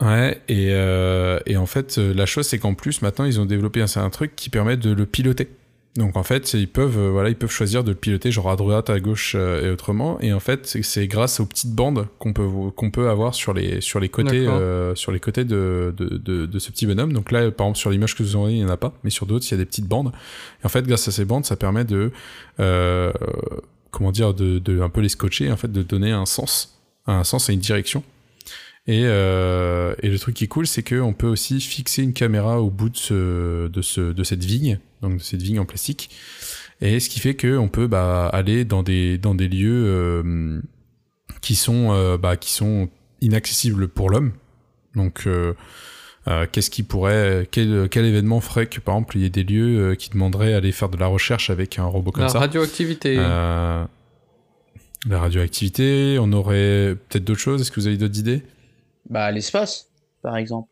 Ouais, 0.03 0.41
et, 0.49 0.69
euh, 0.71 1.38
et 1.47 1.57
en 1.57 1.67
fait, 1.67 1.97
euh, 1.99 2.12
la 2.12 2.27
chose, 2.27 2.47
c'est 2.47 2.59
qu'en 2.59 2.75
plus, 2.75 3.03
maintenant, 3.03 3.25
ils 3.25 3.38
ont 3.41 3.45
développé 3.47 3.81
un 3.81 3.87
certain 3.87 4.11
truc 4.11 4.35
qui 4.35 4.51
permet 4.51 4.77
de 4.77 4.91
le 4.91 5.07
piloter. 5.07 5.49
Donc, 5.95 6.17
en 6.17 6.23
fait, 6.23 6.55
ils 6.55 6.67
peuvent, 6.69 6.99
euh, 6.99 7.11
voilà, 7.11 7.29
ils 7.29 7.37
peuvent 7.37 7.51
choisir 7.51 7.85
de 7.85 7.91
le 7.91 7.95
piloter, 7.97 8.33
genre 8.33 8.51
à 8.51 8.57
droite, 8.57 8.88
à 8.91 8.99
gauche 8.99 9.35
euh, 9.38 9.67
et 9.67 9.71
autrement. 9.71 10.19
Et 10.21 10.33
en 10.33 10.41
fait, 10.41 10.67
c'est- 10.83 11.07
grâce 11.07 11.38
aux 11.38 11.45
petites 11.47 11.75
bandes 11.75 12.09
qu'on 12.19 12.33
peut, 12.33 12.49
qu'on 12.75 12.91
peut 12.91 13.11
avoir 13.11 13.35
sur 13.35 13.53
les, 13.53 13.81
sur 13.83 14.01
les 14.01 14.09
côtés, 14.09 14.47
euh, 14.55 14.95
sur 14.95 15.12
les 15.12 15.21
côtés 15.21 15.45
de, 15.45 15.95
de, 15.97 16.17
de, 16.17 16.47
de 16.47 16.59
ce 16.59 16.71
petit 16.71 16.87
bonhomme. 16.87 17.12
Donc 17.12 17.31
là, 17.31 17.51
par 17.51 17.67
exemple, 17.67 17.79
sur 17.79 17.91
l'image 17.91 18.17
que 18.17 18.23
vous 18.23 18.37
envoyez, 18.37 18.57
il 18.57 18.65
n'y 18.65 18.71
en 18.71 18.73
a 18.73 18.79
pas, 18.79 18.95
mais 19.05 19.11
sur 19.11 19.27
d'autres, 19.27 19.45
il 19.47 19.51
y 19.51 19.55
a 19.55 19.59
des 19.59 19.67
petites 19.67 19.87
bandes. 19.87 20.12
Et 20.62 20.67
en 20.67 20.71
fait, 20.71 20.87
grâce 20.87 21.07
à 21.09 21.12
ces 21.12 21.27
bandes, 21.27 21.45
ça 21.45 21.57
permet 21.57 21.85
de, 21.85 22.11
euh, 22.59 23.12
comment 23.91 24.11
dire, 24.12 24.33
de, 24.35 24.59
de 24.59 24.81
un 24.81 24.88
peu 24.88 25.03
les 25.03 25.11
scotcher, 25.11 25.53
en 25.53 25.57
fait, 25.59 25.71
de 25.71 25.83
donner 25.83 26.11
un 26.11 26.25
sens, 26.27 26.81
un 27.07 27.23
sens 27.23 27.51
à 27.51 27.53
une 27.53 27.61
direction. 27.61 28.03
Et, 28.87 29.03
euh, 29.05 29.95
et 30.03 30.09
le 30.09 30.18
truc 30.18 30.35
qui 30.35 30.45
est 30.45 30.49
cool, 30.49 30.66
c'est 30.66 30.83
qu'on 30.83 31.12
peut 31.12 31.29
aussi 31.29 31.61
fixer 31.61 32.03
une 32.03 32.12
caméra 32.12 32.61
au 32.61 32.71
bout 32.71 32.88
de, 32.88 32.97
ce, 32.97 33.68
de, 33.68 33.83
ce, 33.83 34.01
de 34.12 34.25
cette 34.25 34.45
vigne, 34.45 34.79
donc 35.03 35.18
de 35.18 35.23
cette 35.23 35.42
vigne 35.42 35.61
en 35.61 35.64
plastique. 35.64 36.11
Et 36.81 36.99
ce 36.99 37.09
qui 37.09 37.21
fait 37.21 37.37
qu'on 37.37 37.68
peut 37.68 37.87
bah, 37.87 38.27
aller 38.27 38.64
dans 38.64 38.83
des, 38.83 39.18
dans 39.18 39.37
des 39.37 39.49
lieux 39.49 39.85
euh, 39.87 40.61
qui, 41.40 41.55
sont, 41.55 41.92
euh, 41.92 42.18
bah, 42.18 42.37
qui 42.37 42.53
sont 42.53 42.88
inaccessibles 43.21 43.87
pour 43.87 44.11
l'homme. 44.11 44.33
Donc, 44.97 45.29
euh, 45.29 45.55
qu'est-ce 46.51 46.71
qui 46.71 46.83
pourrait, 46.83 47.47
quel, 47.53 47.88
quel 47.88 48.05
événement 48.05 48.40
ferait 48.40 48.66
que 48.66 48.81
par 48.81 48.97
exemple 48.97 49.16
il 49.16 49.23
y 49.23 49.25
ait 49.27 49.31
des 49.31 49.45
lieux 49.45 49.90
euh, 49.90 49.95
qui 49.95 50.11
demanderaient 50.11 50.55
à 50.55 50.59
aller 50.59 50.73
faire 50.73 50.88
de 50.88 50.97
la 50.97 51.07
recherche 51.07 51.51
avec 51.51 51.79
un 51.79 51.85
robot 51.85 52.11
comme 52.11 52.25
La 52.25 52.29
ça 52.29 52.40
radioactivité. 52.40 53.16
Euh, 53.18 53.85
La 55.07 55.18
radioactivité, 55.18 56.18
on 56.21 56.33
aurait 56.33 56.97
peut-être 57.09 57.25
d'autres 57.25 57.40
choses. 57.40 57.61
Est-ce 57.61 57.71
que 57.71 57.81
vous 57.81 57.87
avez 57.87 57.97
d'autres 57.97 58.18
idées? 58.18 58.42
Bah, 59.12 59.31
l'espace, 59.31 59.90
par 60.22 60.37
exemple. 60.38 60.70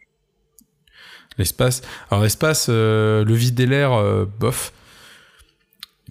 L'espace. 1.37 1.83
Alors 2.11 2.23
l'espace, 2.25 2.67
euh, 2.71 3.25
le 3.25 3.35
vide 3.35 3.61
et 3.61 3.67
l'air, 3.67 3.93
euh, 3.93 4.25
bof. 4.25 4.73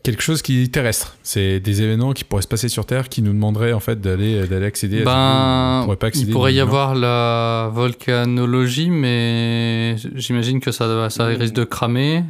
Quelque 0.04 0.22
chose 0.22 0.42
qui 0.42 0.64
est 0.64 0.72
terrestre. 0.74 1.18
C'est 1.24 1.60
des 1.60 1.82
événements 1.82 2.14
qui 2.14 2.24
pourraient 2.24 2.42
se 2.44 2.48
passer 2.48 2.70
sur 2.70 2.86
Terre 2.86 3.10
qui 3.10 3.22
nous 3.22 3.34
demanderaient 3.34 3.74
en 3.74 3.82
fait 3.82 4.00
d'aller 4.00 4.48
d'aller 4.48 4.66
accéder 4.68 5.02
à 5.02 5.06
Ben, 5.06 5.80
on 5.82 5.84
pourrait 5.86 5.98
pas 5.98 6.08
il 6.08 6.10
accéder 6.10 6.32
pourrait 6.32 6.54
y 6.54 6.60
avoir 6.62 6.96
la 6.96 7.70
volcanologie, 7.74 8.90
mais 8.92 9.96
j'imagine 10.16 10.62
que 10.62 10.72
ça, 10.72 11.10
ça 11.10 11.30
Mm. 11.30 11.36
risque 11.36 11.54
de 11.54 11.64
cramer. 11.66 12.24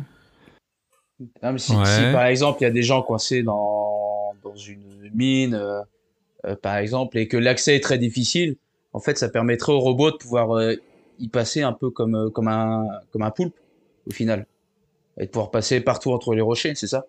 Mais 1.43 1.57
si, 1.59 1.73
Ouais. 1.73 1.85
si, 1.85 2.01
par 2.13 2.25
exemple 2.25 2.59
il 2.61 2.63
y 2.63 2.67
a 2.67 2.71
des 2.71 2.81
gens 2.83 3.01
coincés 3.03 3.43
dans, 3.43 4.33
dans 4.43 4.55
une 4.55 5.11
mine, 5.13 5.53
euh, 5.53 5.81
euh, 6.45 6.55
par 6.55 6.77
exemple, 6.77 7.17
et 7.19 7.27
que 7.27 7.37
l'accès 7.37 7.75
est 7.75 7.81
très 7.81 7.97
difficile, 7.99 8.55
en 8.93 8.99
fait, 8.99 9.17
ça 9.17 9.29
permettrait 9.29 9.73
au 9.73 9.79
robot 9.79 10.11
de 10.11 10.17
pouvoir 10.17 10.57
euh, 10.57 10.75
y 11.19 11.27
passer 11.27 11.61
un 11.61 11.73
peu 11.73 11.89
comme, 11.89 12.15
euh, 12.15 12.29
comme, 12.29 12.47
un, 12.47 12.87
comme 13.11 13.21
un 13.21 13.31
poulpe, 13.31 13.55
au 14.07 14.11
final. 14.11 14.45
Et 15.17 15.25
de 15.25 15.31
pouvoir 15.31 15.51
passer 15.51 15.81
partout 15.81 16.11
entre 16.11 16.33
les 16.33 16.41
rochers, 16.41 16.75
c'est 16.75 16.87
ça? 16.87 17.05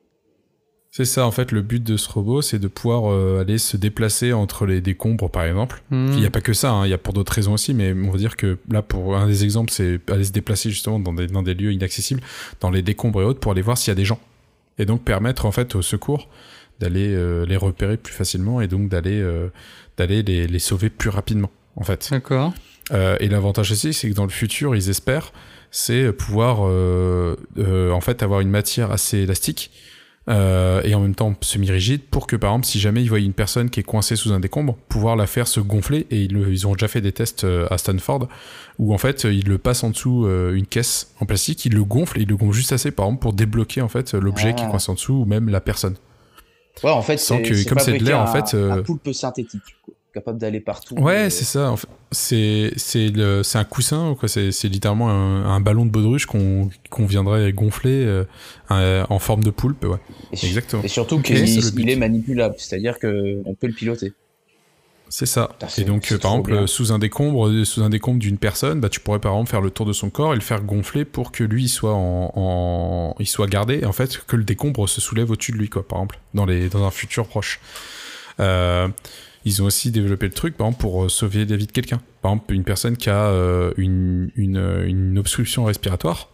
C'est 0.92 1.04
ça, 1.04 1.24
en 1.24 1.30
fait, 1.30 1.52
le 1.52 1.62
but 1.62 1.82
de 1.82 1.96
ce 1.96 2.10
robot, 2.10 2.42
c'est 2.42 2.58
de 2.58 2.66
pouvoir 2.66 3.12
euh, 3.12 3.40
aller 3.40 3.58
se 3.58 3.76
déplacer 3.76 4.32
entre 4.32 4.66
les 4.66 4.80
décombres, 4.80 5.30
par 5.30 5.44
exemple. 5.44 5.82
Hmm. 5.90 6.08
Il 6.14 6.18
n'y 6.18 6.26
a 6.26 6.30
pas 6.30 6.40
que 6.40 6.52
ça, 6.52 6.72
hein, 6.72 6.84
il 6.84 6.90
y 6.90 6.94
a 6.94 6.98
pour 6.98 7.14
d'autres 7.14 7.32
raisons 7.32 7.52
aussi, 7.52 7.74
mais 7.74 7.92
on 7.92 8.10
va 8.10 8.18
dire 8.18 8.36
que 8.36 8.58
là, 8.68 8.82
pour 8.82 9.16
un 9.16 9.28
des 9.28 9.44
exemples, 9.44 9.72
c'est 9.72 10.00
aller 10.10 10.24
se 10.24 10.32
déplacer 10.32 10.68
justement 10.70 10.98
dans 10.98 11.12
des, 11.12 11.28
dans 11.28 11.42
des 11.42 11.54
lieux 11.54 11.72
inaccessibles, 11.72 12.20
dans 12.60 12.70
les 12.70 12.82
décombres 12.82 13.22
et 13.22 13.24
autres, 13.24 13.38
pour 13.38 13.52
aller 13.52 13.62
voir 13.62 13.78
s'il 13.78 13.92
y 13.92 13.92
a 13.92 13.94
des 13.94 14.04
gens. 14.04 14.18
Et 14.78 14.84
donc 14.84 15.04
permettre, 15.04 15.46
en 15.46 15.52
fait, 15.52 15.76
au 15.76 15.82
secours 15.82 16.28
d'aller 16.80 17.14
euh, 17.14 17.46
les 17.46 17.56
repérer 17.56 17.96
plus 17.96 18.14
facilement 18.14 18.60
et 18.60 18.66
donc 18.66 18.88
d'aller 18.88 19.20
euh, 19.20 19.48
d'aller 19.96 20.22
les, 20.22 20.46
les 20.46 20.58
sauver 20.58 20.90
plus 20.90 21.10
rapidement, 21.10 21.50
en 21.76 21.82
fait. 21.84 22.08
D'accord. 22.10 22.52
Euh, 22.92 23.16
et 23.20 23.28
l'avantage 23.28 23.70
aussi, 23.72 23.92
c'est 23.92 24.08
que 24.10 24.14
dans 24.14 24.24
le 24.24 24.30
futur, 24.30 24.74
ils 24.74 24.90
espèrent, 24.90 25.32
c'est 25.70 26.12
pouvoir 26.12 26.66
euh, 26.66 27.36
euh, 27.58 27.90
en 27.92 28.00
fait 28.00 28.22
avoir 28.22 28.40
une 28.40 28.50
matière 28.50 28.90
assez 28.90 29.18
élastique 29.18 29.70
euh, 30.28 30.82
et 30.84 30.94
en 30.94 31.00
même 31.00 31.14
temps 31.14 31.34
semi-rigide 31.40 32.02
pour 32.10 32.26
que 32.26 32.34
par 32.36 32.50
exemple, 32.50 32.66
si 32.66 32.78
jamais 32.80 33.02
ils 33.02 33.08
voient 33.08 33.20
une 33.20 33.32
personne 33.32 33.70
qui 33.70 33.78
est 33.80 33.84
coincée 33.84 34.16
sous 34.16 34.32
un 34.32 34.40
décombre, 34.40 34.76
pouvoir 34.88 35.14
la 35.16 35.26
faire 35.28 35.46
se 35.48 35.60
gonfler. 35.60 36.06
Et 36.10 36.22
ils, 36.24 36.66
ont 36.66 36.72
déjà 36.72 36.88
fait 36.88 37.00
des 37.00 37.12
tests 37.12 37.44
euh, 37.44 37.66
à 37.70 37.78
Stanford 37.78 38.28
où 38.80 38.92
en 38.92 38.98
fait 38.98 39.22
ils 39.24 39.46
le 39.48 39.58
passent 39.58 39.84
en 39.84 39.90
dessous 39.90 40.26
euh, 40.26 40.54
une 40.54 40.66
caisse 40.66 41.14
en 41.20 41.26
plastique, 41.26 41.64
ils 41.64 41.74
le 41.74 41.84
gonflent 41.84 42.18
et 42.18 42.22
ils 42.22 42.28
le 42.28 42.36
gonflent 42.36 42.52
juste 42.56 42.72
assez 42.72 42.90
par 42.90 43.06
exemple 43.06 43.22
pour 43.22 43.32
débloquer 43.32 43.80
en 43.82 43.88
fait 43.88 44.14
l'objet 44.14 44.54
qui 44.54 44.62
est 44.62 44.66
Ah. 44.66 44.70
coincé 44.70 44.90
en 44.90 44.94
dessous 44.94 45.14
ou 45.14 45.24
même 45.26 45.48
la 45.48 45.60
personne. 45.60 45.94
Ouais, 46.82 46.90
en 46.90 47.02
fait, 47.02 47.18
Sans 47.18 47.38
que- 47.42 47.68
comme 47.68 47.78
c'est 47.78 47.98
de 47.98 48.04
l'air, 48.04 48.20
en 48.20 48.26
fait, 48.26 48.54
euh, 48.54 48.70
un 48.72 48.82
poulpe 48.82 49.12
synthétique, 49.12 49.60
quoi, 49.84 49.94
capable 50.12 50.38
d'aller 50.38 50.60
partout. 50.60 50.94
Ouais, 50.96 51.26
euh, 51.26 51.30
c'est 51.30 51.44
ça. 51.44 51.70
En 51.70 51.76
fait, 51.76 51.88
c'est 52.10 52.72
c'est 52.76 53.12
un 53.58 53.64
coussin 53.64 54.16
quoi. 54.18 54.28
C'est 54.28 54.52
c'est 54.52 54.68
littéralement 54.68 55.08
un, 55.10 55.44
un 55.46 55.60
ballon 55.60 55.86
de 55.86 55.90
baudruche 55.90 56.26
qu'on 56.26 56.70
qu'on 56.90 57.06
viendrait 57.06 57.52
gonfler 57.52 58.04
euh, 58.04 58.24
un- 58.68 59.06
en 59.08 59.18
forme 59.18 59.44
de 59.44 59.50
poulpe. 59.50 59.84
Ouais, 59.84 59.98
et, 60.32 60.46
exactement. 60.46 60.82
et 60.82 60.88
surtout 60.88 61.20
qu'il 61.20 61.36
il 61.38 61.90
est 61.90 61.96
manipulable, 61.96 62.54
c'est-à-dire 62.58 62.98
que 62.98 63.40
on 63.44 63.54
peut 63.54 63.66
le 63.68 63.72
piloter. 63.74 64.12
C'est 65.12 65.26
ça. 65.26 65.48
Putain, 65.58 65.66
Et 65.82 65.84
donc 65.84 66.12
euh, 66.12 66.18
par 66.18 66.30
exemple 66.32 66.52
bien. 66.52 66.62
euh, 66.62 66.66
sous 66.68 66.92
un 66.92 67.00
décombre 67.00 67.48
euh, 67.48 67.64
sous 67.64 67.82
un 67.82 67.90
décombre 67.90 68.20
d'une 68.20 68.38
personne, 68.38 68.78
bah 68.80 68.88
tu 68.88 69.00
pourrais 69.00 69.18
par 69.18 69.32
exemple 69.32 69.50
faire 69.50 69.60
le 69.60 69.70
tour 69.70 69.84
de 69.84 69.92
son 69.92 70.08
corps 70.08 70.32
et 70.34 70.36
le 70.36 70.40
faire 70.40 70.62
gonfler 70.62 71.04
pour 71.04 71.32
que 71.32 71.42
lui 71.42 71.64
il 71.64 71.68
soit 71.68 71.94
en, 71.94 72.30
en 72.36 73.14
il 73.18 73.26
soit 73.26 73.48
gardé 73.48 73.80
et 73.80 73.86
en 73.86 73.92
fait 73.92 74.18
que 74.26 74.36
le 74.36 74.44
décombre 74.44 74.86
se 74.88 75.00
soulève 75.00 75.28
au-dessus 75.32 75.50
de 75.50 75.56
lui 75.56 75.68
quoi 75.68 75.86
par 75.86 75.98
exemple 75.98 76.20
dans 76.34 76.46
les 76.46 76.68
dans 76.68 76.84
un 76.84 76.92
futur 76.92 77.26
proche. 77.26 77.58
Euh, 78.38 78.86
ils 79.44 79.62
ont 79.62 79.66
aussi 79.66 79.90
développé 79.90 80.26
le 80.26 80.32
truc, 80.32 80.56
par 80.56 80.66
exemple, 80.66 80.80
pour 80.82 81.04
euh, 81.04 81.08
sauver 81.08 81.44
la 81.46 81.56
vie 81.56 81.66
de 81.66 81.72
quelqu'un. 81.72 82.00
Par 82.22 82.32
exemple, 82.32 82.54
une 82.54 82.64
personne 82.64 82.96
qui 82.96 83.08
a 83.10 83.26
euh, 83.28 83.72
une, 83.76 84.30
une, 84.36 84.56
euh, 84.56 84.86
une 84.86 85.18
obstruction 85.18 85.64
respiratoire, 85.64 86.28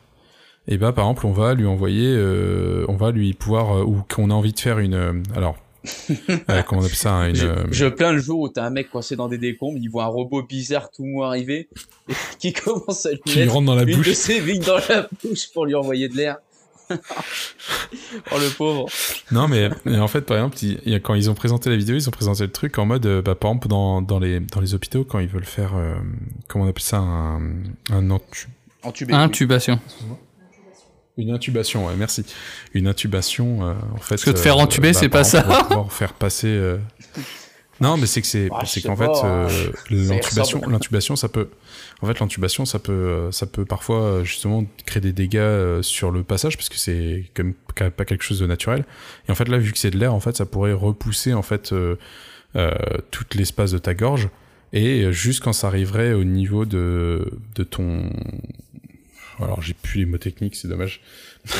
et 0.68 0.78
bah, 0.78 0.92
par 0.92 1.04
exemple, 1.04 1.26
on 1.26 1.32
va 1.32 1.54
lui 1.54 1.66
envoyer, 1.66 2.08
euh, 2.08 2.84
on 2.88 2.96
va 2.96 3.12
lui 3.12 3.32
pouvoir, 3.34 3.86
ou 3.88 4.02
qu'on 4.12 4.30
a 4.30 4.34
envie 4.34 4.52
de 4.52 4.58
faire 4.58 4.80
une, 4.80 5.22
alors, 5.36 5.56
euh, 6.10 6.62
comment 6.66 6.80
on 6.80 6.84
appelle 6.84 6.96
ça, 6.96 7.12
hein, 7.12 7.28
une, 7.28 7.36
Je, 7.36 7.46
je 7.70 7.86
plains 7.86 8.12
le 8.12 8.18
jour 8.18 8.40
où 8.40 8.48
t'as 8.48 8.64
un 8.64 8.70
mec 8.70 8.90
coincé 8.90 9.14
dans 9.14 9.28
des 9.28 9.38
décombres, 9.38 9.78
il 9.80 9.88
voit 9.88 10.02
un 10.04 10.08
robot 10.08 10.42
bizarre 10.42 10.90
tout 10.90 11.04
mou 11.04 11.22
arriver, 11.22 11.68
et 12.08 12.14
qui 12.40 12.52
commence 12.52 13.06
à 13.06 13.12
lui 13.12 13.20
qui 13.24 13.38
mettre 13.38 13.52
rentre 13.52 13.66
dans 13.66 13.76
la 13.76 13.84
une 13.84 13.96
bouche. 13.96 14.08
de 14.08 14.12
ses 14.12 14.40
vignes 14.40 14.62
dans 14.64 14.78
la 14.88 15.08
bouche 15.22 15.52
pour 15.52 15.66
lui 15.66 15.76
envoyer 15.76 16.08
de 16.08 16.16
l'air. 16.16 16.38
oh 18.32 18.38
le 18.38 18.48
pauvre. 18.56 18.86
Non, 19.32 19.48
mais, 19.48 19.70
mais 19.84 19.98
en 19.98 20.08
fait, 20.08 20.22
par 20.22 20.36
exemple, 20.36 20.56
il- 20.62 21.00
quand 21.02 21.14
ils 21.14 21.30
ont 21.30 21.34
présenté 21.34 21.70
la 21.70 21.76
vidéo, 21.76 21.96
ils 21.96 22.08
ont 22.08 22.12
présenté 22.12 22.42
le 22.44 22.52
truc 22.52 22.78
en 22.78 22.86
mode, 22.86 23.06
euh, 23.06 23.22
bah, 23.22 23.34
par 23.34 23.50
exemple, 23.50 23.68
dans, 23.68 24.02
dans, 24.02 24.18
les, 24.18 24.40
dans 24.40 24.60
les 24.60 24.74
hôpitaux, 24.74 25.04
quand 25.04 25.18
ils 25.18 25.28
veulent 25.28 25.44
faire, 25.44 25.76
euh, 25.76 25.94
comment 26.48 26.64
on 26.64 26.68
appelle 26.68 26.82
ça, 26.82 26.98
un, 26.98 27.40
un 27.90 28.10
entu- 28.10 28.48
Entubé. 28.82 29.14
Intubation. 29.14 29.80
Une 31.18 31.30
intubation, 31.30 31.86
ouais, 31.86 31.94
merci. 31.96 32.24
Une 32.74 32.86
intubation, 32.86 33.66
euh, 33.66 33.72
en 33.94 33.96
fait. 33.98 34.10
Parce 34.16 34.24
que 34.24 34.30
te 34.30 34.38
faire 34.38 34.58
entuber, 34.58 34.92
c'est 34.92 35.08
par 35.08 35.22
pas 35.22 35.28
exemple, 35.28 35.52
ça. 35.54 35.64
pouvoir 35.64 35.92
faire 35.92 36.12
passer. 36.12 36.76
Non, 37.80 37.96
mais 37.98 38.06
c'est 38.06 38.22
que 38.22 38.26
c'est, 38.26 38.48
Ah, 38.52 38.64
c'est 38.64 38.80
qu'en 38.80 38.96
fait, 38.96 39.04
hein. 39.04 39.48
euh, 39.50 39.72
l'intubation, 39.90 40.60
l'intubation, 40.66 41.14
ça 41.14 41.28
peut, 41.28 41.50
en 42.00 42.06
fait, 42.06 42.18
l'intubation, 42.20 42.64
ça 42.64 42.78
peut, 42.78 42.92
euh, 42.92 43.30
ça 43.32 43.46
peut 43.46 43.64
parfois 43.66 44.00
euh, 44.02 44.24
justement 44.24 44.64
créer 44.86 45.00
des 45.02 45.12
dégâts 45.12 45.82
sur 45.82 46.10
le 46.10 46.22
passage 46.22 46.56
parce 46.56 46.68
que 46.70 46.76
c'est 46.76 47.24
comme 47.34 47.52
pas 47.54 48.04
quelque 48.06 48.24
chose 48.24 48.40
de 48.40 48.46
naturel. 48.46 48.84
Et 49.28 49.32
en 49.32 49.34
fait, 49.34 49.48
là, 49.48 49.58
vu 49.58 49.72
que 49.72 49.78
c'est 49.78 49.90
de 49.90 49.98
l'air, 49.98 50.14
en 50.14 50.20
fait, 50.20 50.36
ça 50.36 50.46
pourrait 50.46 50.72
repousser 50.72 51.34
en 51.34 51.42
fait 51.42 51.72
euh, 51.72 51.96
euh, 52.56 52.70
tout 53.10 53.24
l'espace 53.34 53.72
de 53.72 53.78
ta 53.78 53.92
gorge 53.94 54.28
et 54.72 55.12
juste 55.12 55.42
quand 55.44 55.52
ça 55.52 55.66
arriverait 55.66 56.12
au 56.14 56.24
niveau 56.24 56.64
de 56.64 57.30
de 57.54 57.62
ton 57.64 58.10
alors 59.38 59.60
j'ai 59.60 59.74
plus 59.74 60.00
les 60.00 60.06
mots 60.06 60.16
techniques, 60.18 60.56
c'est 60.56 60.68
dommage. 60.68 61.02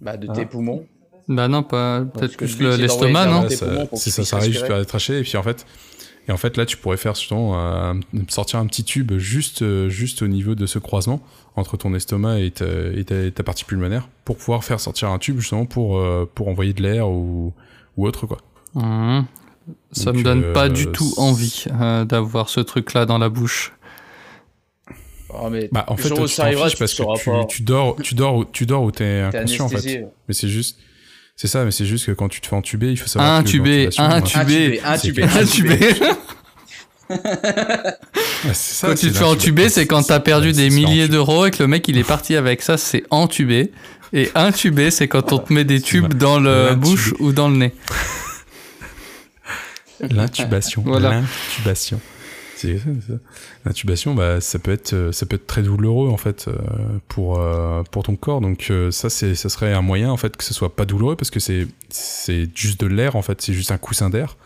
Bah, 0.00 0.16
de 0.16 0.26
Ah. 0.30 0.34
tes 0.34 0.46
poumons. 0.46 0.86
Bah 1.30 1.48
non, 1.48 1.62
pas 1.62 2.02
peut-être 2.02 2.36
que 2.36 2.44
plus 2.44 2.58
le- 2.60 2.76
l'estomac, 2.76 3.24
non 3.26 3.46
tes 3.46 3.56
ça- 3.56 3.66
ça, 3.66 3.86
puissent 3.86 4.22
ça 4.22 4.36
arrive 4.36 4.48
respirer. 4.48 4.52
jusqu'à 4.52 4.78
les 4.80 4.84
trachées 4.84 5.18
et 5.20 5.22
puis 5.22 5.36
en 5.38 5.42
fait 5.42 5.64
et 6.28 6.32
en 6.32 6.36
fait 6.36 6.56
là 6.58 6.66
tu 6.66 6.76
pourrais 6.76 6.96
faire 6.98 7.14
justement 7.14 7.52
euh, 7.58 7.94
sortir 8.28 8.58
un 8.58 8.66
petit 8.66 8.84
tube 8.84 9.12
juste 9.16 9.62
euh, 9.62 9.88
juste 9.88 10.22
au 10.22 10.26
niveau 10.28 10.54
de 10.54 10.66
ce 10.66 10.78
croisement 10.78 11.22
entre 11.56 11.76
ton 11.76 11.94
estomac 11.94 12.40
et 12.40 12.50
ta, 12.50 12.64
et 12.94 13.04
ta, 13.04 13.22
et 13.22 13.32
ta 13.32 13.42
partie 13.42 13.64
pulmonaire 13.64 14.08
pour 14.24 14.36
pouvoir 14.36 14.64
faire 14.64 14.80
sortir 14.80 15.08
un 15.08 15.18
tube 15.18 15.38
justement 15.38 15.66
pour 15.66 15.98
euh, 15.98 16.28
pour 16.34 16.48
envoyer 16.48 16.72
de 16.72 16.82
l'air 16.82 17.08
ou 17.08 17.54
ou 17.96 18.06
autre 18.06 18.26
quoi. 18.26 18.38
Hum. 18.74 19.24
Ça 19.92 20.06
Donc, 20.06 20.16
me 20.16 20.22
donne 20.24 20.44
euh, 20.44 20.52
pas 20.52 20.68
du 20.68 20.88
tout 20.88 21.12
envie 21.16 21.64
euh, 21.80 22.04
d'avoir 22.04 22.48
ce 22.48 22.58
truc-là 22.60 23.06
dans 23.06 23.18
la 23.18 23.28
bouche. 23.28 23.72
Ah, 25.32 25.48
mais 25.48 25.68
Bah 25.70 25.84
en 25.86 25.96
fait 25.96 26.10
tu 26.10 26.26
ça 26.28 26.36
t'en 26.38 26.42
arrivera, 26.42 26.64
fiches 26.66 26.74
tu 26.74 26.78
parce 26.80 26.94
que 27.22 27.46
tu, 27.46 27.62
dors 27.62 27.94
tu 28.02 28.14
dors 28.14 28.36
où- 28.38 28.44
tu 28.44 28.66
dors 28.66 28.82
où 28.82 28.90
t'es 28.90 29.20
inconscient 29.20 29.66
en 29.66 29.68
fait. 29.68 30.06
Mais 30.26 30.34
c'est 30.34 30.48
juste 30.48 30.78
c'est 31.40 31.48
ça 31.48 31.64
mais 31.64 31.70
c'est 31.70 31.86
juste 31.86 32.04
que 32.04 32.12
quand 32.12 32.28
tu 32.28 32.42
te 32.42 32.48
fais 32.48 32.54
entuber, 32.54 32.90
il 32.90 32.98
faut 32.98 33.06
savoir 33.06 33.42
que 33.42 33.48
Intubé, 33.48 33.88
intubé, 33.96 34.78
Intubé, 34.84 35.22
intubé, 35.22 35.78
ça, 38.52 38.88
Quand 38.88 38.94
tu 38.94 39.10
te 39.10 39.16
fais 39.16 39.24
entuber, 39.24 39.70
c'est 39.70 39.86
quand 39.86 40.02
t'as 40.02 40.20
perdu 40.20 40.52
des 40.52 40.68
milliers 40.68 41.08
d'euros 41.08 41.46
et 41.46 41.50
que 41.50 41.62
le 41.62 41.66
mec 41.66 41.88
il 41.88 41.96
est 41.96 42.04
parti 42.04 42.36
avec 42.36 42.60
ça, 42.60 42.76
c'est 42.76 43.04
entubé. 43.08 43.72
Et 44.12 44.30
intubé, 44.34 44.90
c'est 44.90 45.08
quand 45.08 45.32
on 45.32 45.38
te 45.38 45.50
met 45.50 45.64
des 45.64 45.80
tubes 45.80 46.12
dans 46.12 46.38
la 46.38 46.74
bouche 46.74 47.14
ou 47.20 47.32
dans 47.32 47.48
le 47.48 47.56
nez. 47.56 47.74
L'intubation. 50.10 50.82
Voilà. 50.84 51.22
L'intubation. 51.22 52.00
C'est 52.60 52.78
ça. 52.78 53.14
L'intubation, 53.64 54.14
bah, 54.14 54.40
ça 54.40 54.58
peut 54.58 54.72
être, 54.72 54.92
euh, 54.92 55.12
ça 55.12 55.26
peut 55.26 55.36
être 55.36 55.46
très 55.46 55.62
douloureux 55.62 56.08
en 56.10 56.16
fait 56.16 56.46
euh, 56.48 56.54
pour 57.08 57.38
euh, 57.40 57.82
pour 57.90 58.02
ton 58.02 58.16
corps. 58.16 58.40
Donc 58.40 58.72
ça, 58.90 59.08
c'est, 59.10 59.34
ça 59.34 59.48
serait 59.48 59.72
un 59.72 59.82
moyen 59.82 60.10
en 60.10 60.16
fait 60.16 60.36
que 60.36 60.44
ce 60.44 60.54
soit 60.54 60.74
pas 60.76 60.84
douloureux 60.84 61.16
parce 61.16 61.30
que 61.30 61.40
c'est 61.40 61.66
c'est 61.88 62.48
juste 62.56 62.80
de 62.80 62.86
l'air 62.86 63.16
en 63.16 63.22
fait, 63.22 63.40
c'est 63.40 63.52
juste 63.54 63.70
un 63.70 63.78
coussin 63.78 64.10
d'air. 64.10 64.36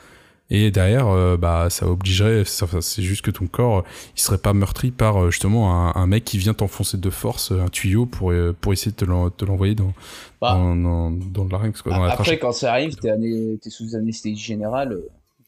Et 0.50 0.70
derrière, 0.70 1.06
bah, 1.38 1.68
ça 1.70 1.86
obligerait, 1.88 2.42
c'est 2.44 3.02
juste 3.02 3.22
que 3.22 3.30
ton 3.30 3.46
corps, 3.46 3.82
il 4.14 4.20
serait 4.20 4.36
pas 4.38 4.52
meurtri 4.52 4.90
par 4.90 5.30
justement 5.30 5.88
un, 5.88 5.98
un 6.00 6.06
mec 6.06 6.22
qui 6.24 6.36
vient 6.36 6.52
t'enfoncer 6.52 6.98
de 6.98 7.08
force 7.10 7.50
un 7.50 7.68
tuyau 7.68 8.04
pour 8.04 8.30
pour 8.60 8.72
essayer 8.74 8.92
de 8.92 8.96
te 8.96 9.06
l'en- 9.06 9.30
te 9.30 9.44
l'envoyer 9.46 9.74
dans 9.74 9.94
Bah. 10.42 10.52
dans, 10.52 10.76
dans, 10.76 11.10
dans 11.10 11.44
le 11.44 11.50
larynx 11.50 11.80
quoi, 11.80 11.92
dans 11.92 12.04
la 12.04 12.12
Après, 12.12 12.38
quand 12.38 12.52
ça 12.52 12.72
arrive, 12.72 12.94
t'es 12.96 13.08
ané- 13.08 13.58
sous 13.70 13.96
anesthésie 13.96 14.36
générale, 14.36 14.98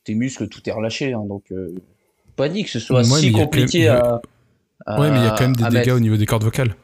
tes 0.04 0.14
muscles, 0.14 0.48
tout 0.48 0.66
est 0.66 0.72
relâché. 0.72 1.12
Hein, 1.12 1.24
donc, 1.28 1.44
euh, 1.52 1.74
pas 2.36 2.48
dit 2.48 2.64
que 2.64 2.70
ce 2.70 2.78
soit 2.80 2.98
Ouais, 3.00 3.20
si 3.20 3.32
compliqué 3.32 3.84
même- 3.84 3.96
à, 3.96 4.20
à- 4.86 5.00
Ouais, 5.00 5.10
mais 5.10 5.18
il 5.18 5.24
y 5.24 5.26
a 5.26 5.30
quand 5.30 5.40
même 5.44 5.56
des 5.56 5.64
dégâts 5.64 5.74
mettre. 5.86 5.96
au 5.96 6.00
niveau 6.00 6.16
des 6.16 6.26
cordes 6.26 6.44
vocales. 6.44 6.74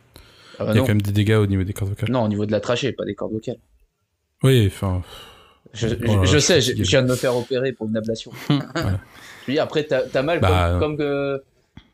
Ah 0.59 0.65
bah 0.65 0.73
Il 0.73 0.75
y 0.75 0.79
a 0.79 0.81
non. 0.81 0.83
quand 0.83 0.88
même 0.88 1.03
des 1.03 1.12
dégâts 1.12 1.35
au 1.37 1.47
niveau 1.47 1.62
des 1.65 1.73
cordes 1.73 1.91
vocales. 1.91 2.11
non, 2.11 2.23
au 2.25 2.29
niveau 2.29 2.47
de 2.47 2.53
la 2.53 2.61
trachée, 2.61 2.93
pas 2.93 3.05
des 3.05 3.15
cordes 3.15 3.33
vocales. 3.33 3.59
Oui, 4.43 4.67
enfin, 4.67 5.03
Je, 5.73 5.87
Oh 6.09 6.25
je 6.25 6.33
je 6.33 6.38
sais, 6.38 6.61
je, 6.61 6.73
je 6.77 6.83
viens 6.83 7.03
de 7.03 7.09
me 7.09 7.15
faire 7.17 7.37
opérer 7.37 7.73
pour 7.73 7.88
une 7.88 7.97
ablation. 7.97 8.31
Voilà. 8.49 9.01
Je 9.47 9.53
dis, 9.53 9.59
après, 9.59 9.85
t'as 9.85 10.03
as 10.12 10.23
mal 10.23 10.41
Bah, 10.41 10.77
comme, 10.79 10.81
comme, 10.81 10.97
que- 10.99 11.43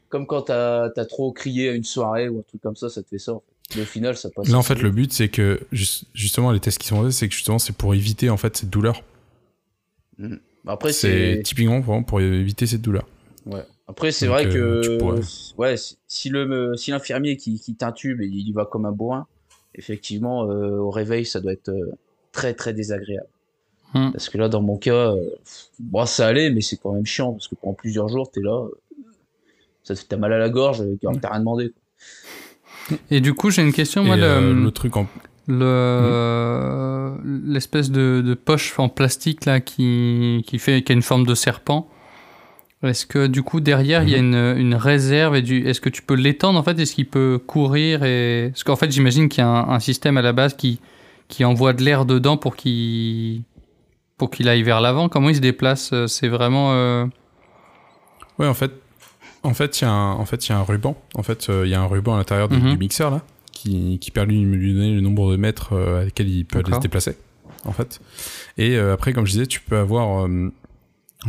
comme 0.08 0.26
quand 0.26 0.42
t'as 0.42 0.90
as 0.96 1.04
trop 1.04 1.32
crié 1.32 1.68
à 1.70 1.72
une 1.72 1.84
soirée 1.84 2.28
ou 2.28 2.38
un 2.40 2.42
truc 2.42 2.60
comme 2.62 2.76
ça, 2.76 2.88
ça 2.88 3.02
te 3.02 3.08
fait 3.08 3.18
ça. 3.18 3.32
En 3.32 3.40
fait. 3.40 3.76
Mais 3.76 3.82
au 3.82 3.86
final, 3.86 4.16
ça 4.16 4.30
passe. 4.34 4.48
là 4.48 4.56
en 4.56 4.62
fait 4.62 4.80
le 4.80 4.90
but 4.90 5.12
c'est 5.12 5.28
que 5.28 5.60
jus- 5.72 6.04
justement 6.14 6.52
les 6.52 6.60
tests 6.60 6.78
qui 6.78 6.88
sont 6.88 7.02
faits 7.02 7.12
c'est 7.12 7.28
que 7.28 7.34
justement 7.34 7.58
c'est 7.58 7.76
pour 7.76 7.94
éviter 7.94 8.30
en 8.30 8.38
fait 8.38 8.56
cette 8.56 8.70
douleur. 8.70 9.02
Après, 10.66 10.92
C'est 10.92 11.36
c'est. 11.36 11.42
typiquement 11.42 12.02
pour 12.02 12.20
éviter 12.20 12.66
cette 12.66 12.80
douleur. 12.82 13.06
Ouais. 13.48 13.64
Après, 13.86 14.12
c'est 14.12 14.26
vrai 14.26 14.46
euh, 14.46 14.80
tu 14.82 14.88
que 14.88 14.98
pourrais. 14.98 15.20
ouais, 15.56 15.76
si- 16.06 16.28
le 16.28 16.76
si 16.76 16.90
l'infirmier 16.90 17.36
qui, 17.36 17.58
qui 17.58 17.74
t'intube 17.74 18.20
et 18.20 18.26
il 18.26 18.46
y 18.48 18.52
va 18.52 18.64
comme 18.66 18.84
un 18.86 18.92
bourrin, 18.92 19.26
effectivement, 19.74 20.44
euh, 20.50 20.76
au 20.78 20.90
réveil, 20.90 21.24
ça 21.24 21.40
doit 21.40 21.52
être 21.52 21.70
euh, 21.70 21.92
très 22.32 22.52
très 22.54 22.72
désagréable. 22.74 23.26
Hmm. 23.94 24.10
Parce 24.12 24.28
que 24.28 24.36
là, 24.36 24.50
dans 24.50 24.60
mon 24.60 24.76
cas, 24.76 25.14
euh, 25.14 25.30
bon, 25.80 26.04
ça 26.04 26.26
allait, 26.26 26.50
mais 26.50 26.60
c'est 26.60 26.76
quand 26.76 26.92
même 26.92 27.06
chiant 27.06 27.32
parce 27.32 27.48
que 27.48 27.54
pendant 27.54 27.72
plusieurs 27.72 28.08
jours, 28.08 28.30
t'es 28.30 28.42
là, 28.42 28.66
euh, 28.66 28.70
ça 29.82 29.94
te 29.94 30.00
fait 30.00 30.16
mal 30.18 30.32
à 30.34 30.38
la 30.38 30.50
gorge, 30.50 30.82
euh, 30.82 30.98
t'as 31.20 31.30
rien 31.30 31.38
demandé. 31.40 31.70
quoi. 31.70 32.98
Et 33.10 33.20
du 33.22 33.32
coup, 33.32 33.50
j'ai 33.50 33.62
une 33.62 33.72
question, 33.72 34.04
moi, 34.04 34.16
le, 34.16 34.24
euh, 34.24 34.52
le 34.54 34.70
truc 34.70 34.96
en 34.98 35.06
le- 35.46 37.18
l'espèce 37.50 37.90
de, 37.90 38.22
de 38.24 38.34
poche 38.34 38.78
en 38.78 38.88
plastique 38.90 39.46
là 39.46 39.60
qui, 39.60 40.44
qui 40.46 40.58
fait 40.58 40.82
qui 40.82 40.92
a 40.92 40.94
une 40.94 41.00
forme 41.02 41.24
de 41.26 41.34
serpent. 41.34 41.88
Est-ce 42.82 43.06
que 43.06 43.26
du 43.26 43.42
coup 43.42 43.60
derrière 43.60 44.04
il 44.04 44.10
y 44.10 44.14
a 44.14 44.18
une, 44.18 44.34
une 44.56 44.74
réserve 44.74 45.34
et 45.34 45.42
du 45.42 45.66
est-ce 45.66 45.80
que 45.80 45.88
tu 45.88 46.00
peux 46.02 46.14
l'étendre 46.14 46.58
en 46.58 46.62
fait? 46.62 46.78
Est-ce 46.78 46.94
qu'il 46.94 47.06
peut 47.08 47.40
courir 47.44 48.04
et 48.04 48.50
parce 48.52 48.62
qu'en 48.62 48.76
fait 48.76 48.90
j'imagine 48.92 49.28
qu'il 49.28 49.42
y 49.42 49.44
a 49.46 49.48
un, 49.48 49.68
un 49.70 49.80
système 49.80 50.16
à 50.16 50.22
la 50.22 50.32
base 50.32 50.54
qui 50.54 50.78
qui 51.26 51.44
envoie 51.44 51.72
de 51.72 51.82
l'air 51.82 52.04
dedans 52.04 52.36
pour 52.36 52.54
qu'il 52.56 53.42
pour 54.16 54.30
qu'il 54.30 54.48
aille 54.48 54.62
vers 54.62 54.80
l'avant. 54.80 55.08
Comment 55.08 55.28
il 55.28 55.36
se 55.36 55.40
déplace 55.40 55.90
euh, 55.92 56.06
C'est 56.06 56.28
vraiment. 56.28 56.70
euh, 56.72 57.04
Ouais, 58.38 58.46
en 58.46 58.54
fait, 58.54 58.70
en 59.42 59.54
fait, 59.54 59.80
il 59.80 59.84
y 59.84 59.86
a 59.86 59.90
un, 59.90 60.12
en 60.14 60.24
fait, 60.24 60.46
il 60.46 60.50
y 60.50 60.52
a 60.54 60.58
un 60.58 60.62
ruban. 60.62 60.96
En 61.14 61.22
fait, 61.22 61.48
euh, 61.50 61.62
il 61.66 61.70
y 61.70 61.74
a 61.74 61.80
un 61.80 61.86
ruban 61.86 62.14
à 62.14 62.18
l'intérieur 62.18 62.48
du, 62.48 62.56
Mhm. 62.56 62.70
du 62.72 62.78
mixeur 62.78 63.10
là, 63.10 63.22
qui, 63.52 63.98
qui 64.00 64.10
permet 64.10 64.34
de 64.34 64.40
lui 64.40 64.72
donner 64.74 64.94
le 64.94 65.00
nombre 65.00 65.30
de 65.32 65.36
mètres 65.36 65.72
euh, 65.72 66.00
à 66.02 66.04
lesquels 66.04 66.28
il 66.28 66.44
peut 66.44 66.60
aller 66.64 66.72
se 66.74 66.80
déplacer. 66.80 67.16
En 67.64 67.72
fait. 67.72 68.00
Et 68.56 68.76
euh, 68.76 68.92
après, 68.94 69.12
comme 69.12 69.26
je 69.26 69.32
disais, 69.32 69.46
tu 69.46 69.60
peux 69.60 69.76
avoir 69.78 70.26
euh, 70.26 70.52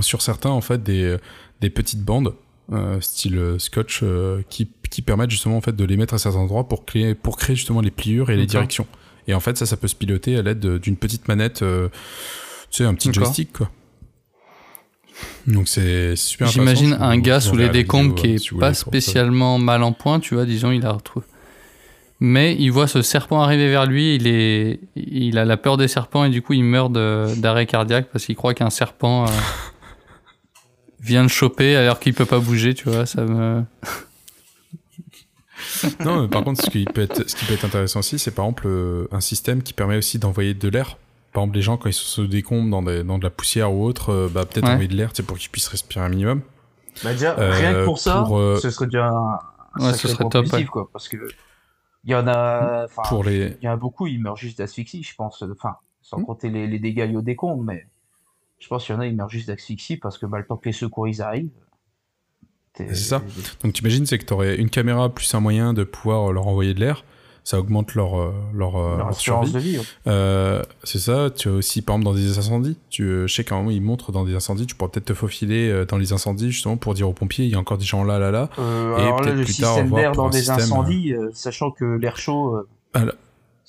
sur 0.01 0.21
certains 0.21 0.49
en 0.51 0.61
fait 0.61 0.83
des, 0.83 1.17
des 1.61 1.69
petites 1.69 2.03
bandes 2.03 2.35
euh, 2.71 3.01
style 3.01 3.37
euh, 3.37 3.57
scotch 3.59 4.01
euh, 4.03 4.41
qui, 4.49 4.69
qui 4.91 5.01
permettent 5.01 5.31
justement 5.31 5.57
en 5.57 5.61
fait 5.61 5.75
de 5.75 5.83
les 5.85 5.97
mettre 5.97 6.13
à 6.13 6.17
certains 6.19 6.37
endroits 6.39 6.67
pour 6.67 6.85
créer 6.85 7.15
pour 7.15 7.37
créer 7.37 7.55
justement 7.55 7.81
les 7.81 7.89
pliures 7.91 8.29
et 8.29 8.35
les 8.37 8.45
directions. 8.45 8.85
Et 9.27 9.33
en 9.33 9.39
fait, 9.39 9.57
ça, 9.57 9.65
ça 9.65 9.77
peut 9.77 9.87
se 9.87 9.95
piloter 9.95 10.37
à 10.37 10.41
l'aide 10.41 10.59
de- 10.59 10.77
d'une 10.77 10.95
petite 10.97 11.27
manette, 11.27 11.61
euh, 11.61 11.89
tu 12.71 12.77
sais, 12.77 12.83
un 12.85 12.93
petit 12.93 13.11
joystick 13.13 13.53
quoi. 13.53 13.69
Donc 15.47 15.67
c'est 15.67 16.15
super. 16.15 16.47
J'imagine 16.47 16.93
un 16.99 17.15
vous- 17.15 17.21
gars 17.21 17.39
sous 17.39 17.55
les 17.57 17.69
décombres 17.69 18.15
vidéo, 18.15 18.23
qui 18.23 18.33
est 18.35 18.37
si 18.37 18.55
pas 18.55 18.73
ça. 18.73 18.85
spécialement 18.85 19.57
mal 19.59 19.83
en 19.83 19.91
point, 19.91 20.19
tu 20.19 20.35
vois, 20.35 20.45
disons, 20.45 20.71
il 20.71 20.85
a 20.85 20.91
retrouvé. 20.93 21.25
Mais 22.21 22.55
il 22.59 22.69
voit 22.69 22.87
ce 22.87 23.01
serpent 23.01 23.41
arriver 23.41 23.69
vers 23.69 23.85
lui, 23.85 24.15
il, 24.15 24.27
est, 24.27 24.79
il 24.95 25.37
a 25.37 25.45
la 25.45 25.57
peur 25.57 25.77
des 25.77 25.87
serpents 25.87 26.25
et 26.25 26.29
du 26.29 26.41
coup 26.41 26.51
il 26.53 26.63
meurt 26.63 26.91
d'arrêt 26.91 27.65
cardiaque 27.65 28.09
parce 28.11 28.25
qu'il 28.25 28.35
croit 28.35 28.53
qu'un 28.53 28.69
serpent 28.69 29.25
vient 30.99 31.23
de 31.23 31.29
choper 31.29 31.75
alors 31.75 31.99
qu'il 31.99 32.13
peut 32.13 32.25
pas 32.25 32.39
bouger, 32.39 32.73
tu 32.73 32.89
vois, 32.89 33.05
ça 33.05 33.23
me... 33.25 33.63
Non, 36.05 36.21
mais 36.21 36.27
par 36.29 36.43
contre, 36.43 36.61
ce 36.61 36.69
qui 36.69 36.85
peut 36.85 37.01
être, 37.01 37.29
ce 37.29 37.35
qui 37.35 37.45
peut 37.45 37.53
être 37.53 37.65
intéressant 37.65 37.99
aussi, 37.99 38.17
c'est 38.17 38.31
par 38.31 38.45
exemple 38.45 38.67
euh, 38.67 39.07
un 39.11 39.19
système 39.21 39.61
qui 39.61 39.73
permet 39.73 39.97
aussi 39.97 40.17
d'envoyer 40.17 40.53
de 40.53 40.69
l'air. 40.69 40.97
Par 41.33 41.43
exemple, 41.43 41.57
les 41.57 41.61
gens, 41.61 41.77
quand 41.77 41.89
ils 41.89 41.93
sont 41.93 42.05
sous 42.05 42.21
des 42.23 42.37
décombres 42.37 42.69
dans, 42.69 42.81
des- 42.81 43.03
dans 43.03 43.17
de 43.17 43.23
la 43.23 43.29
poussière 43.29 43.71
ou 43.73 43.85
autre, 43.85 44.09
euh, 44.09 44.29
bah, 44.29 44.45
peut-être 44.45 44.65
Ouais. 44.65 44.71
envoyer 44.71 44.87
de 44.87 44.95
l'air 44.95 45.11
pour 45.27 45.37
qu'ils 45.37 45.49
puissent 45.49 45.67
respirer 45.67 46.03
un 46.05 46.09
minimum. 46.09 46.41
Bah 47.03 47.13
déjà, 47.13 47.37
Euh, 47.37 47.53
rien 47.53 47.73
que 47.73 47.85
pour 47.85 47.99
ça, 47.99 48.23
pour, 48.25 48.39
euh, 48.39 48.57
ce 48.57 48.69
serait 48.71 48.87
déjà 48.87 49.09
un, 49.09 49.39
un 49.75 49.87
Ouais, 49.87 49.93
ce 49.93 50.07
serait 50.07 50.23
top, 50.23 50.31
positif, 50.31 50.59
ouais. 50.59 50.65
quoi. 50.65 50.89
Parce 50.91 51.07
que 51.07 51.17
il 52.05 52.11
y 52.11 52.15
en 52.15 52.27
a, 52.27 52.85
enfin, 52.85 53.03
Pour 53.09 53.23
les... 53.23 53.57
il 53.61 53.65
y 53.65 53.69
en 53.69 53.73
a 53.73 53.77
beaucoup, 53.77 54.07
ils 54.07 54.19
meurent 54.21 54.37
juste 54.37 54.57
d'asphyxie, 54.57 55.03
je 55.03 55.13
pense. 55.15 55.43
Enfin, 55.43 55.75
sans 56.01 56.19
Hmm. 56.19 56.25
compter 56.25 56.49
les, 56.49 56.65
les 56.67 56.79
dégâts 56.79 57.07
liés 57.07 57.17
au 57.17 57.21
décombres, 57.21 57.63
mais 57.63 57.85
je 58.59 58.67
pense 58.67 58.85
qu'il 58.85 58.93
y 58.95 58.97
en 58.97 59.01
a, 59.01 59.07
ils 59.07 59.15
meurent 59.15 59.29
juste 59.29 59.47
d'asphyxie 59.47 59.97
parce 59.97 60.17
que 60.17 60.25
bah, 60.25 60.37
le 60.39 60.45
temps 60.45 60.57
que 60.57 60.67
les 60.69 60.73
secours 60.73 61.07
ils 61.07 61.21
arrivent. 61.21 61.49
C'est 62.77 62.95
ça. 62.95 63.21
Donc 63.63 63.73
t'imagines, 63.73 64.05
c'est 64.05 64.17
que 64.17 64.25
t'aurais 64.25 64.55
une 64.55 64.69
caméra 64.69 65.09
plus 65.09 65.33
un 65.33 65.39
moyen 65.41 65.73
de 65.73 65.83
pouvoir 65.83 66.31
leur 66.31 66.47
envoyer 66.47 66.73
de 66.73 66.79
l'air. 66.79 67.03
Ça 67.43 67.59
augmente 67.59 67.95
leur, 67.95 68.19
euh, 68.19 68.31
leur, 68.53 68.75
euh, 68.77 68.89
Leur 68.89 68.97
leur 68.97 69.07
assurance 69.07 69.49
survie. 69.49 69.65
de 69.65 69.69
vie. 69.71 69.77
ouais. 69.79 69.85
Euh, 70.07 70.61
c'est 70.83 70.99
ça. 70.99 71.29
Tu 71.35 71.49
as 71.49 71.51
aussi, 71.51 71.81
par 71.81 71.95
exemple, 71.95 72.13
dans 72.13 72.21
des 72.21 72.37
incendies. 72.37 72.77
Tu, 72.89 73.03
euh, 73.03 73.27
je 73.27 73.33
sais 73.33 73.43
qu'à 73.43 73.55
un 73.55 73.59
moment, 73.59 73.71
ils 73.71 73.81
montrent 73.81 74.11
dans 74.11 74.23
des 74.23 74.35
incendies. 74.35 74.67
Tu 74.67 74.75
pourrais 74.75 74.91
peut-être 74.91 75.05
te 75.05 75.13
faufiler 75.13 75.69
euh, 75.69 75.83
dans 75.85 75.97
les 75.97 76.13
incendies, 76.13 76.51
justement, 76.51 76.77
pour 76.77 76.93
dire 76.93 77.09
aux 77.09 77.13
pompiers, 77.13 77.45
il 77.45 77.51
y 77.51 77.55
a 77.55 77.59
encore 77.59 77.77
des 77.79 77.85
gens 77.85 78.03
là, 78.03 78.19
là, 78.19 78.29
là. 78.29 78.49
Euh, 78.59 78.97
Et 78.97 79.01
alors 79.01 79.21
là, 79.23 79.31
le 79.31 79.43
plus 79.43 79.53
système 79.53 79.89
d'air 79.89 80.11
dans 80.11 80.29
des 80.29 80.37
système, 80.39 80.57
incendies, 80.59 81.13
euh, 81.13 81.31
sachant 81.33 81.71
que 81.71 81.85
l'air 81.85 82.17
chaud. 82.17 82.55
euh, 82.55 82.67
Alors- 82.93 83.15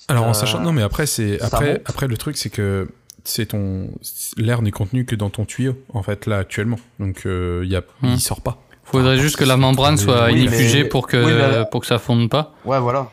Alors 0.09 0.25
en 0.25 0.33
sachant 0.33 0.59
non 0.61 0.73
mais 0.73 0.81
après 0.81 1.05
c'est 1.05 1.39
après 1.41 1.81
après 1.85 2.07
le 2.07 2.17
truc 2.17 2.35
c'est 2.35 2.49
que 2.49 2.87
c'est 3.23 3.45
ton 3.47 3.89
l'air 4.37 4.61
n'est 4.61 4.71
contenu 4.71 5.05
que 5.05 5.15
dans 5.15 5.29
ton 5.29 5.45
tuyau 5.45 5.75
en 5.93 6.03
fait 6.03 6.25
là 6.25 6.37
actuellement 6.39 6.79
donc 6.99 7.25
euh, 7.25 7.61
il 7.63 7.69
y 7.71 7.75
a 7.75 7.81
Hmm. 8.01 8.07
il 8.13 8.19
sort 8.21 8.41
pas. 8.41 8.57
Faudrait 8.83 9.17
juste 9.17 9.37
que 9.37 9.43
la 9.45 9.57
membrane 9.57 9.95
soit 9.97 10.25
Oui, 10.25 10.41
inifugée 10.41 10.83
mais- 10.83 10.89
pour 10.89 11.07
que, 11.07 11.17
oui, 11.17 11.31
mais- 11.33 11.65
pour 11.71 11.81
que 11.81 11.87
ça 11.87 11.97
fonde 11.99 12.29
pas. 12.29 12.53
Ouais, 12.65 12.79
voilà. 12.79 13.09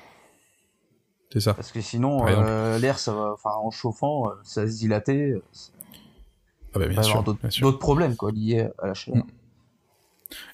C'est 1.32 1.40
ça. 1.40 1.54
Parce 1.54 1.70
que 1.72 1.80
sinon, 1.82 2.26
euh, 2.26 2.78
l'air, 2.78 2.98
ça 2.98 3.12
va, 3.12 3.32
enfin, 3.34 3.50
en 3.62 3.70
chauffant, 3.70 4.28
euh, 4.28 4.32
ça 4.44 4.64
va 4.64 4.70
se 4.70 4.78
dilater. 4.78 5.32
euh, 5.32 5.42
Ah 6.74 6.78
bah, 6.78 6.80
va 6.80 6.86
bien 6.88 6.98
avoir 6.98 7.04
sûr. 7.16 7.22
d'autres 7.22 7.38
bien 7.40 7.50
sûr. 7.50 7.66
d'autres 7.66 7.78
problèmes 7.78 8.16
quoi 8.16 8.32
liés 8.32 8.66
à 8.82 8.86
la 8.88 8.94
chaleur. 8.94 9.22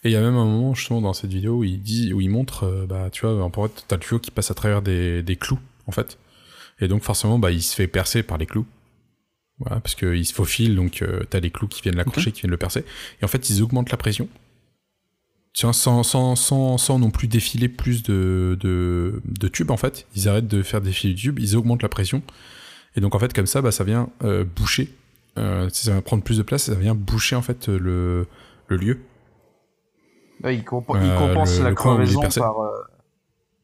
Et 0.05 0.09
il 0.11 0.13
y 0.13 0.17
a 0.17 0.21
même 0.21 0.37
un 0.37 0.45
moment 0.45 0.75
justement 0.75 1.01
dans 1.01 1.13
cette 1.13 1.31
vidéo 1.33 1.59
où 1.59 1.65
il 1.65 1.81
dit 1.81 2.13
où 2.13 2.21
il 2.21 2.29
montre 2.31 2.65
euh, 2.65 2.87
bah 2.87 3.09
tu 3.11 3.27
vois 3.27 3.43
en 3.43 3.51
fait 3.51 3.85
t'as 3.89 3.97
le 3.97 4.01
tuyau 4.03 4.19
qui 4.21 4.31
passe 4.31 4.51
à 4.51 4.55
travers 4.55 4.83
des, 4.83 5.23
des 5.25 5.35
clous 5.37 5.59
en 5.89 5.93
fait 5.93 6.17
et 6.81 6.87
donc 6.87 7.03
forcément 7.03 7.39
bah 7.41 7.51
il 7.51 7.61
se 7.63 7.75
fait 7.75 7.89
percer 7.89 8.23
par 8.23 8.39
les 8.39 8.47
clous. 8.47 8.67
Voilà, 9.61 9.81
parce 9.81 9.95
qu'il 9.95 10.27
se 10.27 10.33
faufile, 10.35 10.75
donc 10.75 11.01
euh, 11.03 11.23
t'as 11.31 11.39
les 11.41 11.51
clous 11.51 11.69
qui 11.69 11.81
viennent 11.83 11.95
l'accrocher, 11.97 12.33
qui 12.33 12.41
viennent 12.41 12.51
le 12.51 12.57
percer. 12.57 12.85
Et 13.21 13.25
en 13.25 13.29
fait, 13.29 13.49
ils 13.51 13.63
augmentent 13.63 13.91
la 13.91 13.97
pression. 13.97 14.29
Tiens, 15.53 15.73
sans, 15.73 16.03
sans, 16.03 16.35
sans, 16.35 16.77
sans 16.79 16.99
non 16.99 17.11
plus 17.11 17.29
défiler 17.29 17.69
plus 17.69 18.03
de, 18.03 18.59
de, 18.61 19.23
de 19.25 19.49
tubes, 19.49 19.71
en 19.71 19.77
fait. 19.77 20.09
Ils 20.17 20.29
arrêtent 20.29 20.49
de 20.49 20.63
faire 20.65 20.81
défiler 20.81 21.15
de 21.15 21.19
tubes, 21.21 21.39
ils 21.39 21.55
augmentent 21.57 21.83
la 21.85 21.89
pression. 21.89 22.23
Et 22.97 23.01
donc, 23.01 23.15
en 23.15 23.21
fait, 23.21 23.33
comme 23.33 23.47
ça, 23.47 23.63
bah, 23.63 23.71
ça 23.71 23.85
vient 23.85 24.11
euh, 24.25 24.45
boucher. 24.45 24.93
Euh, 25.39 25.69
ça 25.73 25.95
va 25.95 26.03
prendre 26.03 26.25
plus 26.25 26.39
de 26.39 26.43
place, 26.43 26.65
ça 26.65 26.75
vient 26.75 26.95
boucher, 26.97 27.37
en 27.37 27.43
fait, 27.43 27.69
le, 27.69 28.27
le 28.67 28.77
lieu. 28.77 29.01
Ouais, 30.43 30.57
il, 30.57 30.65
comp- 30.65 30.85
il 30.91 30.97
Euh, 30.97 31.17
compense 31.19 31.59
le- 31.59 31.65
la 31.65 31.75
crevaison 31.75 32.21
par, 32.23 32.57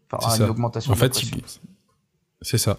par 0.09 0.23
une 0.31 0.37
ça. 0.37 0.49
augmentation 0.51 0.93
En 0.93 0.95
de 0.95 1.01
la 1.01 1.07
fait, 1.07 1.11
pression. 1.11 1.37
il- 1.37 1.61
c'est 2.43 2.59
ça. 2.59 2.79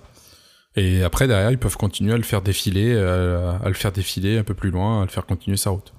Et 0.76 1.04
après, 1.04 1.28
derrière, 1.28 1.52
ils 1.52 1.58
peuvent 1.58 1.78
continuer 1.78 2.14
à 2.14 2.18
le 2.18 2.24
faire 2.24 2.42
défiler, 2.42 2.98
à, 2.98 3.58
à 3.58 3.68
le 3.68 3.74
faire 3.74 3.92
défiler 3.92 4.38
un 4.38 4.44
peu 4.44 4.54
plus 4.54 4.72
loin, 4.72 5.02
à 5.02 5.06
le 5.06 5.12
faire 5.12 5.26
continuer 5.26 5.58
sa 5.58 5.72
route. 5.72 5.94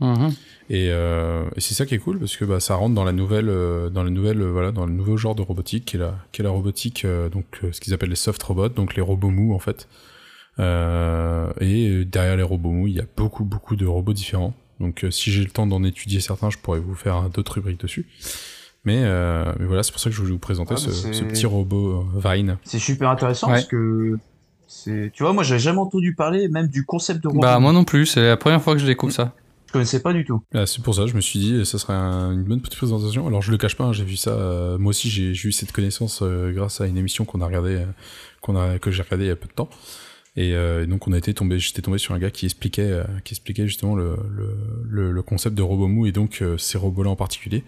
Mhm. 0.00 0.32
Et, 0.70 0.88
euh, 0.90 1.44
et 1.56 1.60
c'est 1.60 1.74
ça 1.74 1.84
qui 1.84 1.94
est 1.94 1.98
cool 1.98 2.18
parce 2.18 2.36
que 2.36 2.44
bah, 2.44 2.60
ça 2.60 2.74
rentre 2.74 2.94
dans 2.94 3.04
la 3.04 3.12
nouvelle, 3.12 3.48
euh, 3.48 3.90
dans 3.90 4.02
la 4.02 4.10
nouvelle, 4.10 4.40
euh, 4.40 4.50
voilà, 4.50 4.72
dans 4.72 4.86
le 4.86 4.92
nouveau 4.92 5.16
genre 5.16 5.34
de 5.34 5.42
robotique 5.42 5.84
qui 5.84 5.96
est 5.96 6.00
la, 6.00 6.16
qui 6.32 6.40
est 6.40 6.44
la 6.44 6.50
robotique, 6.50 7.04
euh, 7.04 7.28
donc 7.28 7.44
euh, 7.62 7.72
ce 7.72 7.80
qu'ils 7.80 7.92
appellent 7.92 8.08
les 8.08 8.16
soft 8.16 8.42
robots, 8.42 8.70
donc 8.70 8.94
les 8.94 9.02
robots 9.02 9.30
mous 9.30 9.54
en 9.54 9.58
fait. 9.58 9.88
Euh, 10.58 11.52
et 11.60 11.88
euh, 11.88 12.04
derrière 12.04 12.36
les 12.36 12.42
robots 12.42 12.70
mous, 12.70 12.86
il 12.86 12.94
y 12.94 13.00
a 13.00 13.06
beaucoup, 13.16 13.44
beaucoup 13.44 13.76
de 13.76 13.84
robots 13.86 14.14
différents. 14.14 14.54
Donc 14.78 15.04
euh, 15.04 15.10
si 15.10 15.32
j'ai 15.32 15.42
le 15.44 15.50
temps 15.50 15.66
d'en 15.66 15.84
étudier 15.84 16.20
certains, 16.20 16.48
je 16.48 16.58
pourrais 16.58 16.80
vous 16.80 16.94
faire 16.94 17.28
d'autres 17.28 17.54
rubriques 17.54 17.80
dessus. 17.80 18.06
Mais, 18.84 19.00
euh, 19.04 19.52
mais 19.58 19.66
voilà, 19.66 19.82
c'est 19.82 19.92
pour 19.92 20.00
ça 20.00 20.08
que 20.08 20.16
je 20.16 20.20
voulais 20.20 20.32
vous 20.32 20.38
présenter 20.38 20.74
Ah, 20.74 20.78
ce, 20.78 21.22
petit 21.24 21.44
robot 21.46 22.06
euh, 22.16 22.34
Vine. 22.34 22.56
C'est 22.64 22.78
super 22.78 23.10
intéressant 23.10 23.48
Ouais. 23.48 23.54
parce 23.54 23.66
que 23.66 24.18
c'est, 24.66 25.10
tu 25.12 25.22
vois, 25.22 25.32
moi, 25.32 25.42
j'avais 25.42 25.60
jamais 25.60 25.78
entendu 25.80 26.14
parler 26.14 26.48
même 26.48 26.68
du 26.68 26.84
concept 26.84 27.22
de 27.22 27.28
robot. 27.28 27.40
Bah 27.40 27.58
moi 27.58 27.72
non 27.72 27.84
plus, 27.84 28.06
c'est 28.06 28.26
la 28.26 28.36
première 28.36 28.62
fois 28.62 28.74
que 28.74 28.80
je 28.80 28.86
découvre 28.86 29.12
ça. 29.12 29.34
Je 29.66 29.72
connaissais 29.72 30.00
pas 30.00 30.12
du 30.12 30.24
tout. 30.24 30.42
Ah, 30.54 30.66
c'est 30.66 30.82
pour 30.82 30.94
ça, 30.94 31.06
je 31.06 31.14
me 31.14 31.20
suis 31.20 31.38
dit, 31.38 31.64
ça 31.66 31.78
serait 31.78 31.92
un- 31.92 32.32
une 32.32 32.42
bonne 32.42 32.60
petite 32.60 32.76
présentation. 32.78 33.26
Alors, 33.28 33.42
je 33.42 33.50
le 33.52 33.58
cache 33.58 33.76
pas, 33.76 33.84
hein, 33.84 33.92
j'ai 33.92 34.04
vu 34.04 34.16
ça. 34.16 34.30
euh, 34.30 34.78
moi 34.78 34.90
aussi, 34.90 35.10
j'ai 35.10 35.32
j'ai 35.34 35.48
eu 35.48 35.52
cette 35.52 35.70
connaissance 35.72 36.20
euh, 36.22 36.50
grâce 36.52 36.80
à 36.80 36.86
une 36.86 36.96
émission 36.96 37.24
qu'on 37.24 37.40
a 37.40 37.46
regardé, 37.46 37.74
euh, 37.76 37.84
qu'on 38.40 38.56
a, 38.56 38.78
que 38.78 38.90
j'ai 38.90 39.02
regardé 39.02 39.26
il 39.26 39.28
y 39.28 39.30
a 39.32 39.36
peu 39.36 39.46
de 39.46 39.52
temps. 39.52 39.68
Et 40.36 40.54
euh, 40.54 40.86
donc, 40.86 41.06
on 41.06 41.12
a 41.12 41.18
été 41.18 41.34
tombé, 41.34 41.58
j'étais 41.58 41.82
tombé 41.82 41.98
sur 41.98 42.14
un 42.14 42.18
gars 42.18 42.30
qui 42.30 42.46
expliquait, 42.46 42.82
euh, 42.90 43.04
qui 43.24 43.34
expliquait 43.34 43.66
justement 43.66 43.94
le, 43.94 44.16
le, 44.34 44.56
le, 44.88 45.12
le 45.12 45.22
concept 45.22 45.54
de 45.54 45.62
robot 45.62 45.86
mou 45.88 46.06
et 46.06 46.12
donc 46.12 46.38
euh, 46.40 46.56
ces 46.56 46.78
robots-là 46.78 47.10
en 47.10 47.16
particulier. 47.16 47.62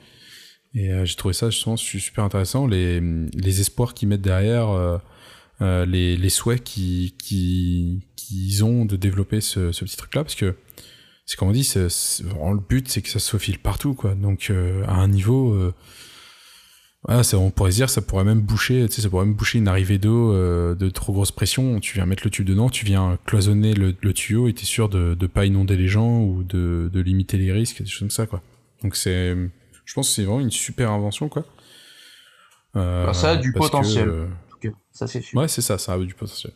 Et 0.74 0.90
euh, 0.90 1.04
j'ai 1.04 1.16
trouvé 1.16 1.34
ça 1.34 1.50
justement 1.50 1.76
su- 1.76 2.00
super 2.00 2.24
intéressant, 2.24 2.66
les, 2.66 3.00
les 3.00 3.60
espoirs 3.60 3.92
qu'ils 3.94 4.08
mettent 4.08 4.22
derrière, 4.22 4.70
euh, 4.70 4.98
euh, 5.60 5.84
les, 5.84 6.16
les 6.16 6.30
souhaits 6.30 6.64
qu'ils 6.64 7.14
qui, 7.16 8.06
qu'ils 8.16 8.64
ont 8.64 8.84
de 8.86 8.96
développer 8.96 9.40
ce, 9.40 9.70
ce 9.72 9.84
petit 9.84 9.96
truc-là, 9.96 10.24
parce 10.24 10.34
que 10.34 10.54
c'est 11.26 11.36
comme 11.36 11.48
on 11.48 11.52
dit, 11.52 11.64
c'est 11.64 11.88
c'est 11.88 12.24
vraiment 12.24 12.52
le 12.52 12.60
but, 12.60 12.88
c'est 12.88 13.02
que 13.02 13.08
ça 13.10 13.18
se 13.18 13.30
faufile 13.30 13.58
partout, 13.58 13.94
quoi. 13.94 14.14
Donc 14.14 14.48
euh, 14.50 14.82
à 14.86 14.94
un 14.94 15.08
niveau, 15.08 15.52
euh, 15.52 15.74
voilà, 17.06 17.22
ça, 17.22 17.36
on 17.38 17.50
pourrait 17.50 17.72
se 17.72 17.76
dire, 17.76 17.90
ça 17.90 18.00
pourrait 18.00 18.24
même 18.24 18.40
boucher, 18.40 18.86
tu 18.88 18.94
sais, 18.94 19.02
ça 19.02 19.10
pourrait 19.10 19.26
même 19.26 19.34
boucher 19.34 19.58
une 19.58 19.68
arrivée 19.68 19.98
d'eau 19.98 20.32
euh, 20.32 20.74
de 20.74 20.88
trop 20.88 21.12
grosse 21.12 21.32
pression. 21.32 21.80
Tu 21.80 21.94
viens 21.94 22.06
mettre 22.06 22.22
le 22.24 22.30
tube 22.30 22.46
dedans, 22.46 22.70
tu 22.70 22.84
viens 22.86 23.18
cloisonner 23.26 23.74
le, 23.74 23.94
le 24.00 24.12
tuyau 24.14 24.48
et 24.48 24.52
t'es 24.54 24.64
sûr 24.64 24.88
de 24.88 25.14
de 25.14 25.26
pas 25.26 25.44
inonder 25.44 25.76
les 25.76 25.88
gens 25.88 26.22
ou 26.22 26.44
de, 26.44 26.88
de 26.92 27.00
limiter 27.00 27.36
les 27.38 27.52
risques, 27.52 27.82
des 27.82 27.88
choses 27.88 28.00
comme 28.00 28.10
ça, 28.10 28.26
quoi. 28.26 28.42
Donc 28.82 28.96
c'est, 28.96 29.36
je 29.92 29.94
pense 29.96 30.08
que 30.08 30.14
c'est 30.14 30.24
vraiment 30.24 30.40
une 30.40 30.50
super 30.50 30.90
invention, 30.90 31.28
quoi. 31.28 31.44
Euh, 32.76 33.04
Bah, 33.04 33.12
ça 33.12 33.32
a 33.32 33.36
du 33.36 33.52
que, 33.52 33.58
potentiel. 33.58 34.08
euh, 34.08 34.26
ça 34.90 35.06
c'est 35.06 35.20
sûr. 35.20 35.38
ouais, 35.38 35.48
c'est 35.48 35.60
ça, 35.60 35.76
ça 35.76 35.92
a 35.92 35.98
du 35.98 36.14
potentiel. 36.14 36.54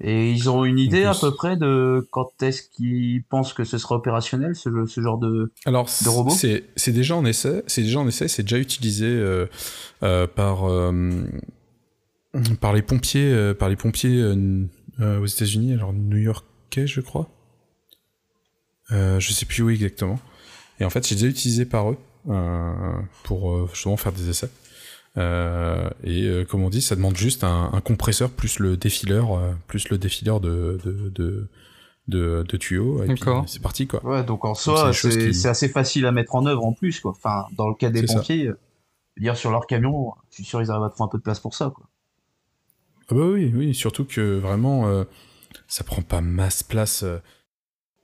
Et 0.00 0.30
ils 0.30 0.48
ont 0.48 0.64
une 0.64 0.78
idée 0.78 1.02
à 1.02 1.12
peu 1.12 1.34
près 1.34 1.56
de 1.56 2.06
quand 2.12 2.40
est-ce 2.40 2.62
qu'ils 2.62 3.24
pensent 3.24 3.52
que 3.52 3.64
ce 3.64 3.78
sera 3.78 3.96
opérationnel, 3.96 4.54
ce, 4.54 4.86
ce 4.86 5.00
genre 5.00 5.18
de. 5.18 5.52
Alors, 5.64 5.88
De 6.04 6.08
robots 6.08 6.30
c'est 6.30 6.66
c'est 6.76 6.92
déjà 6.92 7.16
en 7.16 7.24
essai, 7.24 7.64
c'est 7.66 7.82
déjà 7.82 7.98
en 7.98 8.06
essai, 8.06 8.28
c'est 8.28 8.44
déjà 8.44 8.58
utilisé 8.58 9.06
euh, 9.06 9.46
euh, 10.04 10.28
par 10.28 10.70
euh, 10.70 11.24
par 12.60 12.72
les 12.74 12.82
pompiers, 12.82 13.54
par 13.58 13.68
les 13.68 13.76
pompiers 13.76 14.22
aux 15.00 15.26
États-Unis, 15.26 15.72
alors 15.72 15.92
New-Yorkais, 15.92 16.86
je 16.86 17.00
crois. 17.00 17.28
Je 18.90 19.32
sais 19.32 19.46
plus 19.46 19.64
où 19.64 19.70
exactement. 19.70 20.20
Et 20.78 20.84
en 20.84 20.90
fait, 20.90 21.04
c'est 21.04 21.16
déjà 21.16 21.26
utilisé 21.26 21.64
par 21.64 21.90
eux 21.90 21.98
pour 23.22 23.52
euh, 23.52 23.68
justement 23.72 23.96
faire 23.96 24.12
des 24.12 24.28
essais. 24.28 24.50
Euh, 25.16 25.88
et 26.04 26.24
euh, 26.24 26.44
comme 26.44 26.62
on 26.62 26.68
dit, 26.70 26.82
ça 26.82 26.94
demande 26.94 27.16
juste 27.16 27.42
un, 27.44 27.70
un 27.72 27.80
compresseur 27.80 28.30
plus 28.30 28.58
le 28.58 28.76
défileur, 28.76 29.32
euh, 29.38 29.52
plus 29.66 29.88
le 29.88 29.96
défileur 29.98 30.40
de 30.40 30.78
de 30.84 31.08
de, 31.08 31.48
de, 32.08 32.44
de 32.46 32.56
tuyaux. 32.56 33.02
Et 33.02 33.06
puis 33.06 33.14
D'accord. 33.20 33.44
c'est 33.48 33.62
parti 33.62 33.86
quoi. 33.86 34.04
Ouais, 34.04 34.22
donc 34.24 34.44
en 34.44 34.54
soi, 34.54 34.92
c'est 34.92 35.30
qui- 35.30 35.46
assez 35.46 35.68
facile 35.68 36.04
à 36.06 36.12
mettre 36.12 36.34
en 36.34 36.44
œuvre 36.46 36.64
en 36.64 36.72
plus, 36.72 37.00
quoi. 37.00 37.12
Enfin, 37.12 37.46
dans 37.56 37.68
le 37.68 37.74
cas 37.74 37.88
des 37.90 38.02
pompiers, 38.02 38.48
euh, 38.48 38.58
dire 39.16 39.36
sur 39.36 39.50
leur 39.50 39.66
camion, 39.66 40.12
je 40.30 40.34
suis 40.36 40.44
sûr 40.44 40.60
ils 40.60 40.70
arrivent 40.70 40.84
à 40.84 40.90
trouver 40.90 41.06
un 41.06 41.08
peu 41.10 41.18
de 41.18 41.22
place 41.22 41.40
pour 41.40 41.54
ça, 41.54 41.72
quoi. 41.74 41.86
Ah 43.08 43.14
bah 43.14 43.24
oui, 43.26 43.52
oui, 43.54 43.74
surtout 43.74 44.04
que 44.04 44.36
vraiment, 44.38 44.86
euh, 44.88 45.04
ça 45.68 45.84
prend 45.84 46.02
pas 46.02 46.20
masse 46.20 46.62
place. 46.62 47.04
euh, 47.04 47.18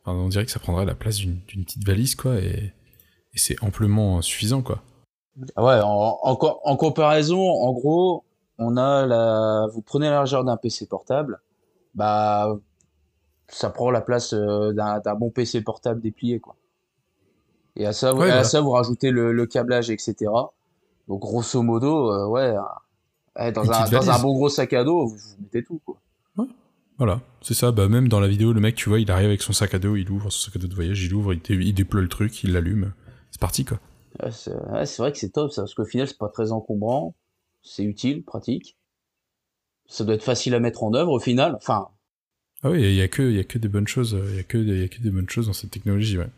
on 0.07 0.29
dirait 0.29 0.47
que 0.47 0.51
ça 0.51 0.61
prendrait 0.61 0.87
la 0.87 0.95
place 0.95 1.17
d'une 1.17 1.39
d'une 1.49 1.65
petite 1.65 1.85
valise, 1.85 2.15
quoi, 2.15 2.39
et, 2.41 2.73
et 3.35 3.39
c'est 3.39 3.63
amplement 3.63 4.21
suffisant, 4.23 4.63
quoi. 4.63 4.83
Ah 5.57 5.65
Ouais, 5.65 5.81
en, 5.83 6.19
en, 6.23 6.37
co- 6.37 6.61
en 6.65 6.77
comparaison, 6.77 7.41
en 7.41 7.73
gros, 7.73 8.25
on 8.59 8.77
a 8.77 9.07
la, 9.07 9.67
vous 9.73 9.81
prenez 9.83 10.07
la 10.07 10.13
largeur 10.17 10.45
d'un 10.45 10.57
PC 10.57 10.87
portable, 10.87 11.41
bah, 11.95 12.59
ça 13.49 13.71
prend 13.71 13.91
la 13.91 14.01
place 14.01 14.35
euh, 14.35 14.73
d'un 14.73 15.15
bon 15.15 15.31
PC 15.31 15.63
portable 15.63 16.01
déplié, 16.01 16.41
quoi. 16.41 16.57
Et 17.77 17.87
à 17.87 17.93
ça, 17.95 18.15
Ouais, 18.15 18.31
à 18.31 18.45
ça, 18.45 18.61
vous 18.61 18.71
rajoutez 18.71 19.11
le, 19.11 19.33
le 19.33 19.47
câblage, 19.47 19.89
etc. 19.91 20.31
Donc, 21.09 21.21
grosso 21.21 21.63
modo, 21.63 22.13
euh, 22.13 22.27
ouais, 22.27 22.55
euh, 22.55 22.61
ouais, 23.39 23.53
dans, 23.53 23.71
un, 23.73 23.85
dans 23.89 24.11
un 24.11 24.19
bon 24.23 24.35
gros 24.35 24.49
sac 24.51 24.73
à 24.75 24.85
dos, 24.85 25.07
vous, 25.07 25.17
vous 25.17 25.37
mettez 25.43 25.65
tout, 25.65 25.81
quoi. 25.85 25.97
Voilà, 26.99 27.21
c'est 27.41 27.55
ça. 27.55 27.73
Bah 27.73 27.89
même 27.89 28.09
dans 28.09 28.21
la 28.21 28.29
vidéo, 28.29 28.53
le 28.53 28.61
mec, 28.61 28.77
tu 28.77 28.89
vois, 28.91 29.01
il 29.01 29.11
arrive 29.11 29.29
avec 29.29 29.43
son 29.43 29.53
sac 29.55 29.75
à 29.75 29.79
dos, 29.79 29.97
il 29.97 30.11
ouvre 30.11 30.31
son 30.31 30.45
sac 30.47 30.57
à 30.57 30.59
dos 30.59 30.69
de 30.69 30.75
voyage, 30.75 31.03
il 31.03 31.15
ouvre, 31.15 31.33
il, 31.33 31.41
dé- 31.41 31.55
il 31.55 31.73
déploie 31.75 32.03
le 32.03 32.09
truc, 32.09 32.45
il 32.45 32.53
l'allume. 32.53 32.93
C'est 33.43 33.47
parti, 33.47 33.65
quoi. 33.65 33.81
Ouais, 34.23 34.31
c'est 34.31 34.53
ouais, 34.55 34.85
vrai 34.99 35.13
que 35.13 35.19
c'est 35.19 35.31
top, 35.31 35.53
ça, 35.53 35.63
parce 35.63 35.75
qu'au 35.75 35.85
final, 35.85 36.07
c'est 36.09 36.19
pas 36.19 36.29
très 36.29 36.53
encombrant, 36.53 37.15
c'est 37.63 37.85
utile, 37.85 38.25
pratique. 38.25 38.77
Ça 39.87 40.05
doit 40.05 40.15
être 40.15 40.25
facile 40.25 40.55
à 40.55 40.61
mettre 40.61 40.83
en 40.83 40.93
œuvre, 40.95 41.13
au 41.13 41.21
final. 41.21 41.55
Enfin, 41.57 41.89
Ah 42.63 42.71
oui, 42.71 42.83
il 42.83 42.95
y 42.95 43.03
a 43.03 43.09
que, 43.09 43.23
il 43.23 43.37
y 43.37 43.41
a 43.41 43.45
que 43.45 43.59
des 43.59 43.69
bonnes 43.69 43.89
choses, 43.89 44.17
il 44.31 44.37
y 44.37 44.39
a 44.39 44.43
que, 44.45 44.59
des- 44.59 44.73
il 44.75 44.81
y 44.81 44.85
a 44.85 44.89
que 44.89 45.01
des 45.01 45.11
bonnes 45.11 45.29
choses 45.29 45.47
dans 45.47 45.53
cette 45.53 45.71
technologie, 45.71 46.19
ouais. 46.19 46.29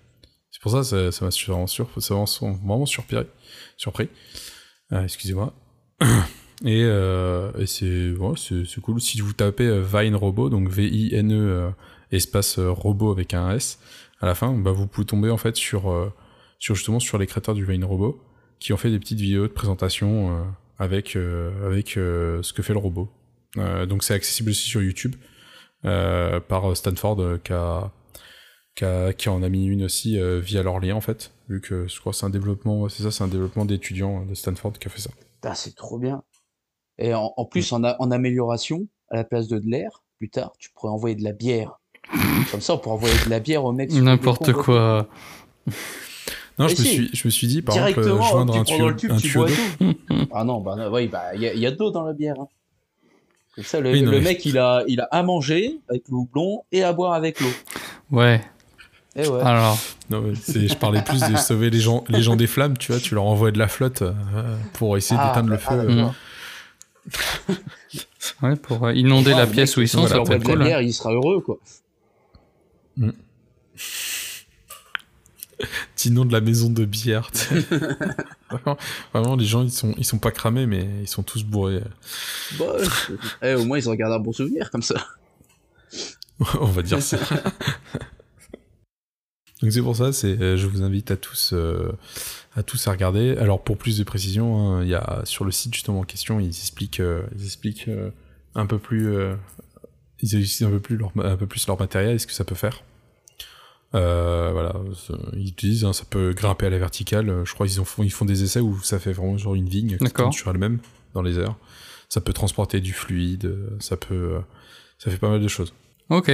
C'est 0.50 0.62
pour 0.62 0.70
ça, 0.72 0.84
ça, 0.84 1.12
ça 1.12 1.24
m'a 1.24 1.30
vraiment, 1.46 1.66
sur, 1.66 1.90
ça 2.02 2.14
m'a 2.14 2.24
vraiment 2.52 2.86
surpris, 2.86 3.16
surpris. 3.76 4.08
Euh, 4.92 5.02
excusez-moi. 5.04 5.52
Et, 6.64 6.84
euh, 6.84 7.50
et 7.58 7.66
c'est, 7.66 8.12
ouais, 8.12 8.34
cool. 8.80 9.00
Si 9.00 9.20
vous 9.20 9.32
tapez 9.32 9.66
euh, 9.66 9.82
Vine 9.82 10.14
Robot, 10.14 10.48
donc 10.50 10.68
V-I-N-E 10.70 11.34
euh, 11.34 11.70
espace 12.12 12.58
robot 12.60 13.10
avec 13.10 13.34
un 13.34 13.50
S 13.50 13.78
à 14.20 14.26
la 14.26 14.34
fin, 14.36 14.52
bah 14.54 14.70
vous 14.72 14.86
pouvez 14.86 15.04
tomber 15.04 15.30
en 15.30 15.36
fait 15.36 15.56
sur, 15.56 15.90
sur 16.58 16.74
justement 16.74 17.00
sur 17.00 17.18
les 17.18 17.26
créateurs 17.26 17.54
du 17.54 17.64
Vine 17.64 17.84
Robot 17.84 18.20
qui 18.60 18.72
ont 18.72 18.76
fait 18.76 18.90
des 18.90 18.98
petites 18.98 19.20
vidéos 19.20 19.42
de 19.42 19.52
présentation 19.52 20.30
euh, 20.38 20.42
avec, 20.78 21.16
euh, 21.16 21.66
avec 21.66 21.96
euh, 21.96 22.42
ce 22.42 22.52
que 22.52 22.62
fait 22.62 22.72
le 22.72 22.78
robot. 22.78 23.08
Euh, 23.58 23.86
donc 23.86 24.02
c'est 24.02 24.14
accessible 24.14 24.50
aussi 24.50 24.66
sur 24.68 24.82
YouTube 24.82 25.14
euh, 25.84 26.40
par 26.40 26.76
Stanford 26.76 27.20
euh, 27.20 27.38
qui, 27.44 27.52
a, 27.52 27.92
qui, 28.74 28.84
a- 28.84 29.12
qui 29.12 29.28
en 29.28 29.42
a 29.42 29.48
mis 29.48 29.66
une 29.66 29.84
aussi 29.84 30.18
euh, 30.18 30.40
via 30.40 30.62
leur 30.62 30.80
lien 30.80 30.94
en 30.94 31.00
fait, 31.00 31.32
vu 31.48 31.60
que 31.60 31.86
je 31.86 32.00
crois 32.00 32.12
que 32.12 32.18
c'est 32.18 32.26
un 32.26 32.30
développement, 32.30 32.88
c'est 32.88 33.02
ça, 33.02 33.10
c'est 33.10 33.22
un 33.24 33.28
développement 33.28 33.64
d'étudiants 33.66 34.22
euh, 34.22 34.24
de 34.30 34.34
Stanford 34.34 34.72
qui 34.74 34.88
a 34.88 34.90
fait 34.90 35.00
ça. 35.00 35.10
putain, 35.34 35.54
c'est 35.54 35.74
trop 35.76 35.98
bien. 35.98 36.22
Et 36.98 37.12
en, 37.14 37.32
en 37.36 37.44
plus, 37.44 37.72
en, 37.72 37.84
a- 37.84 37.96
en 37.98 38.10
amélioration, 38.10 38.86
à 39.10 39.16
la 39.16 39.24
place 39.24 39.46
de 39.48 39.58
de 39.58 39.66
l'air, 39.68 40.02
plus 40.18 40.30
tard, 40.30 40.52
tu 40.58 40.70
pourrais 40.70 40.92
envoyer 40.92 41.16
de 41.16 41.22
la 41.24 41.32
bière. 41.32 41.80
Comme 42.50 42.60
ça, 42.60 42.74
on 42.74 42.78
pourrait 42.78 42.94
envoyer 42.94 43.14
de 43.24 43.30
la 43.30 43.40
bière 43.40 43.64
au 43.64 43.72
mec. 43.72 43.90
N'importe 43.92 44.52
quoi. 44.52 45.08
Non, 46.58 46.68
je 46.68 46.72
me 46.72 46.76
si. 46.76 46.84
suis, 46.86 47.10
je 47.12 47.22
me 47.26 47.30
suis 47.30 47.46
dit 47.48 47.62
par 47.62 47.76
exemple 47.76 48.02
joindre 48.06 48.56
un 48.56 48.64
tuyau, 48.64 48.92
tube, 48.92 49.10
un 49.10 49.16
tu 49.16 49.22
tuyau 49.28 49.46
bois 49.46 49.50
d'eau. 49.80 49.94
ah 50.32 50.44
non, 50.44 50.60
bah 50.60 50.76
oui, 50.92 51.08
bah 51.08 51.34
il 51.34 51.40
y 51.42 51.48
a, 51.48 51.52
il 51.54 51.58
y 51.60 51.66
a 51.66 51.70
de 51.72 51.76
l'eau 51.78 51.90
dans 51.90 52.04
la 52.04 52.12
bière. 52.12 52.36
hein. 52.40 52.46
Comme 53.56 53.64
ça, 53.64 53.80
le, 53.80 53.90
Oui, 53.92 54.02
non, 54.02 54.10
le 54.10 54.18
mais- 54.18 54.24
mec, 54.24 54.44
il 54.46 54.58
a, 54.58 54.82
il 54.88 55.00
a 55.00 55.04
à 55.10 55.22
manger 55.22 55.78
avec 55.88 56.08
le 56.08 56.14
houblon 56.16 56.62
et 56.72 56.82
à 56.84 56.92
boire 56.92 57.12
avec 57.12 57.40
l'eau. 57.40 57.50
Ouais. 58.10 58.40
Et 59.16 59.26
ouais. 59.28 59.40
Alors, 59.42 59.78
Non, 60.10 60.20
mais 60.22 60.34
c'est, 60.40 60.66
je 60.66 60.76
parlais 60.76 61.02
plus 61.02 61.20
de 61.20 61.36
sauver 61.36 61.70
les 61.70 61.78
gens, 61.80 62.02
les 62.08 62.20
gens 62.22 62.34
des 62.36 62.48
flammes, 62.48 62.76
tu 62.76 62.90
vois, 62.92 63.00
tu 63.00 63.14
leur 63.14 63.24
envoies 63.24 63.52
de 63.52 63.58
la 63.60 63.68
flotte 63.68 64.02
euh, 64.02 64.12
pour 64.74 64.96
essayer 64.96 65.20
Ah, 65.22 65.28
d'éteindre 65.28 65.50
le 65.50 65.56
feu. 65.58 65.66
ah, 65.70 65.74
euh. 65.74 65.86
d'accord. 65.94 66.14
ouais, 68.42 68.56
pour 68.56 68.86
euh, 68.86 68.92
inonder 68.94 69.32
Ah, 69.34 69.38
la 69.40 69.46
pièce 69.46 69.70
mec, 69.70 69.78
où 69.78 69.80
ils 69.82 69.88
sont, 69.88 70.00
on 70.02 70.06
ça 70.08 70.14
leur 70.16 70.24
peut 70.24 70.32
être 70.34 70.42
de 70.42 70.48
la 70.48 70.54
cool. 70.54 70.64
bière, 70.64 70.80
il 70.82 70.92
sera 70.92 71.12
heureux, 71.12 71.40
quoi. 71.40 71.58
Sinon 75.96 76.24
de 76.24 76.32
la 76.32 76.40
maison 76.40 76.70
de 76.70 76.84
bière. 76.84 77.30
vraiment, 78.50 78.78
vraiment, 79.12 79.36
les 79.36 79.44
gens 79.44 79.62
ils 79.62 79.70
sont, 79.70 79.94
ils 79.96 80.04
sont 80.04 80.18
pas 80.18 80.30
cramés, 80.30 80.66
mais 80.66 80.86
ils 81.02 81.08
sont 81.08 81.22
tous 81.22 81.44
bourrés. 81.44 81.82
Ouais. 82.58 82.66
Eh, 83.42 83.54
au 83.54 83.64
moins, 83.64 83.78
ils 83.78 83.88
ont 83.88 83.94
gardé 83.94 84.16
un 84.16 84.20
bon 84.20 84.32
souvenir, 84.32 84.70
comme 84.70 84.82
ça. 84.82 85.06
On 86.60 86.66
va 86.66 86.82
dire 86.82 87.02
ça. 87.02 87.18
Donc 89.64 89.72
c'est 89.72 89.80
pour 89.80 89.96
ça, 89.96 90.12
c'est, 90.12 90.38
euh, 90.42 90.56
je 90.58 90.66
vous 90.66 90.82
invite 90.82 91.10
à 91.10 91.16
tous, 91.16 91.54
euh, 91.54 91.92
à 92.54 92.62
tous 92.62 92.86
à 92.86 92.90
regarder. 92.90 93.36
Alors 93.38 93.62
pour 93.64 93.78
plus 93.78 93.96
de 93.96 94.04
précision, 94.04 94.58
hein, 94.58 94.82
il 94.82 94.90
y 94.90 94.94
a 94.94 95.22
sur 95.24 95.46
le 95.46 95.52
site 95.52 95.72
justement 95.72 96.00
en 96.00 96.04
question, 96.04 96.38
ils 96.38 96.48
expliquent, 96.48 97.00
euh, 97.00 97.22
ils 97.34 97.44
expliquent 97.44 97.88
euh, 97.88 98.10
un 98.54 98.66
peu 98.66 98.78
plus, 98.78 99.16
ils 100.20 100.36
expliquent 100.36 100.68
un 100.68 100.70
peu 100.70 100.80
plus 100.80 100.96
leur, 100.98 101.12
un 101.16 101.36
peu 101.36 101.46
plus 101.46 101.66
leur 101.66 101.78
matériel 101.78 102.16
et 102.16 102.18
ce 102.18 102.26
que 102.26 102.34
ça 102.34 102.44
peut 102.44 102.54
faire. 102.54 102.82
Euh, 103.94 104.50
voilà, 104.52 104.74
ils 105.34 105.48
utilisent, 105.48 105.84
hein, 105.84 105.92
ça 105.92 106.04
peut 106.08 106.32
grimper 106.32 106.66
à 106.66 106.70
la 106.70 106.78
verticale. 106.78 107.28
Euh, 107.30 107.44
Je 107.44 107.54
crois 107.54 107.66
qu'ils 107.66 107.84
font, 107.84 108.02
ils 108.02 108.10
font 108.12 108.24
des 108.24 108.42
essais 108.42 108.60
où 108.60 108.80
ça 108.82 108.98
fait 108.98 109.12
vraiment 109.12 109.38
genre 109.38 109.54
une 109.54 109.68
vigne 109.68 109.96
qui 109.98 110.10
tourne 110.10 110.32
sur 110.32 110.50
elle-même 110.50 110.78
dans 111.14 111.22
les 111.22 111.38
airs. 111.38 111.54
Ça 112.08 112.20
peut 112.20 112.32
transporter 112.32 112.80
du 112.80 112.92
fluide, 112.92 113.46
euh, 113.46 113.70
ça 113.78 113.96
peut, 113.96 114.14
euh, 114.14 114.40
ça 114.98 115.10
fait 115.10 115.18
pas 115.18 115.28
mal 115.28 115.40
de 115.40 115.48
choses. 115.48 115.72
Ok. 116.10 116.30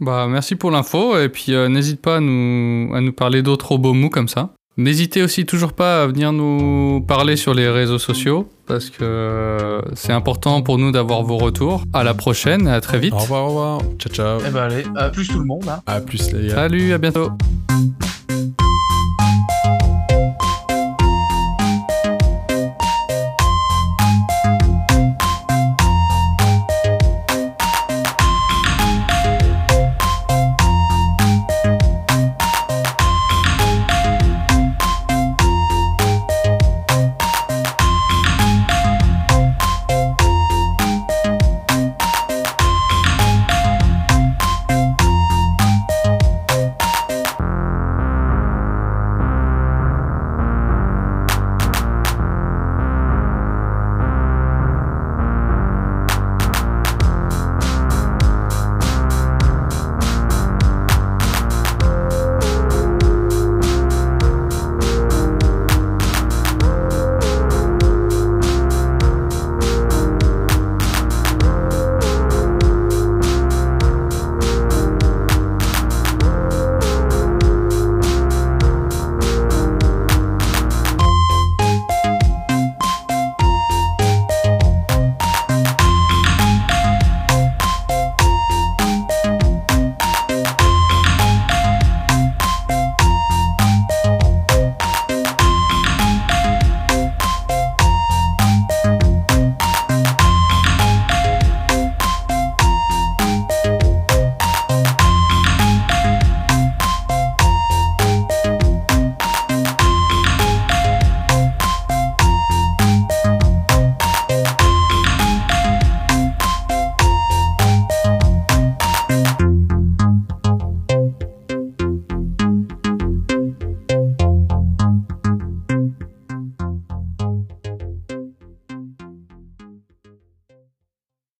Bah, 0.00 0.26
merci 0.28 0.56
pour 0.56 0.70
l'info. 0.70 1.18
Et 1.18 1.28
puis, 1.28 1.54
euh, 1.54 1.68
n'hésite 1.68 2.00
pas 2.00 2.16
à 2.16 2.20
nous, 2.20 2.92
à 2.94 3.00
nous 3.00 3.12
parler 3.12 3.42
d'autres 3.42 3.68
robots 3.68 3.92
mous 3.94 4.10
comme 4.10 4.28
ça. 4.28 4.54
N'hésitez 4.76 5.22
aussi 5.22 5.44
toujours 5.44 5.72
pas 5.72 6.04
à 6.04 6.06
venir 6.06 6.32
nous 6.32 7.04
parler 7.06 7.36
sur 7.36 7.54
les 7.54 7.68
réseaux 7.68 7.98
sociaux 7.98 8.48
parce 8.66 8.88
que 8.88 9.82
c'est 9.94 10.12
important 10.12 10.62
pour 10.62 10.78
nous 10.78 10.92
d'avoir 10.92 11.22
vos 11.22 11.38
retours. 11.38 11.84
À 11.92 12.04
la 12.04 12.14
prochaine, 12.14 12.68
à 12.68 12.80
très 12.80 12.98
vite. 12.98 13.12
Au 13.12 13.18
revoir, 13.18 13.44
au 13.44 13.48
revoir. 13.48 13.80
Ciao, 13.98 14.12
ciao. 14.12 14.40
Eh 14.46 14.50
ben 14.50 14.62
allez, 14.62 14.84
à 14.96 15.08
plus 15.08 15.28
tout 15.28 15.40
le 15.40 15.44
monde. 15.44 15.68
Hein. 15.68 15.80
À 15.86 16.00
plus 16.00 16.32
les 16.32 16.48
gars. 16.48 16.54
Salut, 16.54 16.92
à 16.92 16.98
bientôt. 16.98 17.30